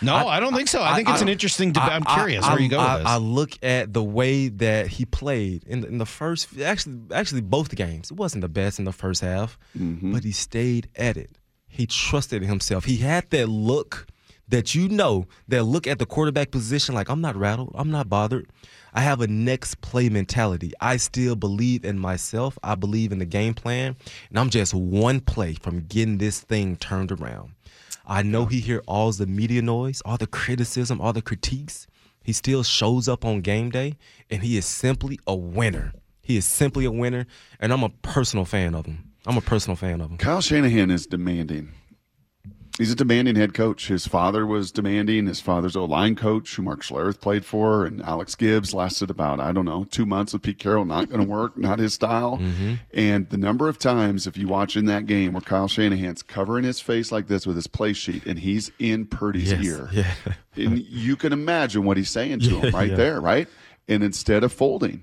No, 0.00 0.14
I, 0.14 0.40
don't 0.40 0.54
think 0.54 0.68
so. 0.68 0.82
I, 0.82 0.94
think 0.96 1.10
it's 1.10 1.20
an 1.20 1.28
interesting 1.28 1.72
debate. 1.72 1.90
I'm 1.92 2.04
curious 2.04 2.44
I- 2.44 2.52
where 2.54 2.62
you 2.62 2.70
go 2.70 2.78
I, 2.78 2.94
with 2.94 3.02
this. 3.04 3.12
I 3.12 3.16
look 3.18 3.50
at 3.62 3.92
the 3.92 4.02
way 4.02 4.48
that 4.48 4.86
he 4.88 5.04
played 5.04 5.64
in 5.64 5.82
the, 5.82 5.88
in 5.88 5.98
the 5.98 6.06
first, 6.06 6.58
actually, 6.60 7.00
actually 7.12 7.42
both 7.42 7.74
games. 7.74 8.10
It 8.10 8.16
wasn't 8.16 8.40
the 8.40 8.48
best 8.48 8.78
in 8.78 8.86
the 8.86 8.92
first 8.92 9.20
half, 9.20 9.58
Mm-hmm. 9.78 10.12
but 10.12 10.24
he 10.24 10.32
stayed 10.32 10.88
at 10.96 11.16
it. 11.18 11.30
He 11.70 11.86
trusted 11.86 12.42
himself. 12.42 12.84
He 12.84 12.98
had 12.98 13.30
that 13.30 13.48
look 13.48 14.06
that 14.50 14.74
you 14.74 14.88
know, 14.88 15.26
that 15.48 15.64
look 15.64 15.86
at 15.86 15.98
the 15.98 16.06
quarterback 16.06 16.50
position 16.50 16.94
like 16.94 17.08
I'm 17.08 17.20
not 17.20 17.36
rattled, 17.36 17.70
I'm 17.74 17.90
not 17.90 18.08
bothered. 18.08 18.48
I 18.92 19.00
have 19.00 19.20
a 19.20 19.28
next 19.28 19.80
play 19.80 20.08
mentality. 20.08 20.72
I 20.80 20.96
still 20.96 21.36
believe 21.36 21.84
in 21.84 21.98
myself. 21.98 22.58
I 22.62 22.74
believe 22.74 23.12
in 23.12 23.20
the 23.20 23.24
game 23.24 23.54
plan, 23.54 23.94
and 24.28 24.38
I'm 24.38 24.50
just 24.50 24.74
one 24.74 25.20
play 25.20 25.54
from 25.54 25.82
getting 25.82 26.18
this 26.18 26.40
thing 26.40 26.76
turned 26.76 27.12
around. 27.12 27.52
I 28.04 28.22
know 28.22 28.46
he 28.46 28.58
hear 28.58 28.82
all 28.88 29.12
the 29.12 29.26
media 29.26 29.62
noise, 29.62 30.02
all 30.04 30.16
the 30.16 30.26
criticism, 30.26 31.00
all 31.00 31.12
the 31.12 31.22
critiques. 31.22 31.86
He 32.24 32.32
still 32.32 32.64
shows 32.64 33.08
up 33.08 33.24
on 33.24 33.42
game 33.42 33.70
day, 33.70 33.96
and 34.28 34.42
he 34.42 34.56
is 34.56 34.66
simply 34.66 35.20
a 35.28 35.34
winner. 35.36 35.92
He 36.20 36.36
is 36.36 36.44
simply 36.44 36.84
a 36.84 36.90
winner, 36.90 37.26
and 37.60 37.72
I'm 37.72 37.84
a 37.84 37.88
personal 37.88 38.44
fan 38.44 38.74
of 38.74 38.86
him. 38.86 39.09
I'm 39.26 39.36
a 39.36 39.42
personal 39.42 39.76
fan 39.76 40.00
of 40.00 40.10
him. 40.10 40.18
Kyle 40.18 40.40
Shanahan 40.40 40.90
is 40.90 41.06
demanding. 41.06 41.72
He's 42.78 42.90
a 42.90 42.94
demanding 42.94 43.36
head 43.36 43.52
coach. 43.52 43.88
His 43.88 44.06
father 44.06 44.46
was 44.46 44.72
demanding. 44.72 45.26
His 45.26 45.38
father's 45.38 45.76
O 45.76 45.84
line 45.84 46.16
coach, 46.16 46.54
who 46.56 46.62
Mark 46.62 46.82
Schlereth 46.82 47.20
played 47.20 47.44
for, 47.44 47.84
and 47.84 48.00
Alex 48.00 48.34
Gibbs 48.34 48.72
lasted 48.72 49.10
about, 49.10 49.38
I 49.38 49.52
don't 49.52 49.66
know, 49.66 49.84
two 49.84 50.06
months 50.06 50.32
with 50.32 50.40
Pete 50.40 50.58
Carroll. 50.58 50.86
Not 50.86 51.10
going 51.10 51.20
to 51.20 51.30
work, 51.30 51.58
not 51.58 51.78
his 51.78 51.92
style. 51.92 52.38
Mm-hmm. 52.38 52.74
And 52.94 53.28
the 53.28 53.36
number 53.36 53.68
of 53.68 53.78
times, 53.78 54.26
if 54.26 54.38
you 54.38 54.48
watch 54.48 54.76
in 54.76 54.86
that 54.86 55.04
game 55.04 55.34
where 55.34 55.42
Kyle 55.42 55.68
Shanahan's 55.68 56.22
covering 56.22 56.64
his 56.64 56.80
face 56.80 57.12
like 57.12 57.26
this 57.26 57.46
with 57.46 57.56
his 57.56 57.66
play 57.66 57.92
sheet 57.92 58.24
and 58.24 58.38
he's 58.38 58.72
in 58.78 59.04
Purdy's 59.04 59.52
Yes, 59.52 59.62
ear, 59.62 59.88
yeah. 59.92 60.14
and 60.56 60.78
you 60.78 61.16
can 61.16 61.34
imagine 61.34 61.84
what 61.84 61.98
he's 61.98 62.08
saying 62.08 62.40
to 62.40 62.60
him 62.60 62.74
right 62.74 62.90
yeah. 62.90 62.96
there, 62.96 63.20
right? 63.20 63.46
And 63.88 64.02
instead 64.02 64.42
of 64.42 64.54
folding, 64.54 65.02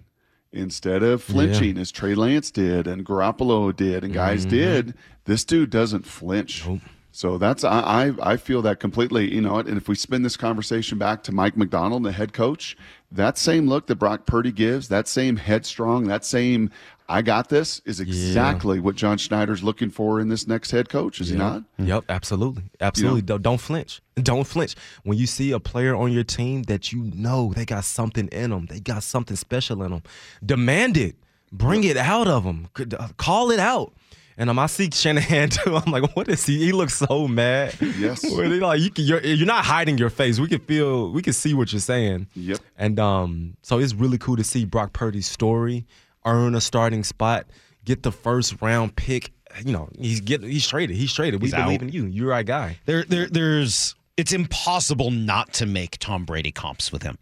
instead 0.51 1.03
of 1.03 1.21
flinching 1.23 1.77
as 1.77 1.91
Trey 1.91 2.15
Lance 2.15 2.51
did 2.51 2.87
and 2.87 3.05
Garoppolo 3.05 3.75
did 3.75 4.03
and 4.03 4.13
guys 4.13 4.41
Mm-hmm. 4.45 4.49
did, 4.55 4.93
this 5.25 5.43
dude 5.43 5.69
doesn't 5.69 6.05
flinch. 6.05 6.65
So 7.11 7.37
that's 7.39 7.63
I, 7.63 7.79
I 8.21 8.33
I 8.33 8.37
feel 8.37 8.61
that 8.61 8.79
completely. 8.79 9.33
You 9.33 9.41
know, 9.41 9.57
and 9.57 9.75
if 9.77 9.87
we 9.87 9.95
spin 9.95 10.21
this 10.21 10.37
conversation 10.37 10.97
back 10.99 11.23
to 11.23 11.31
Mike 11.31 11.57
Macdonald, 11.57 12.03
the 12.03 12.11
head 12.11 12.31
coach, 12.31 12.77
that 13.11 13.37
same 13.39 13.67
look 13.67 13.87
that 13.87 13.95
Brock 13.95 14.27
Purdy 14.27 14.51
gives, 14.51 14.87
that 14.89 15.07
same 15.07 15.37
headstrong, 15.37 16.07
that 16.09 16.23
same 16.23 16.69
I 17.09 17.21
got 17.21 17.47
this 17.47 17.81
is 17.85 17.99
exactly 18.01 18.79
what 18.81 18.95
John 18.95 19.17
Schneider's 19.17 19.63
looking 19.63 19.89
for 19.89 20.19
in 20.19 20.27
this 20.27 20.45
next 20.45 20.71
head 20.71 20.89
coach. 20.89 21.21
Is 21.21 21.29
he 21.29 21.37
not? 21.37 21.63
Yep, 21.77 22.05
absolutely, 22.09 22.63
absolutely. 22.81 23.21
Don't, 23.21 23.41
don't 23.41 23.59
flinch. 23.59 24.01
Don't 24.15 24.45
flinch 24.45 24.75
when 25.03 25.17
you 25.17 25.25
see 25.25 25.51
a 25.51 25.59
player 25.59 25.95
on 25.95 26.11
your 26.11 26.25
team 26.25 26.63
that 26.63 26.91
you 26.91 27.09
know 27.15 27.53
they 27.55 27.65
got 27.65 27.85
something 27.85 28.27
in 28.27 28.49
them. 28.49 28.65
They 28.65 28.81
got 28.81 29.03
something 29.03 29.37
special 29.37 29.83
in 29.83 29.91
them. 29.91 30.03
Demand 30.45 30.97
it. 30.97 31.15
Bring 31.51 31.85
it 31.85 31.95
out 31.95 32.27
of 32.27 32.43
them. 32.43 32.67
Call 33.15 33.51
it 33.51 33.59
out. 33.59 33.93
And 34.39 34.49
um, 34.49 34.59
I 34.59 34.67
see 34.67 34.89
Shanahan 34.91 35.49
too. 35.49 35.77
I'm 35.77 35.91
like, 35.91 36.15
what 36.15 36.27
is 36.27 36.45
he? 36.45 36.59
He 36.59 36.71
looks 36.71 36.95
so 36.95 37.27
mad. 37.27 37.75
Yes. 37.97 38.23
Like 38.37 38.81
you 38.81 38.91
can, 38.91 39.05
you're, 39.05 39.21
you're 39.21 39.47
not 39.47 39.65
hiding 39.65 39.97
your 39.97 40.09
face. 40.09 40.39
We 40.39 40.47
can 40.47 40.59
feel, 40.59 41.11
we 41.11 41.21
can 41.21 41.33
see 41.33 41.53
what 41.53 41.71
you're 41.71 41.79
saying. 41.79 42.27
Yep. 42.35 42.59
And 42.77 42.99
um, 42.99 43.57
so 43.61 43.79
it's 43.79 43.93
really 43.93 44.17
cool 44.17 44.35
to 44.35 44.43
see 44.43 44.65
Brock 44.65 44.93
Purdy's 44.93 45.27
story 45.27 45.85
earn 46.27 46.53
a 46.55 46.61
starting 46.61 47.03
spot, 47.03 47.47
get 47.85 48.03
the 48.03 48.11
first 48.11 48.61
round 48.61 48.95
pick. 48.95 49.31
You 49.65 49.73
know, 49.73 49.89
he's 49.99 50.21
get 50.21 50.43
he's 50.43 50.67
traded. 50.67 50.95
He's 50.95 51.13
traded. 51.13 51.41
We 51.41 51.47
He's 51.47 51.55
believe 51.55 51.81
out. 51.81 51.87
in 51.87 51.89
you. 51.89 52.05
You're 52.05 52.33
our 52.33 52.43
guy. 52.43 52.77
There, 52.85 53.03
there, 53.03 53.27
there's. 53.27 53.95
It's 54.17 54.33
impossible 54.33 55.11
not 55.11 55.53
to 55.53 55.65
make 55.65 55.97
Tom 55.99 56.25
Brady 56.25 56.51
comps 56.51 56.91
with 56.91 57.03
him. 57.03 57.17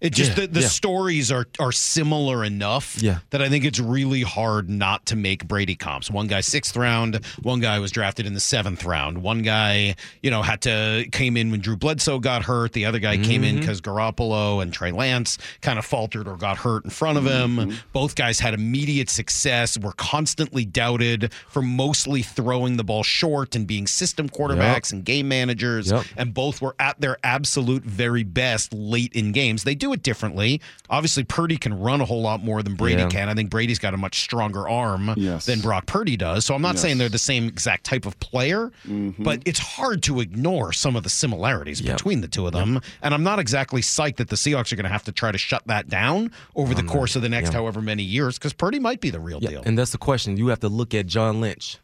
It 0.00 0.12
just 0.12 0.30
Yeah, 0.30 0.46
the, 0.46 0.46
the 0.46 0.60
yeah. 0.60 0.68
stories 0.68 1.32
are 1.32 1.46
are 1.58 1.72
similar 1.72 2.44
enough 2.44 2.96
Yeah. 3.00 3.18
that 3.30 3.42
I 3.42 3.48
think 3.48 3.64
it's 3.64 3.80
really 3.80 4.22
hard 4.22 4.70
not 4.70 5.06
to 5.06 5.16
make 5.16 5.48
Brady 5.48 5.74
comps. 5.74 6.10
One 6.10 6.28
guy 6.28 6.40
sixth 6.40 6.76
round, 6.76 7.20
one 7.42 7.60
guy 7.60 7.78
was 7.80 7.90
drafted 7.90 8.24
in 8.24 8.34
the 8.34 8.40
seventh 8.40 8.84
round. 8.84 9.22
One 9.22 9.42
guy, 9.42 9.96
you 10.22 10.30
know, 10.30 10.42
had 10.42 10.60
to 10.62 11.06
came 11.10 11.36
in 11.36 11.50
when 11.50 11.60
Drew 11.60 11.76
Bledsoe 11.76 12.20
got 12.20 12.44
hurt. 12.44 12.72
The 12.72 12.84
other 12.84 13.00
guy 13.00 13.16
came 13.16 13.42
in 13.42 13.56
mm-hmm. 13.56 13.60
because 13.60 13.80
Garoppolo 13.80 14.62
and 14.62 14.72
Trey 14.72 14.92
Lance 14.92 15.36
kind 15.62 15.78
of 15.78 15.84
faltered 15.84 16.28
or 16.28 16.36
got 16.36 16.58
hurt 16.58 16.84
in 16.84 16.90
front 16.90 17.18
of 17.18 17.26
him. 17.26 17.56
Mm-hmm. 17.56 17.76
Both 17.92 18.14
guys 18.14 18.38
had 18.38 18.54
immediate 18.54 19.10
success. 19.10 19.76
Were 19.78 19.92
constantly 19.92 20.64
doubted 20.64 21.32
for 21.48 21.60
mostly 21.62 22.22
throwing 22.22 22.76
the 22.76 22.84
ball 22.84 23.02
short 23.02 23.56
and 23.56 23.66
being 23.66 23.86
system 23.86 24.28
quarterbacks 24.28 24.92
and 24.92 25.04
game 25.04 25.28
managers. 25.28 25.90
Yep. 25.90 26.04
And 26.16 26.34
both 26.34 26.62
were 26.62 26.76
at 26.78 27.00
their 27.00 27.18
absolute 27.24 27.82
very 27.82 28.22
best 28.22 28.72
late 28.72 29.12
in 29.14 29.32
games. 29.32 29.64
They 29.64 29.74
do 29.74 29.87
it 29.92 30.02
differently. 30.02 30.60
Obviously, 30.90 31.24
Purdy 31.24 31.56
can 31.56 31.78
run 31.78 32.00
a 32.00 32.04
whole 32.04 32.22
lot 32.22 32.42
more 32.42 32.62
than 32.62 32.74
Brady 32.74 33.02
Yeah. 33.02 33.08
can. 33.08 33.28
I 33.28 33.34
think 33.34 33.50
Brady's 33.50 33.78
got 33.78 33.94
a 33.94 33.96
much 33.96 34.20
stronger 34.20 34.68
arm 34.68 35.12
Yes. 35.16 35.46
than 35.46 35.60
Brock 35.60 35.86
Purdy 35.86 36.16
does. 36.16 36.44
So 36.44 36.54
I'm 36.54 36.62
not 36.62 36.74
Yes. 36.74 36.82
saying 36.82 36.98
they're 36.98 37.08
the 37.08 37.18
same 37.18 37.46
exact 37.48 37.84
type 37.84 38.06
of 38.06 38.18
player, 38.20 38.70
mm-hmm. 38.86 39.22
but 39.22 39.42
it's 39.44 39.58
hard 39.58 40.02
to 40.04 40.20
ignore 40.20 40.72
some 40.72 40.96
of 40.96 41.02
the 41.02 41.10
similarities 41.10 41.80
Yep. 41.80 41.96
between 41.98 42.20
the 42.20 42.28
two 42.28 42.46
of 42.46 42.52
them. 42.52 42.80
And 43.02 43.14
I'm 43.14 43.22
not 43.22 43.38
exactly 43.38 43.80
psyched 43.82 44.16
that 44.16 44.28
the 44.28 44.36
Seahawks 44.36 44.72
are 44.72 44.76
going 44.76 44.84
to 44.84 44.90
have 44.90 45.04
to 45.04 45.12
try 45.12 45.32
to 45.32 45.38
shut 45.38 45.62
that 45.66 45.88
down 45.88 46.30
over 46.56 46.74
the 46.74 46.82
course 46.82 47.16
of 47.16 47.22
the 47.22 47.28
next 47.28 47.48
Yeah. 47.50 47.54
however 47.58 47.80
many 47.82 48.02
years 48.02 48.38
because 48.38 48.52
Purdy 48.52 48.78
might 48.78 49.00
be 49.00 49.10
the 49.10 49.20
real 49.20 49.38
Yeah, 49.42 49.50
deal. 49.50 49.62
and 49.64 49.78
that's 49.78 49.92
the 49.92 49.98
question. 49.98 50.36
You 50.36 50.48
have 50.48 50.60
to 50.60 50.68
look 50.68 50.94
at 50.94 51.06
John 51.06 51.40
Lynch. 51.40 51.78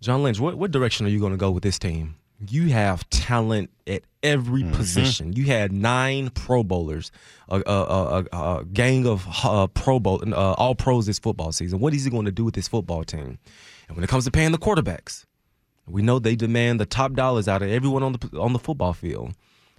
John 0.00 0.22
Lynch, 0.22 0.38
what, 0.38 0.56
what 0.58 0.70
direction 0.70 1.06
are 1.06 1.08
you 1.08 1.18
going 1.18 1.32
to 1.32 1.38
go 1.38 1.50
with 1.50 1.62
this 1.62 1.78
team? 1.78 2.16
You 2.44 2.68
have 2.68 3.08
talent 3.10 3.70
at 3.86 4.02
every 4.22 4.62
Mm-hmm. 4.62 4.72
position. 4.72 5.32
You 5.32 5.44
had 5.44 5.72
nine 5.72 6.30
Pro 6.30 6.62
Bowlers, 6.62 7.10
a, 7.48 7.62
a, 7.66 7.70
a, 7.70 8.24
a, 8.32 8.64
gang 8.64 9.06
of 9.06 9.26
uh, 9.44 9.68
Pro 9.68 9.98
Bowl, 10.00 10.22
uh, 10.26 10.52
all 10.52 10.74
pros 10.74 11.06
this 11.06 11.18
football 11.18 11.52
season. 11.52 11.78
What 11.78 11.94
is 11.94 12.04
he 12.04 12.10
going 12.10 12.26
to 12.26 12.32
do 12.32 12.44
with 12.44 12.54
this 12.54 12.68
football 12.68 13.04
team? 13.04 13.38
And 13.88 13.96
when 13.96 14.02
it 14.04 14.08
comes 14.10 14.24
to 14.24 14.30
paying 14.30 14.52
the 14.52 14.58
quarterbacks, 14.58 15.24
we 15.86 16.02
know 16.02 16.18
they 16.18 16.34
demand 16.36 16.80
the 16.80 16.86
top 16.86 17.12
dollars 17.12 17.46
out 17.46 17.62
of 17.62 17.70
everyone 17.70 18.02
on 18.02 18.12
the 18.12 18.38
on 18.38 18.52
the 18.52 18.58
football 18.58 18.92
field. 18.92 19.34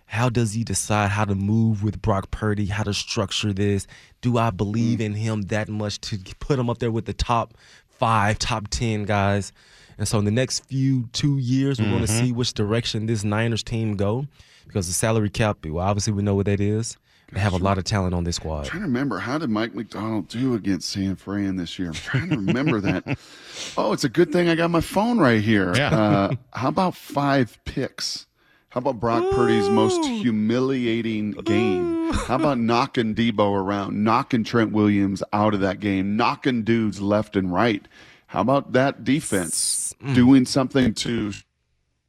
How 0.06 0.30
does 0.30 0.54
he 0.54 0.64
decide 0.64 1.10
how 1.10 1.26
to 1.26 1.36
move 1.36 1.84
with 1.84 2.02
Brock 2.02 2.32
Purdy? 2.32 2.68
How 2.68 2.84
to 2.84 2.94
structure 2.94 3.52
this? 3.52 3.86
Do 4.22 4.38
I 4.38 4.52
believe 4.52 5.02
in 5.02 5.14
him 5.16 5.42
that 5.44 5.68
much 5.68 6.00
to 6.02 6.18
put 6.40 6.58
him 6.58 6.70
up 6.70 6.78
there 6.80 6.92
with 6.92 7.06
the 7.06 7.14
top 7.14 7.56
five, 7.90 8.40
top 8.40 8.70
ten 8.70 9.04
guys? 9.04 9.52
And 9.98 10.08
so 10.08 10.20
in 10.20 10.26
the 10.26 10.32
next 10.32 10.66
few 10.66 11.10
two 11.14 11.38
years, 11.38 11.80
we're 11.80 11.90
going 11.90 12.02
to 12.02 12.08
see 12.08 12.32
which 12.32 12.54
direction 12.54 13.06
this 13.08 13.24
Niners 13.24 13.64
team 13.64 13.96
go 13.96 14.28
because 14.68 14.88
the 14.88 14.94
salary 14.94 15.30
cap. 15.30 15.66
Well, 15.66 15.84
obviously 15.86 16.14
we 16.14 16.22
know 16.24 16.36
what 16.36 16.46
that 16.46 16.60
is. 16.60 16.98
They 17.34 17.42
have 17.42 17.52
a 17.54 17.58
lot 17.58 17.78
of 17.78 17.84
talent 17.84 18.14
on 18.14 18.24
this 18.24 18.38
squad. 18.38 18.66
trying 18.66 18.84
to 18.84 18.88
remember 18.88 19.20
how 19.20 19.38
did 19.38 19.50
Mike 19.50 19.76
Macdonald 19.76 20.30
do 20.30 20.54
against 20.54 20.90
San 20.90 21.18
Fran 21.18 21.58
this 21.58 21.78
year? 21.78 21.90
I'm 21.90 21.94
trying 21.94 22.30
to 22.30 22.38
remember 22.38 22.80
that. 22.82 23.18
Oh, 23.76 23.92
it's 23.92 24.04
a 24.04 24.10
good 24.10 24.32
thing 24.32 24.50
I 24.50 24.56
got 24.56 24.70
my 24.70 24.82
phone 24.82 25.18
right 25.18 25.42
here. 25.42 25.76
Yeah. 25.76 25.90
Uh, 25.90 26.32
how 26.54 26.70
about 26.70 26.96
five 26.96 27.58
picks? 27.66 28.28
How 28.70 28.78
about 28.80 29.00
Brock 29.00 29.24
Purdy's 29.32 29.68
most 29.68 30.06
humiliating 30.08 31.32
game? 31.32 32.12
How 32.14 32.36
about 32.36 32.60
knocking 32.60 33.16
Deebo 33.16 33.52
around, 33.60 34.04
knocking 34.04 34.44
Trent 34.44 34.72
Williams 34.74 35.24
out 35.34 35.54
of 35.56 35.60
that 35.62 35.80
game, 35.80 36.16
knocking 36.16 36.64
dudes 36.64 37.02
left 37.02 37.36
and 37.36 37.52
right? 37.52 37.88
How 38.28 38.42
about 38.42 38.74
that 38.74 39.04
defense 39.04 39.94
doing 40.14 40.46
something 40.46 40.94
to 40.96 41.32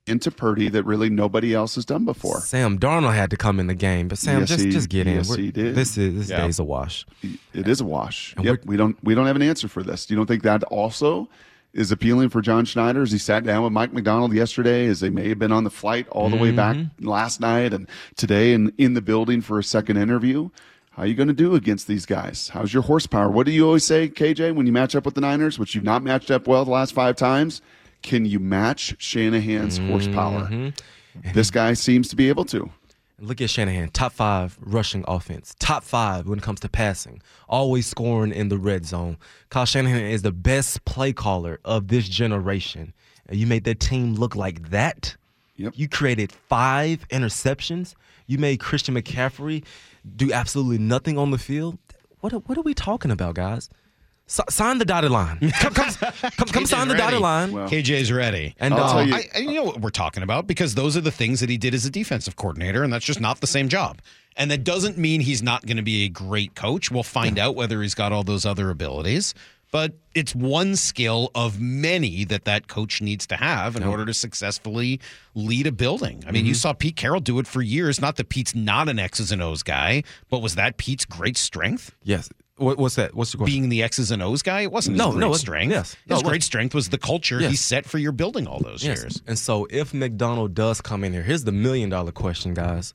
into 0.06 0.30
Purdy 0.30 0.68
that 0.70 0.84
really 0.84 1.10
nobody 1.10 1.54
else 1.54 1.74
has 1.76 1.84
done 1.84 2.04
before? 2.04 2.40
Sam 2.40 2.78
Darnold 2.78 3.14
had 3.14 3.30
to 3.30 3.36
come 3.36 3.60
in 3.60 3.66
the 3.66 3.74
game, 3.74 4.08
but 4.08 4.18
Sam, 4.18 4.40
Yes, 4.40 4.48
just 4.48 4.64
he- 4.64 4.70
just 4.70 4.88
get 4.88 5.06
in. 5.06 5.16
yes, 5.16 5.34
he 5.34 5.50
did. 5.50 5.74
This 5.74 5.96
is 5.98 6.14
this 6.14 6.30
Yeah. 6.30 6.44
day's 6.44 6.58
a 6.58 6.64
wash. 6.64 7.06
It 7.52 7.68
is 7.68 7.80
a 7.80 7.84
wash. 7.84 8.34
And 8.36 8.44
Yep. 8.44 8.64
we're- 8.66 8.78
don't 8.78 8.96
we 9.04 9.14
don't 9.14 9.26
have 9.26 9.36
an 9.36 9.42
answer 9.42 9.68
for 9.68 9.82
this. 9.82 10.06
Do 10.06 10.14
you 10.14 10.16
don't 10.16 10.26
think 10.26 10.42
that 10.42 10.62
also 10.64 11.28
is 11.74 11.92
appealing 11.92 12.30
for 12.30 12.40
John 12.40 12.64
Schneider 12.64 13.02
as 13.02 13.12
he 13.12 13.18
sat 13.18 13.44
down 13.44 13.62
with 13.62 13.72
Mike 13.72 13.92
Macdonald 13.92 14.32
yesterday, 14.32 14.86
as 14.86 15.00
they 15.00 15.10
may 15.10 15.28
have 15.28 15.38
been 15.38 15.52
on 15.52 15.64
the 15.64 15.70
flight 15.70 16.08
all 16.08 16.30
the 16.30 16.36
way 16.36 16.50
back 16.50 16.76
Mm-hmm. 16.76 17.06
last 17.06 17.40
night 17.40 17.72
and 17.74 17.86
today 18.16 18.54
and 18.54 18.72
in 18.78 18.94
the 18.94 19.02
building 19.02 19.40
for 19.42 19.58
a 19.58 19.62
second 19.64 19.98
interview? 19.98 20.48
How 20.98 21.04
are 21.04 21.06
you 21.06 21.14
going 21.14 21.28
to 21.28 21.32
do 21.32 21.54
against 21.54 21.86
these 21.86 22.04
guys? 22.04 22.48
How's 22.48 22.74
your 22.74 22.82
horsepower? 22.82 23.30
What 23.30 23.46
do 23.46 23.52
you 23.52 23.64
always 23.64 23.84
say, 23.84 24.08
KJ, 24.08 24.56
when 24.56 24.66
you 24.66 24.72
match 24.72 24.96
up 24.96 25.04
with 25.04 25.14
the 25.14 25.20
Niners, 25.20 25.56
which 25.56 25.76
you've 25.76 25.84
not 25.84 26.02
matched 26.02 26.28
up 26.28 26.48
well 26.48 26.64
the 26.64 26.72
last 26.72 26.92
five 26.92 27.14
times? 27.14 27.62
Can 28.02 28.26
you 28.26 28.40
match 28.40 28.96
Shanahan's 28.98 29.78
horsepower? 29.78 30.48
Mm-hmm. 30.48 31.30
This 31.34 31.52
guy 31.52 31.74
seems 31.74 32.08
to 32.08 32.16
be 32.16 32.28
able 32.28 32.44
to. 32.46 32.68
Look 33.20 33.40
at 33.40 33.48
Shanahan, 33.48 33.90
top 33.90 34.12
five 34.12 34.58
rushing 34.60 35.04
offense, 35.06 35.54
top 35.60 35.84
five 35.84 36.26
when 36.26 36.40
it 36.40 36.42
comes 36.42 36.58
to 36.60 36.68
passing, 36.68 37.22
always 37.48 37.86
scoring 37.86 38.32
in 38.32 38.48
the 38.48 38.58
red 38.58 38.84
zone. 38.84 39.18
Kyle 39.50 39.66
Shanahan 39.66 40.00
is 40.00 40.22
the 40.22 40.32
best 40.32 40.84
play 40.84 41.12
caller 41.12 41.60
of 41.64 41.86
this 41.86 42.08
generation. 42.08 42.92
You 43.30 43.46
made 43.46 43.62
that 43.62 43.78
team 43.78 44.16
look 44.16 44.34
like 44.34 44.70
that. 44.70 45.14
Yep. 45.58 45.74
You 45.76 45.88
created 45.88 46.32
five 46.32 47.06
interceptions. 47.10 47.94
You 48.28 48.38
made 48.38 48.60
Christian 48.60 48.94
McCaffrey 48.94 49.64
do 50.16 50.32
absolutely 50.32 50.78
nothing 50.78 51.18
on 51.18 51.32
the 51.32 51.38
field. 51.38 51.78
What 52.20 52.32
are, 52.32 52.38
what 52.40 52.56
are 52.56 52.62
we 52.62 52.74
talking 52.74 53.10
about, 53.10 53.34
guys? 53.34 53.68
S- 54.28 54.40
sign 54.50 54.76
the 54.78 54.84
dotted 54.84 55.10
line. 55.10 55.38
Come, 55.60 55.72
come, 55.72 55.90
come, 55.94 56.12
come 56.20 56.48
KJ's 56.62 56.68
sign 56.70 56.88
the 56.88 56.94
ready. 56.94 57.02
dotted 57.04 57.20
line. 57.20 57.52
Well, 57.52 57.68
KJ's 57.68 58.12
ready. 58.12 58.54
and 58.60 58.74
I'll 58.74 58.84
uh, 58.84 58.92
tell 58.92 59.06
you- 59.08 59.14
I, 59.14 59.24
I 59.34 59.38
you 59.38 59.54
know 59.54 59.64
what 59.64 59.80
we're 59.80 59.88
talking 59.90 60.22
about 60.22 60.46
because 60.46 60.74
those 60.74 60.96
are 60.96 61.00
the 61.00 61.10
things 61.10 61.40
that 61.40 61.48
he 61.48 61.56
did 61.56 61.72
as 61.74 61.86
a 61.86 61.90
defensive 61.90 62.36
coordinator, 62.36 62.84
and 62.84 62.92
that's 62.92 63.06
just 63.06 63.20
not 63.20 63.40
the 63.40 63.46
same 63.46 63.68
job. 63.70 64.00
And 64.36 64.50
that 64.50 64.62
doesn't 64.64 64.98
mean 64.98 65.22
he's 65.22 65.42
not 65.42 65.64
going 65.66 65.78
to 65.78 65.82
be 65.82 66.04
a 66.04 66.08
great 66.10 66.54
coach. 66.54 66.90
We'll 66.90 67.02
find 67.02 67.38
out 67.38 67.56
whether 67.56 67.80
he's 67.82 67.94
got 67.94 68.12
all 68.12 68.22
those 68.22 68.44
other 68.44 68.68
abilities. 68.70 69.32
But 69.70 69.94
it's 70.14 70.34
one 70.34 70.76
skill 70.76 71.30
of 71.34 71.60
many 71.60 72.24
that 72.24 72.44
that 72.46 72.68
coach 72.68 73.02
needs 73.02 73.26
to 73.26 73.36
have 73.36 73.76
in 73.76 73.82
order 73.84 74.06
to 74.06 74.14
successfully 74.14 74.98
lead 75.34 75.66
a 75.66 75.72
building. 75.72 76.24
I 76.26 76.30
mean, 76.32 76.46
you 76.46 76.52
mm-hmm. 76.52 76.58
saw 76.58 76.72
Pete 76.72 76.96
Carroll 76.96 77.20
do 77.20 77.38
it 77.38 77.46
for 77.46 77.60
years. 77.60 78.00
Not 78.00 78.16
that 78.16 78.30
Pete's 78.30 78.54
not 78.54 78.88
an 78.88 78.98
X's 78.98 79.30
and 79.30 79.42
O's 79.42 79.62
guy, 79.62 80.04
but 80.30 80.40
was 80.40 80.54
that 80.54 80.78
Pete's 80.78 81.04
great 81.04 81.36
strength? 81.36 81.94
yes. 82.02 82.28
What, 82.56 82.76
what's 82.76 82.96
that? 82.96 83.14
What's 83.14 83.30
the 83.30 83.38
question? 83.38 83.52
being 83.54 83.68
the 83.68 83.84
X's 83.84 84.10
and 84.10 84.20
O's 84.20 84.42
guy, 84.42 84.62
it 84.62 84.72
wasn't 84.72 84.96
No, 84.96 85.12
his 85.12 85.14
great 85.14 85.20
no, 85.20 85.32
strength. 85.34 85.70
yes. 85.70 85.96
No, 86.08 86.16
his 86.16 86.22
great 86.24 86.42
strength 86.42 86.74
was 86.74 86.88
the 86.88 86.98
culture 86.98 87.38
he 87.38 87.54
set 87.54 87.84
for 87.84 87.98
your 87.98 88.10
building 88.10 88.48
all 88.48 88.58
those 88.58 88.82
Yes. 88.84 88.98
years. 88.98 89.22
And 89.28 89.38
so 89.38 89.68
if 89.70 89.94
Macdonald 89.94 90.54
does 90.54 90.80
come 90.80 91.04
in 91.04 91.12
here, 91.12 91.22
here's 91.22 91.44
the 91.44 91.52
million 91.52 91.88
dollar 91.88 92.10
question, 92.10 92.54
guys. 92.54 92.94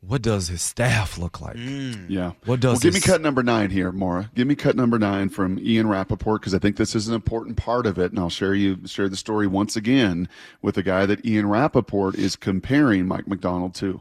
What 0.00 0.22
does 0.22 0.48
his 0.48 0.62
staff 0.62 1.18
look 1.18 1.40
like? 1.40 1.56
Yeah. 1.56 2.32
What 2.44 2.60
does 2.60 2.74
well, 2.74 2.80
give 2.80 2.94
me 2.94 3.00
cut 3.00 3.20
number 3.20 3.42
nine 3.42 3.70
here, 3.70 3.90
Maura. 3.90 4.30
Give 4.34 4.46
me 4.46 4.54
cut 4.54 4.76
number 4.76 4.98
nine 4.98 5.28
from 5.30 5.58
Ian 5.58 5.88
Rapoport 5.88 6.40
because 6.40 6.54
I 6.54 6.58
think 6.58 6.76
this 6.76 6.94
is 6.94 7.08
an 7.08 7.14
important 7.14 7.56
part 7.56 7.86
of 7.86 7.98
it, 7.98 8.12
and 8.12 8.18
I'll 8.20 8.30
share 8.30 8.54
you 8.54 8.78
share 8.86 9.08
the 9.08 9.16
story 9.16 9.46
once 9.48 9.74
again 9.74 10.28
with 10.62 10.76
a 10.76 10.82
guy 10.82 11.06
that 11.06 11.24
Ian 11.26 11.48
Rapoport 11.48 12.14
is 12.14 12.36
comparing 12.36 13.06
Mike 13.06 13.26
Macdonald 13.26 13.74
to. 13.76 14.00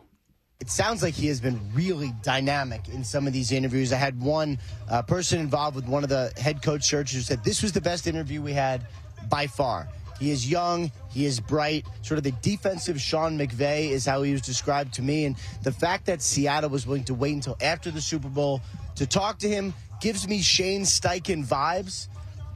it 0.61 0.69
sounds 0.69 1.01
like 1.01 1.13
he 1.15 1.27
has 1.27 1.41
been 1.41 1.59
really 1.73 2.13
dynamic 2.23 2.87
in 2.89 3.03
some 3.03 3.25
of 3.27 3.33
these 3.33 3.51
interviews. 3.51 3.91
I 3.91 3.97
had 3.97 4.21
one 4.21 4.59
uh, 4.89 5.01
person 5.01 5.39
involved 5.39 5.75
with 5.75 5.87
one 5.87 6.03
of 6.03 6.09
the 6.09 6.31
head 6.37 6.61
coach 6.61 6.83
searches 6.83 7.15
who 7.15 7.21
said 7.21 7.43
this 7.43 7.61
was 7.63 7.71
the 7.71 7.81
best 7.81 8.05
interview 8.05 8.41
we 8.41 8.53
had 8.53 8.85
by 9.29 9.47
far. 9.47 9.87
He 10.19 10.31
is 10.31 10.49
young, 10.49 10.91
he 11.11 11.25
is 11.25 11.39
bright, 11.39 11.85
sort 12.01 12.17
of 12.17 12.23
the 12.23 12.31
defensive 12.41 13.01
Sean 13.01 13.37
McVay 13.37 13.89
is 13.89 14.05
how 14.05 14.21
he 14.21 14.31
was 14.31 14.41
described 14.41 14.93
to 14.95 15.01
me. 15.01 15.25
And 15.25 15.35
the 15.63 15.71
fact 15.71 16.05
that 16.05 16.21
Seattle 16.21 16.69
was 16.69 16.87
willing 16.87 17.03
to 17.05 17.13
wait 17.13 17.33
until 17.33 17.57
after 17.61 17.91
the 17.91 18.01
Super 18.01 18.29
Bowl 18.29 18.61
to 18.95 19.05
talk 19.05 19.39
to 19.39 19.49
him 19.49 19.73
gives 20.01 20.27
me 20.27 20.41
Shane 20.41 20.83
Steichen 20.83 21.45
vibes. 21.45 22.07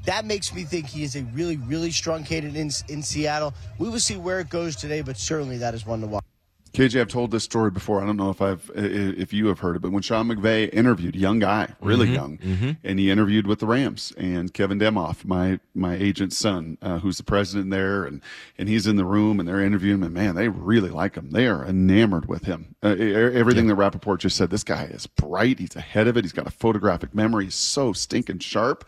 That 0.06 0.26
makes 0.26 0.54
me 0.54 0.64
think 0.64 0.88
he 0.88 1.04
is 1.04 1.16
a 1.16 1.24
really, 1.24 1.58
really 1.58 1.92
strong 1.92 2.24
candidate 2.24 2.56
in, 2.56 2.72
in 2.88 3.04
Seattle. 3.04 3.54
We 3.78 3.90
will 3.90 4.00
see 4.00 4.16
where 4.16 4.40
it 4.40 4.50
goes 4.50 4.76
today, 4.76 5.02
but 5.02 5.18
certainly 5.18 5.58
that 5.58 5.74
is 5.74 5.86
one 5.86 6.02
to 6.02 6.08
watch. 6.08 6.29
KJ, 6.74 7.02
I've 7.02 7.08
told 7.08 7.32
this 7.32 7.44
story 7.44 7.72
before. 7.72 8.02
I 8.02 8.06
don't 8.06 8.18
know 8.18 8.30
if 8.30 8.42
I've 8.42 8.70
if 8.76 9.34
you 9.34 9.48
have 9.48 9.60
heard 9.60 9.76
it, 9.76 9.80
but 9.82 9.92
when 9.92 10.02
Sean 10.04 10.28
McVay 10.28 10.72
interviewed, 10.74 11.16
young 11.16 11.40
guy, 11.40 11.74
really 11.82 12.08
young, 12.10 12.38
and 12.84 13.00
he 13.00 13.10
interviewed 13.10 13.48
with 13.48 13.60
the 13.60 13.66
Rams 13.66 14.14
and 14.18 14.54
Kevin 14.54 14.80
Demoff, 14.80 15.26
my 15.26 15.60
my 15.74 15.96
agent's 15.96 16.38
son, 16.38 16.78
uh, 16.82 17.00
who's 17.00 17.18
the 17.18 17.24
president 17.24 17.72
there, 17.72 18.06
and 18.06 18.22
and 18.58 18.70
he's 18.70 18.86
in 18.88 18.98
the 18.98 19.06
room 19.06 19.40
and 19.40 19.50
they're 19.50 19.62
interviewing 19.64 20.00
him, 20.00 20.04
and 20.04 20.14
man, 20.14 20.36
they 20.36 20.48
really 20.48 20.90
like 20.90 21.16
him. 21.16 21.32
They 21.32 21.48
are 21.48 21.66
enamored 21.66 22.28
with 22.28 22.46
him. 22.46 22.76
Uh, 22.84 22.90
everything 22.90 23.68
that 23.68 23.76
Rapoport 23.76 24.20
just 24.22 24.38
said, 24.38 24.50
this 24.52 24.64
guy 24.64 24.84
is 24.86 25.08
bright. 25.08 25.60
He's 25.60 25.76
ahead 25.76 26.08
of 26.08 26.18
it. 26.18 26.24
He's 26.24 26.34
got 26.34 26.48
a 26.48 26.52
photographic 26.52 27.16
memory. 27.16 27.46
He's 27.46 27.56
so 27.56 27.94
stinking 27.94 28.40
sharp. 28.40 28.88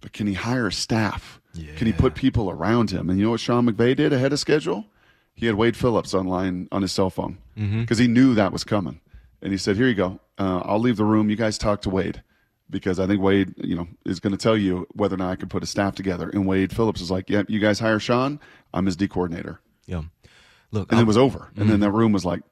But 0.00 0.12
can 0.12 0.26
he 0.28 0.34
hire 0.34 0.70
staff? 0.70 1.40
Can 1.76 1.86
he 1.88 1.92
put 1.92 2.14
people 2.14 2.50
around 2.50 2.90
him? 2.90 3.10
And 3.10 3.18
you 3.18 3.24
know 3.24 3.32
what 3.32 3.40
Sean 3.40 3.66
McVay 3.68 3.96
did 3.96 4.12
ahead 4.12 4.32
of 4.32 4.38
schedule? 4.38 4.86
He 5.38 5.46
had 5.46 5.54
Wade 5.54 5.76
Phillips 5.76 6.12
online 6.14 6.68
on 6.72 6.82
his 6.82 6.92
cell 6.92 7.10
phone 7.10 7.38
mm-hmm. 7.56 7.80
because 7.80 7.98
he 7.98 8.08
knew 8.08 8.34
that 8.34 8.52
was 8.52 8.64
coming. 8.64 9.00
And 9.40 9.52
he 9.52 9.58
said, 9.58 9.76
"Here 9.76 9.86
you 9.86 9.94
go. 9.94 10.20
Uh, 10.36 10.62
I'll 10.64 10.80
leave 10.80 10.96
the 10.96 11.04
room. 11.04 11.30
You 11.30 11.36
guys 11.36 11.56
talk 11.58 11.80
to 11.82 11.90
Wade. 11.90 12.22
because 12.70 13.00
I 13.00 13.06
think 13.06 13.20
Wade, 13.22 13.54
you 13.56 13.74
know, 13.76 13.88
is 14.04 14.20
going 14.20 14.32
to 14.32 14.36
tell 14.36 14.56
you 14.56 14.86
whether 14.92 15.14
or 15.14 15.18
not 15.18 15.30
I 15.30 15.36
can 15.36 15.48
put 15.48 15.62
a 15.62 15.66
staff 15.66 15.94
together. 15.94 16.28
And 16.28 16.46
Wade 16.46 16.74
Phillips 16.74 17.00
is 17.00 17.10
like, 17.10 17.30
"Yep, 17.30 17.48
you 17.48 17.60
guys 17.60 17.78
hire 17.78 17.98
Sean. 18.00 18.40
I'm 18.74 18.86
his 18.86 18.96
D 18.96 19.08
coordinator." 19.08 19.60
Yeah. 19.86 20.02
Look, 20.70 20.90
And 20.92 20.98
I'm- 20.98 21.04
it 21.04 21.06
was 21.06 21.16
over. 21.16 21.48
And 21.56 21.68
then 21.68 21.76
mm-hmm. 21.76 21.82
that 21.82 21.92
room 21.92 22.12
was 22.12 22.24
like, 22.24 22.42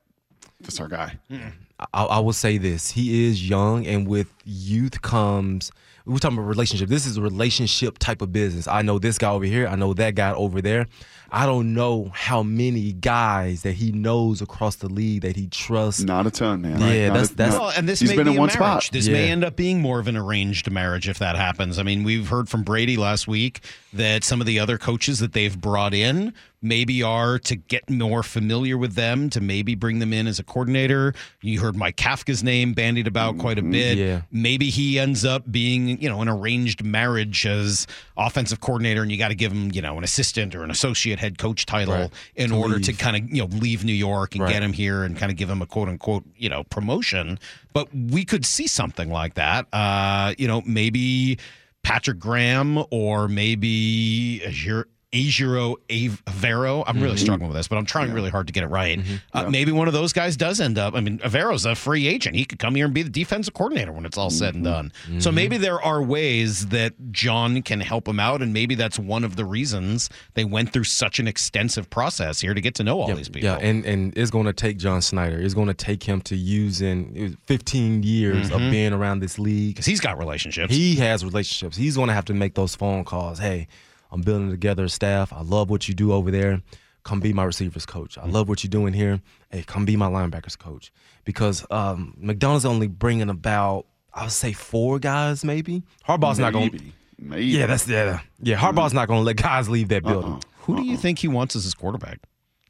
"That's 0.60 0.80
our 0.80 0.88
guy." 0.88 1.18
Mm-hmm. 1.30 1.48
I, 1.92 2.04
I 2.04 2.18
will 2.20 2.32
say 2.32 2.56
this: 2.56 2.90
he 2.92 3.26
is 3.26 3.48
young, 3.48 3.86
and 3.86 4.08
with 4.08 4.32
youth 4.44 5.02
comes. 5.02 5.70
We're 6.06 6.18
talking 6.18 6.38
about 6.38 6.46
relationship. 6.48 6.88
This 6.88 7.04
is 7.04 7.16
a 7.16 7.20
relationship 7.22 7.98
type 7.98 8.22
of 8.22 8.30
business. 8.32 8.68
I 8.68 8.82
know 8.82 9.00
this 9.00 9.18
guy 9.18 9.28
over 9.30 9.44
here. 9.44 9.66
I 9.66 9.74
know 9.74 9.92
that 9.94 10.14
guy 10.14 10.32
over 10.32 10.62
there. 10.62 10.86
I 11.30 11.46
don't 11.46 11.74
know 11.74 12.10
how 12.14 12.42
many 12.42 12.92
guys 12.92 13.62
that 13.62 13.72
he 13.72 13.92
knows 13.92 14.40
across 14.40 14.76
the 14.76 14.88
league 14.88 15.22
that 15.22 15.36
he 15.36 15.48
trusts. 15.48 16.02
Not 16.02 16.26
a 16.26 16.30
ton, 16.30 16.62
man. 16.62 16.80
Yeah, 16.80 17.08
Not 17.08 17.14
that's- 17.14 17.30
a- 17.30 17.34
that's- 17.34 17.58
Well, 17.58 17.72
and 17.76 17.88
this 17.88 18.00
he's 18.00 18.10
may 18.10 18.16
been 18.16 18.26
be 18.26 18.30
in 18.32 18.36
a 18.36 18.40
one 18.40 18.46
marriage. 18.48 18.84
spot. 18.84 18.88
This 18.92 19.06
Yeah. 19.06 19.14
may 19.14 19.30
end 19.30 19.44
up 19.44 19.56
being 19.56 19.80
more 19.80 19.98
of 19.98 20.08
an 20.08 20.16
arranged 20.16 20.70
marriage 20.70 21.08
if 21.08 21.18
that 21.18 21.36
happens. 21.36 21.78
I 21.78 21.82
mean, 21.82 22.04
we've 22.04 22.28
heard 22.28 22.48
from 22.48 22.62
Brady 22.62 22.96
last 22.96 23.26
week 23.26 23.60
that 23.92 24.24
some 24.24 24.40
of 24.40 24.46
the 24.46 24.58
other 24.58 24.78
coaches 24.78 25.18
that 25.20 25.32
they've 25.32 25.58
brought 25.58 25.94
in 25.94 26.32
maybe 26.62 27.02
are 27.02 27.38
to 27.38 27.54
get 27.54 27.88
more 27.88 28.22
familiar 28.22 28.76
with 28.76 28.94
them, 28.94 29.30
to 29.30 29.40
maybe 29.40 29.74
bring 29.74 29.98
them 30.00 30.12
in 30.12 30.26
as 30.26 30.38
a 30.38 30.42
coordinator. 30.42 31.14
You 31.40 31.60
heard 31.60 31.76
Mike 31.76 31.96
Kafka's 31.96 32.42
name 32.42 32.72
bandied 32.72 33.06
about 33.06 33.38
quite 33.38 33.58
a 33.58 33.62
mm-hmm. 33.62 33.70
bit. 33.70 33.98
Yeah. 33.98 34.22
Maybe 34.32 34.70
he 34.70 34.98
ends 34.98 35.24
up 35.24 35.50
being, 35.50 36.00
you 36.00 36.08
know, 36.08 36.20
an 36.22 36.28
arranged 36.28 36.82
marriage 36.84 37.46
as 37.46 37.86
offensive 38.16 38.60
coordinator, 38.60 39.02
and 39.02 39.12
you 39.12 39.18
got 39.18 39.28
to 39.28 39.34
give 39.34 39.52
him, 39.52 39.70
you 39.72 39.82
know, 39.82 39.96
an 39.98 40.02
assistant 40.04 40.54
or 40.54 40.64
an 40.64 40.70
associate 40.70 41.18
head 41.26 41.38
coach 41.38 41.66
title 41.66 41.94
Right. 41.94 42.10
in 42.36 42.50
To 42.50 42.56
order 42.56 42.78
to 42.78 42.92
kind 42.92 43.16
of, 43.16 43.28
you 43.30 43.42
know, 43.42 43.48
leave 43.58 43.84
New 43.84 43.92
York 43.92 44.34
and 44.34 44.44
Right. 44.44 44.52
get 44.52 44.62
him 44.62 44.72
here 44.72 45.02
and 45.04 45.16
kind 45.16 45.30
of 45.32 45.36
give 45.36 45.50
him 45.50 45.60
a 45.60 45.66
quote 45.66 45.88
unquote, 45.88 46.24
you 46.36 46.48
know, 46.48 46.62
promotion. 46.64 47.38
But 47.72 47.88
we 47.94 48.24
could 48.24 48.46
see 48.46 48.66
something 48.66 49.10
like 49.10 49.34
that. 49.34 49.66
Uh, 49.72 50.34
you 50.38 50.46
know, 50.46 50.62
maybe 50.64 51.38
Patrick 51.82 52.18
Graham 52.18 52.82
or 52.90 53.28
maybe 53.28 54.40
Azure. 54.46 54.86
Ejiro 55.16 55.76
Evero. 55.88 56.84
I'm 56.86 56.96
really 56.96 57.14
mm-hmm. 57.14 57.22
struggling 57.22 57.48
with 57.48 57.56
this, 57.56 57.68
but 57.68 57.76
I'm 57.76 57.86
trying 57.86 58.12
really 58.12 58.30
hard 58.30 58.46
to 58.48 58.52
get 58.52 58.62
it 58.62 58.68
right. 58.68 58.98
Mm-hmm. 58.98 59.16
Uh, 59.32 59.50
maybe 59.50 59.72
one 59.72 59.88
of 59.88 59.94
those 59.94 60.12
guys 60.12 60.36
does 60.36 60.60
end 60.60 60.78
up. 60.78 60.94
I 60.94 61.00
mean, 61.00 61.18
Evero's 61.20 61.64
a 61.64 61.74
free 61.74 62.06
agent. 62.06 62.36
He 62.36 62.44
could 62.44 62.58
come 62.58 62.74
here 62.74 62.84
and 62.84 62.94
be 62.94 63.02
the 63.02 63.10
defensive 63.10 63.54
coordinator 63.54 63.92
when 63.92 64.04
it's 64.04 64.18
all 64.18 64.30
said 64.30 64.54
and 64.54 64.64
mm-hmm. 64.64 64.88
done. 65.10 65.20
So 65.20 65.32
maybe 65.32 65.56
there 65.56 65.80
are 65.80 66.02
ways 66.02 66.66
that 66.66 66.94
John 67.12 67.62
can 67.62 67.80
help 67.80 68.06
him 68.06 68.20
out, 68.20 68.42
and 68.42 68.52
maybe 68.52 68.74
that's 68.74 68.98
one 68.98 69.24
of 69.24 69.36
the 69.36 69.44
reasons 69.44 70.10
they 70.34 70.44
went 70.44 70.72
through 70.72 70.84
such 70.84 71.18
an 71.18 71.26
extensive 71.26 71.88
process 71.88 72.40
here 72.40 72.52
to 72.52 72.60
get 72.60 72.74
to 72.76 72.84
know 72.84 73.00
all 73.00 73.14
these 73.14 73.28
people. 73.28 73.48
Yeah, 73.48 73.56
and, 73.56 73.84
and 73.86 74.16
it's 74.16 74.30
going 74.30 74.46
to 74.46 74.52
take 74.52 74.76
John 74.76 75.00
Schneider. 75.00 75.40
It's 75.40 75.54
going 75.54 75.68
to 75.68 75.74
take 75.74 76.02
him 76.02 76.20
to 76.22 76.36
using 76.36 77.12
it 77.16 77.38
15 77.46 78.02
years 78.02 78.50
of 78.50 78.58
being 78.58 78.92
around 78.92 79.20
this 79.20 79.38
league. 79.38 79.74
because 79.74 79.86
he's 79.86 80.00
got 80.00 80.18
relationships. 80.18 80.74
He 80.74 80.96
has 80.96 81.24
relationships. 81.24 81.76
He's 81.76 81.96
going 81.96 82.08
to 82.08 82.14
have 82.14 82.26
to 82.26 82.34
make 82.34 82.54
those 82.54 82.74
phone 82.74 83.04
calls. 83.04 83.38
Hey, 83.38 83.68
I'm 84.16 84.22
building 84.22 84.50
together 84.50 84.84
a 84.84 84.88
staff. 84.88 85.30
I 85.30 85.42
love 85.42 85.68
what 85.68 85.88
you 85.88 85.94
do 85.94 86.10
over 86.10 86.30
there. 86.30 86.62
Come 87.04 87.20
be 87.20 87.34
my 87.34 87.44
receivers 87.44 87.84
coach. 87.84 88.16
I 88.16 88.24
love 88.24 88.48
what 88.48 88.64
you're 88.64 88.70
doing 88.70 88.94
here. 88.94 89.20
Hey, 89.50 89.62
come 89.62 89.84
be 89.84 89.94
my 89.94 90.08
linebackers 90.08 90.58
coach. 90.58 90.90
Because 91.26 91.66
um, 91.70 92.14
Macdonald's 92.16 92.64
only 92.64 92.88
bringing 92.88 93.28
about, 93.28 93.84
I 94.14 94.22
would 94.22 94.32
say, 94.32 94.54
four 94.54 94.98
guys 94.98 95.44
maybe. 95.44 95.82
Harbaugh's 96.08 96.38
not 96.38 96.54
going. 96.54 96.70
to 96.70 96.76
Maybe. 96.76 96.92
Maybe. 97.18 97.44
Yeah, 97.44 97.66
that's 97.66 97.86
yeah, 97.86 98.20
yeah. 98.40 98.56
Harbaugh's 98.56 98.94
not 98.94 99.06
going 99.06 99.20
to 99.20 99.24
let 99.24 99.36
guys 99.36 99.68
leave 99.68 99.88
that 99.88 100.02
building. 100.02 100.42
Who 100.60 100.76
do 100.76 100.82
you 100.82 100.96
think 100.96 101.18
he 101.18 101.28
wants 101.28 101.54
as 101.54 101.64
his 101.64 101.74
quarterback 101.74 102.20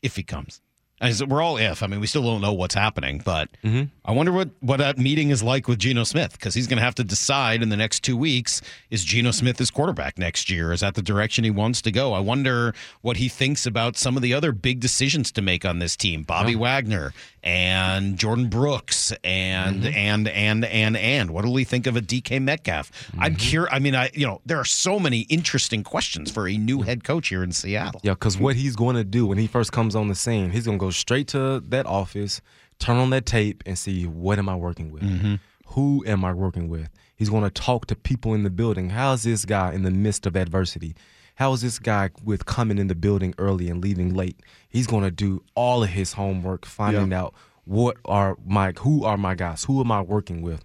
if 0.02 0.16
he 0.16 0.24
comes? 0.24 0.60
Said, 1.02 1.30
we're 1.30 1.42
all 1.42 1.58
if. 1.58 1.82
I 1.82 1.88
mean, 1.88 2.00
we 2.00 2.06
still 2.06 2.22
don't 2.22 2.40
know 2.40 2.54
what's 2.54 2.74
happening, 2.74 3.20
but 3.22 3.50
mm-hmm. 3.62 3.84
I 4.04 4.12
wonder 4.12 4.32
what, 4.32 4.48
what 4.60 4.78
that 4.78 4.96
meeting 4.96 5.28
is 5.28 5.42
like 5.42 5.68
with 5.68 5.78
Geno 5.78 6.04
Smith 6.04 6.32
because 6.32 6.54
he's 6.54 6.66
going 6.66 6.78
to 6.78 6.82
have 6.82 6.94
to 6.94 7.04
decide 7.04 7.62
in 7.62 7.68
the 7.68 7.76
next 7.76 8.00
two 8.00 8.16
weeks 8.16 8.62
is 8.88 9.04
Geno 9.04 9.30
Smith 9.30 9.58
his 9.58 9.70
quarterback 9.70 10.16
next 10.16 10.48
year? 10.48 10.72
Is 10.72 10.80
that 10.80 10.94
the 10.94 11.02
direction 11.02 11.44
he 11.44 11.50
wants 11.50 11.82
to 11.82 11.92
go? 11.92 12.14
I 12.14 12.20
wonder 12.20 12.74
what 13.02 13.18
he 13.18 13.28
thinks 13.28 13.66
about 13.66 13.98
some 13.98 14.16
of 14.16 14.22
the 14.22 14.32
other 14.32 14.52
big 14.52 14.80
decisions 14.80 15.30
to 15.32 15.42
make 15.42 15.66
on 15.66 15.80
this 15.80 15.96
team 15.96 16.22
Bobby 16.22 16.56
Wagner 16.56 17.12
and 17.42 18.16
Jordyn 18.16 18.50
Brooks 18.50 19.12
and, 19.22 19.82
mm-hmm. 19.82 19.96
and, 19.96 20.28
and, 20.28 20.64
and, 20.64 20.96
and. 20.96 21.30
What 21.30 21.44
will 21.44 21.56
he 21.56 21.64
think 21.64 21.86
of 21.86 21.94
a 21.96 22.00
DK 22.00 22.42
Metcalf? 22.42 22.90
I'm 23.18 23.34
mm-hmm. 23.34 23.36
curious. 23.36 23.72
I 23.72 23.78
mean, 23.78 23.94
I, 23.94 24.10
you 24.14 24.26
know, 24.26 24.40
there 24.44 24.58
are 24.58 24.64
so 24.64 24.98
many 24.98 25.20
interesting 25.20 25.84
questions 25.84 26.30
for 26.30 26.48
a 26.48 26.56
new 26.56 26.82
head 26.82 27.04
coach 27.04 27.28
here 27.28 27.44
in 27.44 27.52
Seattle. 27.52 28.00
Yeah, 28.02 28.14
because 28.14 28.38
what 28.38 28.56
he's 28.56 28.74
going 28.74 28.96
to 28.96 29.04
do 29.04 29.26
when 29.26 29.38
he 29.38 29.46
first 29.46 29.72
comes 29.72 29.94
on 29.94 30.08
the 30.08 30.14
scene, 30.14 30.50
he's 30.50 30.64
going 30.64 30.78
to 30.78 30.84
go 30.84 30.85
straight 30.90 31.28
to 31.28 31.60
that 31.68 31.86
office, 31.86 32.40
turn 32.78 32.96
on 32.96 33.10
that 33.10 33.26
tape, 33.26 33.62
and 33.66 33.78
see 33.78 34.06
what 34.06 34.38
am 34.38 34.48
I 34.48 34.56
working 34.56 34.90
with? 34.90 35.02
Mm-hmm. 35.02 35.34
Who 35.68 36.04
am 36.06 36.24
I 36.24 36.32
working 36.32 36.68
with? 36.68 36.88
He's 37.16 37.30
going 37.30 37.44
to 37.44 37.50
talk 37.50 37.86
to 37.86 37.96
people 37.96 38.34
in 38.34 38.42
the 38.42 38.50
building. 38.50 38.90
How's 38.90 39.22
this 39.22 39.44
guy 39.44 39.72
in 39.72 39.82
the 39.82 39.90
midst 39.90 40.26
of 40.26 40.36
adversity? 40.36 40.94
How 41.36 41.52
is 41.52 41.60
this 41.60 41.78
guy 41.78 42.10
with 42.24 42.46
coming 42.46 42.78
in 42.78 42.86
the 42.86 42.94
building 42.94 43.34
early 43.38 43.68
and 43.68 43.82
leaving 43.82 44.14
late? 44.14 44.40
He's 44.68 44.86
going 44.86 45.04
to 45.04 45.10
do 45.10 45.42
all 45.54 45.82
of 45.82 45.90
his 45.90 46.14
homework, 46.14 46.64
finding 46.64 47.12
out 47.12 47.34
what 47.64 47.96
are 48.04 48.36
my 48.46 48.72
who 48.78 49.04
are 49.04 49.16
my 49.16 49.34
guys, 49.34 49.64
who 49.64 49.80
am 49.80 49.90
I 49.92 50.00
working 50.00 50.40
with, 50.40 50.64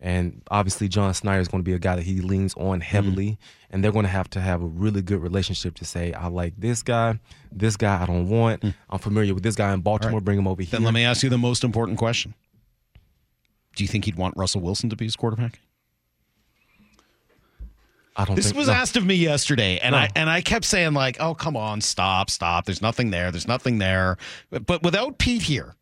and 0.00 0.42
obviously 0.50 0.88
John 0.88 1.12
Schneider 1.12 1.40
is 1.40 1.48
going 1.48 1.62
to 1.62 1.68
be 1.68 1.74
a 1.74 1.78
guy 1.78 1.96
that 1.96 2.04
he 2.04 2.20
leans 2.20 2.54
on 2.54 2.80
heavily, 2.80 3.30
mm. 3.30 3.38
and 3.70 3.82
they're 3.82 3.92
going 3.92 4.04
to 4.04 4.10
have 4.10 4.30
to 4.30 4.40
have 4.40 4.62
a 4.62 4.66
really 4.66 5.02
good 5.02 5.20
relationship 5.20 5.74
to 5.76 5.84
say, 5.84 6.12
I 6.12 6.28
like 6.28 6.54
this 6.56 6.82
guy, 6.82 7.18
this 7.50 7.76
guy 7.76 8.02
I 8.02 8.06
don't 8.06 8.28
want. 8.28 8.62
Mm. 8.62 8.74
I'm 8.90 8.98
familiar 8.98 9.34
with 9.34 9.42
this 9.42 9.56
guy 9.56 9.72
in 9.72 9.80
Baltimore. 9.80 10.20
Bring 10.20 10.38
him 10.38 10.46
over 10.46 10.62
here. 10.62 10.70
Then 10.70 10.84
let 10.84 10.94
me 10.94 11.04
ask 11.04 11.22
you 11.22 11.30
the 11.30 11.38
most 11.38 11.64
important 11.64 11.98
question. 11.98 12.34
Do 13.74 13.84
you 13.84 13.88
think 13.88 14.04
he'd 14.04 14.16
want 14.16 14.36
Russell 14.36 14.60
Wilson 14.60 14.90
to 14.90 14.96
be 14.96 15.04
his 15.04 15.16
quarterback? 15.16 15.60
I 18.16 18.24
don't. 18.24 18.34
This 18.34 18.46
think, 18.46 18.56
was 18.56 18.66
no. 18.66 18.74
asked 18.74 18.96
of 18.96 19.06
me 19.06 19.14
yesterday, 19.14 19.78
and 19.78 19.92
No. 19.92 19.98
I 19.98 20.08
and 20.16 20.28
I 20.28 20.40
kept 20.40 20.64
saying 20.64 20.92
like, 20.92 21.18
"Oh, 21.20 21.34
come 21.34 21.56
on, 21.56 21.80
stop, 21.80 22.30
stop. 22.30 22.64
There's 22.64 22.82
nothing 22.82 23.10
there. 23.10 23.30
There's 23.30 23.46
nothing 23.46 23.78
there." 23.78 24.16
But, 24.50 24.66
but 24.66 24.82
without 24.82 25.18
Pete 25.18 25.42
here, 25.42 25.76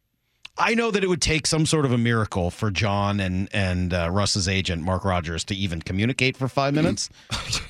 I 0.59 0.75
know 0.75 0.91
that 0.91 1.05
it 1.05 1.09
would 1.09 1.21
take 1.21 1.47
some 1.47 1.67
sort 1.67 1.85
of 1.85 1.93
a 1.93 1.99
miracle 1.99 2.51
for 2.51 2.71
John 2.71 3.21
and 3.21 3.49
and 3.53 3.93
uh, 3.93 4.09
Russ's 4.11 4.49
agent 4.49 4.83
Mark 4.83 5.05
Rodgers 5.05 5.45
to 5.45 5.55
even 5.55 5.83
communicate 5.83 6.37
for 6.37 6.49
five 6.49 6.75
minutes. 6.75 7.11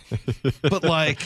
but 0.63 0.85
like, 0.85 1.21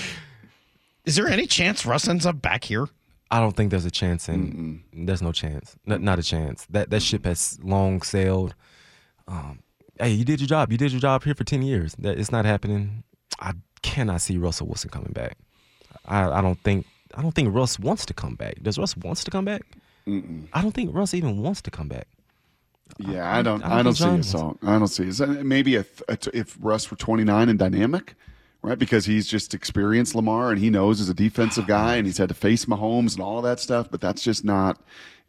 is 1.04 1.16
there 1.16 1.28
any 1.28 1.46
chance 1.46 1.84
Russ 1.84 2.08
ends 2.08 2.24
up 2.24 2.40
back 2.40 2.64
here? 2.64 2.88
I 3.30 3.38
don't 3.38 3.56
think 3.56 3.70
there's 3.70 3.84
a 3.84 3.90
chance, 3.90 4.28
and 4.28 4.82
there's 4.92 5.22
no 5.22 5.30
chance. 5.30 5.76
Not, 5.86 6.00
not 6.00 6.18
a 6.18 6.22
chance. 6.22 6.66
That 6.70 6.90
that 6.90 7.02
ship 7.02 7.24
has 7.26 7.58
long 7.62 8.02
sailed. 8.02 8.54
Um, 9.28 9.60
hey, 10.00 10.10
you 10.10 10.24
did 10.24 10.40
your 10.40 10.48
job. 10.48 10.72
You 10.72 10.78
did 10.78 10.92
your 10.92 11.00
job 11.00 11.22
here 11.22 11.34
for 11.34 11.44
ten 11.44 11.62
years. 11.62 11.94
That 11.96 12.18
it's 12.18 12.32
not 12.32 12.44
happening. 12.44 13.04
I 13.38 13.52
cannot 13.82 14.20
see 14.20 14.36
Russell 14.36 14.66
Wilson 14.66 14.90
coming 14.90 15.12
back. 15.12 15.36
I, 16.06 16.28
I 16.28 16.40
don't 16.40 16.60
think. 16.62 16.86
I 17.14 17.22
don't 17.22 17.34
think 17.34 17.54
Russ 17.54 17.78
wants 17.78 18.06
to 18.06 18.14
come 18.14 18.34
back. 18.34 18.62
Does 18.62 18.78
Russ 18.78 18.96
wants 18.96 19.24
to 19.24 19.30
come 19.30 19.44
back? 19.44 19.62
I 20.52 20.62
don't 20.62 20.72
think 20.72 20.94
Russ 20.94 21.14
even 21.14 21.42
wants 21.42 21.62
to 21.62 21.70
come 21.70 21.88
back. 21.88 22.06
Yeah, 22.98 23.32
I 23.34 23.42
don't. 23.42 23.62
I 23.62 23.68
don't 23.68 23.78
I 23.78 23.82
don't, 23.82 23.94
see 23.94 23.98
John 24.04 24.08
it. 24.08 24.12
wants- 24.16 24.30
So 24.30 24.58
I 24.62 24.78
don't 24.78 24.88
see 24.88 25.04
it. 25.24 25.44
Maybe 25.44 25.76
a, 25.76 25.84
if 26.34 26.56
Russ 26.60 26.90
were 26.90 26.96
29 26.96 27.48
and 27.48 27.58
dynamic, 27.58 28.14
right? 28.62 28.78
Because 28.78 29.04
he's 29.06 29.26
just 29.28 29.54
experienced 29.54 30.14
Lamar 30.14 30.50
and 30.50 30.58
he 30.60 30.70
knows 30.70 31.00
as 31.00 31.08
a 31.08 31.14
defensive 31.14 31.66
guy 31.66 31.96
and 31.96 32.06
he's 32.06 32.18
had 32.18 32.28
to 32.28 32.34
face 32.34 32.64
Mahomes 32.66 33.14
and 33.14 33.22
all 33.22 33.38
of 33.38 33.44
that 33.44 33.60
stuff. 33.60 33.88
But 33.90 34.00
that's 34.00 34.22
just 34.22 34.44
not 34.44 34.80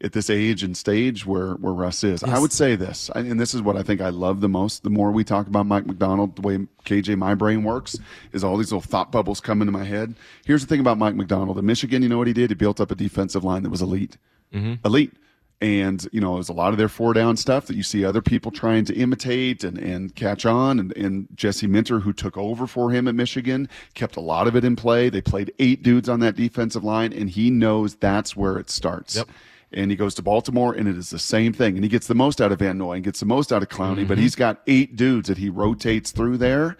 at 0.02 0.12
this 0.12 0.28
age 0.28 0.64
and 0.64 0.76
stage 0.76 1.24
where 1.24 1.52
where 1.52 1.72
Russ 1.72 2.02
is. 2.02 2.24
I 2.24 2.36
would 2.40 2.52
say 2.52 2.74
this, 2.74 3.08
and 3.14 3.38
this 3.40 3.54
is 3.54 3.62
what 3.62 3.76
I 3.76 3.84
think 3.84 4.00
I 4.00 4.08
love 4.08 4.40
the 4.40 4.48
most. 4.48 4.82
The 4.82 4.90
more 4.90 5.12
we 5.12 5.22
talk 5.22 5.46
about 5.46 5.64
Mike 5.64 5.86
Macdonald, 5.86 6.34
the 6.36 6.42
way 6.42 6.58
KJ 6.84 7.16
my 7.16 7.34
brain 7.36 7.62
works 7.62 7.96
is 8.32 8.42
all 8.42 8.56
these 8.56 8.72
little 8.72 8.80
thought 8.82 9.12
bubbles 9.12 9.40
come 9.40 9.62
into 9.62 9.70
my 9.72 9.84
head. 9.84 10.16
Here's 10.44 10.62
the 10.62 10.66
thing 10.66 10.80
about 10.80 10.98
Mike 10.98 11.14
Macdonald 11.14 11.58
in 11.58 11.64
Michigan. 11.64 12.02
You 12.02 12.08
know 12.08 12.18
what 12.18 12.26
he 12.26 12.32
did? 12.32 12.50
He 12.50 12.54
built 12.56 12.80
up 12.80 12.90
a 12.90 12.96
defensive 12.96 13.44
line 13.44 13.62
that 13.62 13.70
was 13.70 13.80
elite, 13.82 14.16
Mm-hmm. 14.52 14.86
elite. 14.86 15.12
And, 15.60 16.04
you 16.10 16.20
know, 16.20 16.34
there's 16.34 16.48
a 16.48 16.52
lot 16.52 16.72
of 16.72 16.78
their 16.78 16.88
four 16.88 17.12
down 17.12 17.36
stuff 17.36 17.66
that 17.66 17.76
you 17.76 17.84
see 17.84 18.04
other 18.04 18.20
people 18.20 18.50
trying 18.50 18.84
to 18.86 18.94
imitate 18.94 19.62
and, 19.62 19.78
and 19.78 20.12
catch 20.16 20.44
on. 20.44 20.80
And, 20.80 20.96
and 20.96 21.28
Jesse 21.36 21.68
Minter, 21.68 22.00
who 22.00 22.12
took 22.12 22.36
over 22.36 22.66
for 22.66 22.90
him 22.90 23.06
at 23.06 23.14
Michigan, 23.14 23.68
kept 23.94 24.16
a 24.16 24.20
lot 24.20 24.48
of 24.48 24.56
it 24.56 24.64
in 24.64 24.74
play. 24.74 25.08
They 25.08 25.20
played 25.20 25.52
eight 25.60 25.84
dudes 25.84 26.08
on 26.08 26.18
that 26.18 26.34
defensive 26.34 26.82
line, 26.82 27.12
and 27.12 27.30
he 27.30 27.48
knows 27.48 27.94
that's 27.94 28.34
where 28.34 28.58
it 28.58 28.70
starts. 28.70 29.14
Yep. 29.14 29.28
And 29.72 29.92
he 29.92 29.96
goes 29.96 30.16
to 30.16 30.22
Baltimore, 30.22 30.74
and 30.74 30.88
it 30.88 30.98
is 30.98 31.10
the 31.10 31.18
same 31.20 31.52
thing. 31.52 31.76
And 31.76 31.84
he 31.84 31.88
gets 31.88 32.08
the 32.08 32.16
most 32.16 32.40
out 32.40 32.50
of 32.50 32.58
Van 32.58 32.76
Noy 32.76 32.94
and 32.94 33.04
gets 33.04 33.20
the 33.20 33.26
most 33.26 33.52
out 33.52 33.62
of 33.62 33.68
Clowney, 33.68 34.06
but 34.06 34.14
mm-hmm. 34.14 34.22
he's 34.22 34.34
got 34.34 34.62
eight 34.66 34.96
dudes 34.96 35.28
that 35.28 35.38
he 35.38 35.48
rotates 35.48 36.10
through 36.10 36.38
there. 36.38 36.76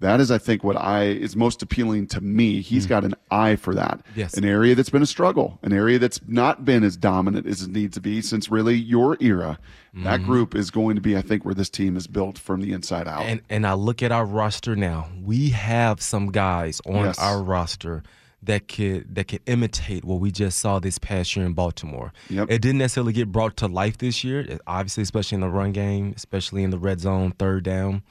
That 0.00 0.20
is, 0.20 0.30
I 0.30 0.38
think, 0.38 0.64
what 0.64 0.76
I 0.76 1.04
is 1.04 1.36
most 1.36 1.62
appealing 1.62 2.08
to 2.08 2.20
me. 2.20 2.60
He's 2.60 2.86
mm. 2.86 2.90
got 2.90 3.04
an 3.04 3.14
eye 3.30 3.56
for 3.56 3.74
that. 3.74 4.00
Yes. 4.14 4.34
An 4.34 4.44
area 4.44 4.74
that's 4.74 4.90
been 4.90 5.02
a 5.02 5.06
struggle, 5.06 5.58
an 5.62 5.72
area 5.72 5.98
that's 5.98 6.20
not 6.26 6.64
been 6.64 6.82
as 6.82 6.96
dominant 6.96 7.46
as 7.46 7.62
it 7.62 7.70
needs 7.70 7.94
to 7.94 8.00
be 8.00 8.20
since 8.20 8.50
really 8.50 8.74
your 8.74 9.16
era. 9.20 9.58
That 9.94 10.20
mm-hmm. 10.20 10.26
group 10.26 10.54
is 10.56 10.72
going 10.72 10.96
to 10.96 11.00
be, 11.00 11.16
I 11.16 11.22
think, 11.22 11.44
where 11.44 11.54
this 11.54 11.70
team 11.70 11.96
is 11.96 12.08
built 12.08 12.36
from 12.36 12.60
the 12.60 12.72
inside 12.72 13.06
out. 13.06 13.22
And 13.22 13.42
and 13.48 13.64
I 13.64 13.74
look 13.74 14.02
at 14.02 14.10
our 14.10 14.26
roster 14.26 14.74
now. 14.74 15.08
We 15.22 15.50
have 15.50 16.02
some 16.02 16.32
guys 16.32 16.80
on 16.84 17.04
Yes. 17.04 17.18
our 17.20 17.40
roster 17.40 18.02
that 18.42 18.68
could 18.68 19.14
that 19.14 19.28
could 19.28 19.40
imitate 19.46 20.04
what 20.04 20.20
we 20.20 20.30
just 20.30 20.58
saw 20.58 20.80
this 20.80 20.98
past 20.98 21.36
year 21.36 21.46
in 21.46 21.52
Baltimore. 21.52 22.12
Yep. 22.28 22.50
It 22.50 22.60
didn't 22.60 22.78
necessarily 22.78 23.12
get 23.12 23.30
brought 23.30 23.56
to 23.58 23.68
life 23.68 23.98
this 23.98 24.24
year, 24.24 24.58
obviously, 24.66 25.02
especially 25.04 25.36
in 25.36 25.40
the 25.42 25.48
run 25.48 25.72
game, 25.72 26.12
especially 26.16 26.64
in 26.64 26.70
the 26.70 26.78
red 26.78 27.00
zone, 27.00 27.30
third 27.32 27.62
down. 27.62 28.02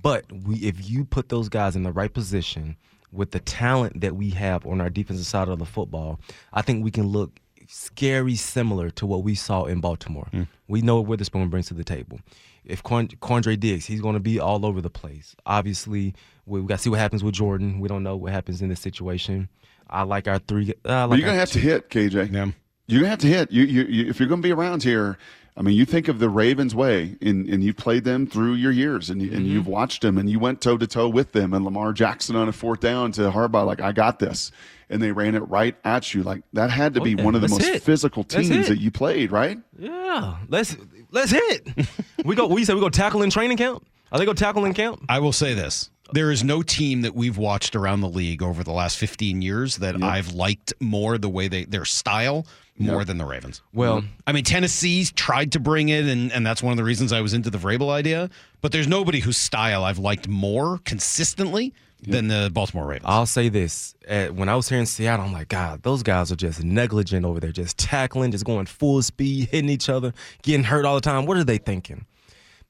But 0.00 0.30
we, 0.30 0.56
if 0.56 0.88
you 0.88 1.04
put 1.04 1.28
those 1.28 1.48
guys 1.48 1.76
in 1.76 1.82
the 1.82 1.92
right 1.92 2.12
position 2.12 2.76
with 3.12 3.30
the 3.30 3.40
talent 3.40 4.00
that 4.00 4.16
we 4.16 4.30
have 4.30 4.66
on 4.66 4.80
our 4.80 4.90
defensive 4.90 5.26
side 5.26 5.48
of 5.48 5.58
the 5.58 5.64
football, 5.64 6.20
I 6.52 6.62
think 6.62 6.84
we 6.84 6.90
can 6.90 7.06
look 7.06 7.40
scary 7.66 8.34
similar 8.36 8.90
to 8.90 9.06
what 9.06 9.22
we 9.22 9.34
saw 9.34 9.64
in 9.64 9.80
Baltimore. 9.80 10.28
Hmm. 10.30 10.42
We 10.68 10.82
know 10.82 10.96
what 10.96 11.06
Witherspoon 11.06 11.48
brings 11.48 11.68
to 11.68 11.74
the 11.74 11.84
table. 11.84 12.20
If 12.64 12.82
Quandre 12.82 13.58
Diggs, 13.58 13.86
he's 13.86 14.00
going 14.00 14.14
to 14.14 14.20
be 14.20 14.38
all 14.38 14.66
over 14.66 14.80
the 14.80 14.90
place. 14.90 15.34
Obviously, 15.46 16.14
we, 16.44 16.60
we 16.60 16.66
got 16.66 16.76
to 16.76 16.82
see 16.82 16.90
what 16.90 16.98
happens 16.98 17.24
with 17.24 17.34
Jordyn. 17.34 17.80
We 17.80 17.88
don't 17.88 18.02
know 18.02 18.16
what 18.16 18.32
happens 18.32 18.60
in 18.60 18.68
this 18.68 18.80
situation. 18.80 19.48
I 19.90 20.02
like 20.02 20.28
our 20.28 20.38
three. 20.38 20.74
I 20.84 21.04
like 21.04 21.18
you're 21.18 21.26
gonna 21.26 21.38
have 21.38 21.52
to 21.52 21.58
hit, 21.58 21.88
KJ. 21.88 22.32
Yeah. 22.32 22.50
You're 22.86 23.00
gonna 23.00 23.10
have 23.10 23.18
to 23.20 23.26
hit. 23.26 23.50
You, 23.50 23.64
you, 23.64 23.82
you 23.84 24.10
if 24.10 24.20
you're 24.20 24.28
gonna 24.28 24.42
be 24.42 24.52
around 24.52 24.82
here. 24.82 25.16
I 25.58 25.62
mean, 25.62 25.74
you 25.76 25.84
think 25.84 26.06
of 26.06 26.20
the 26.20 26.28
Ravens 26.30 26.72
way, 26.72 27.16
and, 27.20 27.48
and 27.48 27.64
you've 27.64 27.76
played 27.76 28.04
them 28.04 28.28
through 28.28 28.54
your 28.54 28.70
years, 28.70 29.10
and, 29.10 29.20
you, 29.20 29.32
and 29.32 29.40
Mm-hmm. 29.40 29.50
you've 29.54 29.66
watched 29.66 30.02
them, 30.02 30.16
and 30.16 30.30
you 30.30 30.38
went 30.38 30.60
toe 30.60 30.78
to 30.78 30.86
toe 30.86 31.08
with 31.08 31.32
them, 31.32 31.52
and 31.52 31.64
Lamar 31.64 31.92
Jackson 31.92 32.36
on 32.36 32.48
a 32.48 32.52
fourth 32.52 32.78
down 32.78 33.10
to 33.12 33.22
Harbaugh, 33.32 33.66
like 33.66 33.80
I 33.80 33.90
got 33.90 34.20
this, 34.20 34.52
and 34.88 35.02
they 35.02 35.10
ran 35.10 35.34
it 35.34 35.40
right 35.40 35.74
at 35.84 36.14
you. 36.14 36.22
Like 36.22 36.42
that 36.52 36.70
had 36.70 36.94
to 36.94 37.00
be 37.00 37.10
yeah. 37.10 37.24
one 37.24 37.34
of 37.34 37.40
the 37.40 37.48
Let's 37.48 37.64
most 37.64 37.72
hit. 37.74 37.82
physical 37.82 38.22
teams 38.22 38.68
that 38.68 38.78
you 38.80 38.92
played, 38.92 39.32
right? 39.32 39.58
Yeah, 39.76 40.36
let's 40.48 40.76
let's 41.10 41.32
hit. 41.32 41.66
we 42.24 42.36
go. 42.36 42.46
We 42.46 42.64
say 42.64 42.72
we 42.74 42.80
go 42.80 42.88
tackle 42.88 43.22
in 43.22 43.30
training 43.30 43.56
camp. 43.56 43.84
Are 44.12 44.18
they 44.18 44.24
go 44.24 44.32
tackle 44.34 44.64
in 44.64 44.72
camp? 44.74 45.04
I 45.08 45.18
will 45.18 45.32
say 45.32 45.52
this. 45.54 45.90
There 46.12 46.30
is 46.30 46.42
no 46.42 46.62
team 46.62 47.02
that 47.02 47.14
we've 47.14 47.36
watched 47.36 47.76
around 47.76 48.00
the 48.00 48.08
league 48.08 48.42
over 48.42 48.64
the 48.64 48.72
last 48.72 48.96
15 48.98 49.42
years 49.42 49.76
that 49.76 50.02
I've 50.02 50.32
liked 50.32 50.72
more 50.80 51.18
the 51.18 51.28
way 51.28 51.48
they 51.48 51.64
their 51.64 51.84
style 51.84 52.46
more 52.78 53.04
than 53.04 53.18
the 53.18 53.24
Ravens. 53.24 53.62
Well, 53.74 54.04
I 54.26 54.32
mean, 54.32 54.44
Tennessee's 54.44 55.12
tried 55.12 55.52
to 55.52 55.60
bring 55.60 55.88
it, 55.88 56.04
and, 56.04 56.32
and 56.32 56.46
that's 56.46 56.62
one 56.62 56.70
of 56.70 56.76
the 56.76 56.84
reasons 56.84 57.12
I 57.12 57.20
was 57.20 57.34
into 57.34 57.50
the 57.50 57.58
Vrabel 57.58 57.90
idea. 57.90 58.30
But 58.60 58.72
there's 58.72 58.88
nobody 58.88 59.20
whose 59.20 59.36
style 59.36 59.84
I've 59.84 59.98
liked 59.98 60.28
more 60.28 60.78
consistently 60.84 61.74
than 62.00 62.28
the 62.28 62.50
Baltimore 62.52 62.86
Ravens. 62.86 63.06
I'll 63.08 63.26
say 63.26 63.48
this: 63.48 63.94
uh, 64.08 64.26
when 64.26 64.48
I 64.48 64.54
was 64.54 64.68
here 64.68 64.78
in 64.78 64.86
Seattle, 64.86 65.26
I'm 65.26 65.32
like, 65.32 65.48
God, 65.48 65.82
those 65.82 66.02
guys 66.02 66.30
are 66.30 66.36
just 66.36 66.62
negligent 66.62 67.26
over 67.26 67.40
there, 67.40 67.52
just 67.52 67.76
tackling, 67.78 68.30
just 68.30 68.44
going 68.44 68.66
full 68.66 69.02
speed, 69.02 69.48
hitting 69.50 69.70
each 69.70 69.88
other, 69.88 70.12
getting 70.42 70.64
hurt 70.64 70.84
all 70.84 70.94
the 70.94 71.00
time. 71.00 71.26
What 71.26 71.36
are 71.36 71.44
they 71.44 71.58
thinking? 71.58 72.06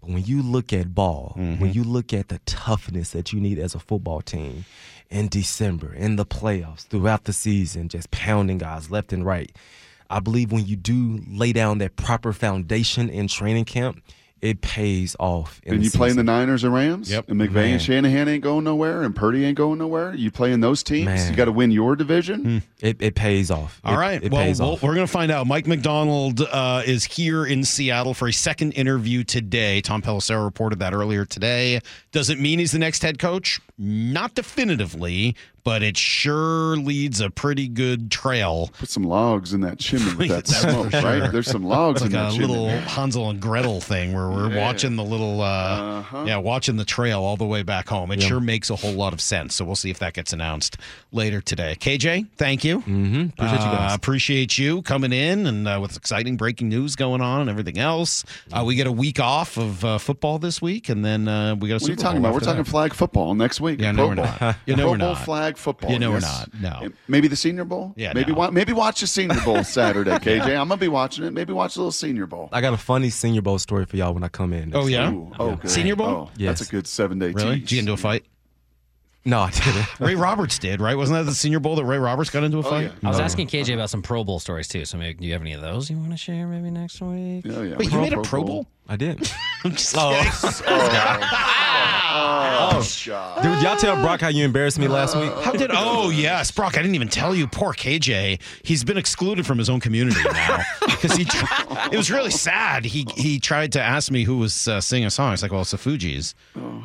But 0.00 0.10
when 0.10 0.24
you 0.24 0.42
look 0.42 0.72
at 0.72 0.94
ball, 0.94 1.32
when 1.34 1.56
mm-hmm. 1.56 1.66
you 1.66 1.84
look 1.84 2.12
at 2.12 2.28
the 2.28 2.38
toughness 2.46 3.10
that 3.10 3.32
you 3.32 3.40
need 3.40 3.58
as 3.58 3.74
a 3.74 3.80
football 3.80 4.20
team 4.20 4.64
in 5.10 5.28
December, 5.28 5.92
in 5.92 6.16
the 6.16 6.26
playoffs, 6.26 6.86
throughout 6.86 7.24
the 7.24 7.32
season, 7.32 7.88
just 7.88 8.10
pounding 8.10 8.58
guys 8.58 8.90
left 8.90 9.12
and 9.12 9.24
right, 9.24 9.50
I 10.10 10.20
believe 10.20 10.52
when 10.52 10.64
you 10.64 10.76
do 10.76 11.20
lay 11.28 11.52
down 11.52 11.78
that 11.78 11.96
proper 11.96 12.32
foundation 12.32 13.10
in 13.10 13.28
training 13.28 13.66
camp, 13.66 14.02
it 14.40 14.60
pays 14.60 15.16
off. 15.18 15.60
In 15.64 15.74
And 15.74 15.82
you 15.82 15.86
you 15.86 15.90
playing 15.90 16.16
the. 16.16 16.22
Niners 16.22 16.62
and 16.64 16.72
Rams, 16.74 17.10
Yep. 17.10 17.28
and 17.30 17.40
McVay 17.40 17.52
Man. 17.52 17.72
and 17.72 17.82
Shanahan 17.82 18.28
ain't 18.28 18.42
going 18.44 18.64
nowhere, 18.64 19.02
and 19.02 19.14
Purdy 19.16 19.44
ain't 19.44 19.56
going 19.56 19.78
nowhere. 19.78 20.14
You 20.14 20.30
playing 20.30 20.60
those 20.60 20.82
teams, 20.82 21.06
Man. 21.06 21.30
you 21.30 21.36
got 21.36 21.46
to 21.46 21.52
win 21.52 21.70
your 21.70 21.96
division. 21.96 22.62
It, 22.80 23.00
it 23.00 23.14
pays 23.14 23.50
off. 23.50 23.80
All 23.84 23.94
It- 23.94 23.96
right. 23.96 24.22
it 24.22 24.30
well, 24.30 24.42
pays 24.44 24.60
we'll- 24.60 24.72
off. 24.74 24.82
we're 24.82 24.94
going 24.94 25.06
to 25.06 25.12
find 25.12 25.32
out. 25.32 25.46
Mike 25.46 25.66
Macdonald 25.66 26.40
uh, 26.42 26.82
is 26.86 27.04
here 27.04 27.44
in 27.46 27.64
Seattle 27.64 28.14
for 28.14 28.28
a 28.28 28.32
second 28.32 28.72
interview 28.72 29.24
today. 29.24 29.80
Tom 29.80 30.02
Pelissero 30.02 30.44
reported 30.44 30.78
that 30.80 30.92
earlier 30.92 31.24
today. 31.24 31.80
Does 32.12 32.28
it 32.30 32.38
mean 32.38 32.58
he's 32.58 32.72
the 32.72 32.78
next 32.78 33.02
head 33.02 33.18
coach? 33.18 33.60
Not 33.78 34.34
definitively, 34.34 35.34
but 35.68 35.82
it 35.82 35.98
sure 35.98 36.76
leads 36.78 37.20
a 37.20 37.28
pretty 37.28 37.68
good 37.68 38.10
trail. 38.10 38.70
Put 38.78 38.88
some 38.88 39.02
logs 39.02 39.52
in 39.52 39.60
that 39.60 39.78
chimney 39.78 40.14
with 40.14 40.28
that 40.28 40.46
That's 40.46 40.60
smoke, 40.60 40.90
sure. 40.92 41.02
right? 41.02 41.30
There's 41.30 41.50
some 41.50 41.62
logs 41.64 42.00
It's 42.00 42.06
in 42.06 42.12
that 42.12 42.28
a 42.32 42.36
chimney. 42.38 42.46
little 42.46 42.70
Hansel 42.70 43.28
and 43.28 43.38
Gretel 43.38 43.82
thing 43.82 44.14
where 44.14 44.30
we're 44.30 44.50
Yeah. 44.54 44.64
watching 44.64 44.96
the 44.96 45.04
little, 45.04 45.42
uh, 45.42 45.98
Uh-huh. 45.98 46.24
yeah, 46.26 46.36
watching 46.38 46.76
the 46.76 46.86
trail 46.86 47.20
all 47.22 47.36
the 47.36 47.44
way 47.44 47.62
back 47.62 47.86
home. 47.90 48.10
It 48.12 48.22
sure 48.22 48.40
makes 48.40 48.70
a 48.70 48.76
whole 48.76 48.92
lot 48.94 49.12
of 49.12 49.20
sense. 49.20 49.54
So 49.56 49.64
we'll 49.66 49.76
see 49.76 49.90
if 49.90 49.98
that 49.98 50.14
gets 50.14 50.32
announced 50.32 50.78
later 51.12 51.42
today. 51.42 51.76
KJ, 51.78 52.24
thank 52.38 52.64
you. 52.64 52.78
Mm-hmm. 52.80 53.26
Appreciate 53.36 53.60
you 53.60 53.66
Uh, 53.66 53.76
guys. 53.76 53.94
appreciate 53.94 54.56
you 54.58 54.80
coming 54.82 55.12
in 55.12 55.46
and 55.46 55.68
uh, 55.68 55.78
with 55.82 55.96
exciting 55.96 56.38
breaking 56.38 56.70
news 56.70 56.96
going 56.96 57.20
on 57.20 57.42
and 57.42 57.50
everything 57.50 57.78
else. 57.78 58.24
Uh, 58.50 58.64
we 58.64 58.74
get 58.74 58.86
a 58.86 58.92
week 58.92 59.20
off 59.20 59.58
of 59.58 59.84
uh, 59.84 59.98
football 59.98 60.38
this 60.38 60.62
week, 60.62 60.88
and 60.88 61.04
then 61.04 61.28
uh, 61.28 61.54
we 61.56 61.68
got 61.68 61.74
a 61.74 61.84
What 61.84 61.88
are 61.88 61.90
you 61.92 61.96
talking 61.96 62.22
Bowl 62.22 62.30
about? 62.30 62.32
We're 62.32 62.36
after 62.38 62.46
talking 62.46 62.62
that. 62.64 62.70
flag 62.70 62.94
football 62.94 63.34
next 63.34 63.60
week. 63.60 63.80
Yeah, 63.80 63.92
no, 63.92 64.06
Pro 64.06 64.08
we're 64.08 64.14
Bowl. 64.16 64.24
not. 64.40 64.56
You 64.64 64.76
know 64.76 64.82
Pro 64.84 64.90
we're 64.92 64.98
Bowl 64.98 65.08
not. 65.14 65.24
flag 65.26 65.57
football. 65.58 65.90
You 65.90 65.98
know 65.98 66.10
we're 66.10 66.20
not. 66.20 66.48
No. 66.60 66.88
Maybe 67.08 67.28
the 67.28 67.36
Senior 67.36 67.64
Bowl. 67.64 67.92
Yeah, 67.96 68.12
maybe 68.14 68.32
no. 68.32 68.38
wa- 68.38 68.50
maybe 68.50 68.72
watch 68.72 69.00
the 69.00 69.06
Senior 69.06 69.40
Bowl 69.44 69.62
Saturday, 69.64 70.10
KJ. 70.12 70.48
I'm 70.48 70.68
gonna 70.68 70.76
be 70.76 70.88
watching 70.88 71.24
it. 71.24 71.32
Maybe 71.32 71.52
watch 71.52 71.76
a 71.76 71.80
little 71.80 71.92
Senior 71.92 72.26
Bowl. 72.26 72.48
I 72.52 72.60
got 72.60 72.72
a 72.74 72.78
funny 72.78 73.10
Senior 73.10 73.42
Bowl 73.42 73.58
story 73.58 73.84
for 73.84 73.96
y'all 73.96 74.14
when 74.14 74.24
I 74.24 74.28
come 74.28 74.52
in. 74.52 74.74
Oh 74.74 74.86
yeah, 74.86 75.10
Ooh, 75.12 75.32
oh, 75.38 75.56
good. 75.56 75.70
Senior 75.70 75.96
Bowl. 75.96 76.08
Oh, 76.08 76.30
Yes. 76.36 76.58
that's 76.58 76.68
a 76.68 76.72
good 76.72 76.86
seven 76.86 77.18
day. 77.18 77.30
Really? 77.30 77.60
Did 77.60 77.72
you 77.72 77.76
get 77.76 77.80
into 77.80 77.92
a 77.92 77.96
fight? 77.96 78.24
No, 79.24 79.40
I 79.40 79.50
didn't. 79.50 80.00
Ray 80.00 80.14
Roberts 80.14 80.58
did, 80.58 80.80
right? 80.80 80.96
Wasn't 80.96 81.18
that 81.18 81.24
the 81.24 81.34
Senior 81.34 81.60
Bowl 81.60 81.76
that 81.76 81.84
Ray 81.84 81.98
Roberts 81.98 82.30
got 82.30 82.44
into 82.44 82.58
a 82.58 82.60
oh, 82.60 82.62
fight? 82.62 82.92
yeah. 83.02 83.08
I 83.08 83.08
was 83.10 83.20
asking 83.20 83.48
KJ 83.48 83.74
about 83.74 83.90
some 83.90 84.00
Pro 84.00 84.24
Bowl 84.24 84.38
stories 84.38 84.68
too. 84.68 84.84
So 84.86 84.96
maybe 84.96 85.18
do 85.20 85.26
you 85.26 85.32
have 85.34 85.42
any 85.42 85.52
of 85.52 85.60
those 85.60 85.90
you 85.90 85.98
want 85.98 86.12
to 86.12 86.16
share 86.16 86.46
maybe 86.46 86.70
next 86.70 87.00
week? 87.02 87.44
Oh 87.50 87.62
yeah. 87.62 87.76
Wait, 87.76 87.92
you 87.92 88.00
made 88.00 88.14
a 88.14 88.22
Pro 88.22 88.44
Bowl? 88.44 88.66
I 88.88 88.96
did. 88.96 89.30
I'm 89.64 89.72
just 89.72 89.94
Oh. 89.98 90.12
Oh, 90.14 91.94
Dude, 93.42 93.62
y'all 93.62 93.76
tell 93.76 93.96
Brock 94.00 94.20
how 94.20 94.28
you 94.28 94.44
embarrassed 94.44 94.78
me 94.78 94.88
last 94.88 95.16
week? 95.16 95.30
How 95.44 95.52
did? 95.52 95.70
Oh 95.72 96.10
yes, 96.10 96.50
Brock. 96.50 96.76
I 96.78 96.82
didn't 96.82 96.94
even 96.94 97.08
tell 97.08 97.34
you. 97.34 97.46
Poor 97.46 97.72
KJ. 97.72 98.40
He's 98.62 98.82
been 98.84 98.96
excluded 98.96 99.46
from 99.46 99.58
his 99.58 99.68
own 99.68 99.80
community 99.80 100.20
now 100.32 100.58
because 100.86 101.12
he. 101.16 101.24
Tr- 101.24 101.44
it 101.92 101.96
was 101.96 102.10
really 102.10 102.30
sad. 102.30 102.84
He 102.84 103.06
he 103.16 103.38
tried 103.38 103.72
to 103.72 103.82
ask 103.82 104.10
me 104.10 104.24
who 104.24 104.38
was 104.38 104.68
uh, 104.68 104.80
singing 104.80 105.06
a 105.06 105.10
song. 105.10 105.28
I 105.28 105.30
was 105.32 105.42
like, 105.42 105.52
well, 105.52 105.60
it's 105.62 105.70
the 105.72 105.76
Fugees, 105.76 106.34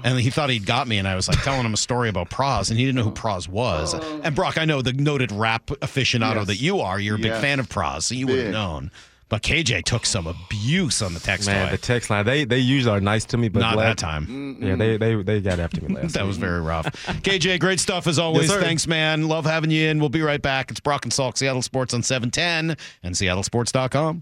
and 0.04 0.20
he 0.20 0.30
thought 0.30 0.50
he'd 0.50 0.66
got 0.66 0.88
me. 0.88 0.98
And 0.98 1.08
I 1.08 1.16
was 1.16 1.28
like 1.28 1.42
telling 1.42 1.66
him 1.66 1.74
a 1.74 1.78
story 1.78 2.10
about 2.10 2.30
Pras, 2.30 2.70
and 2.70 2.78
he 2.78 2.86
didn't 2.86 2.98
know 2.98 3.04
who 3.04 3.12
Pras 3.12 3.48
was. 3.48 3.94
And 4.24 4.36
Brock, 4.36 4.58
I 4.58 4.66
know 4.66 4.82
the 4.82 4.94
noted 4.94 5.32
rap 5.32 5.68
aficionado 5.68 6.36
Yes. 6.36 6.48
that 6.48 6.56
you 6.62 6.80
are. 6.82 7.00
You're 7.00 7.16
a 7.16 7.20
big 7.20 7.28
Yes. 7.32 7.42
fan 7.42 7.60
of 7.60 7.70
Pras, 7.70 8.04
so 8.04 8.16
you 8.16 8.28
would 8.28 8.36
have 8.38 8.46
Big. 8.48 8.54
known. 8.54 8.92
But 9.34 9.42
KJ 9.42 9.86
took 9.86 10.06
some 10.06 10.28
abuse 10.28 11.02
on 11.02 11.16
the 11.16 11.20
text 11.20 11.48
Man, 11.48 11.64
line. 11.64 11.72
the 11.72 11.80
text 11.80 12.12
line, 12.12 12.24
they 12.24 12.44
they 12.44 12.60
usually 12.60 12.96
are 12.96 13.02
nice 13.02 13.26
to 13.26 13.36
me, 13.36 13.50
but 13.50 13.62
Not 13.62 13.78
that 13.78 13.98
time. 13.98 14.58
Yeah, 14.62 14.76
they, 14.76 14.96
they 14.98 15.16
they 15.24 15.42
got 15.42 15.60
after 15.60 15.82
me 15.82 15.96
last 15.96 16.02
time. 16.02 16.10
That 16.24 16.28
was 16.28 16.38
very 16.38 16.62
rough. 16.62 16.86
KJ, 17.08 17.60
great 17.60 17.80
stuff 17.80 18.06
as 18.06 18.20
always. 18.20 18.52
sir. 18.52 18.62
Thanks, 18.62 18.86
man. 18.86 19.28
Love 19.28 19.46
having 19.46 19.72
you 19.72 19.90
in. 19.90 20.00
We'll 20.00 20.10
be 20.10 20.22
right 20.22 20.40
back. 20.40 20.70
It's 20.70 20.80
Brock 20.80 21.06
and 21.06 21.12
Salk, 21.12 21.36
Seattle 21.36 21.64
Sports 21.64 21.96
on 21.96 22.04
710 22.04 22.78
and 23.02 23.16
seattlesports.com. 23.16 24.22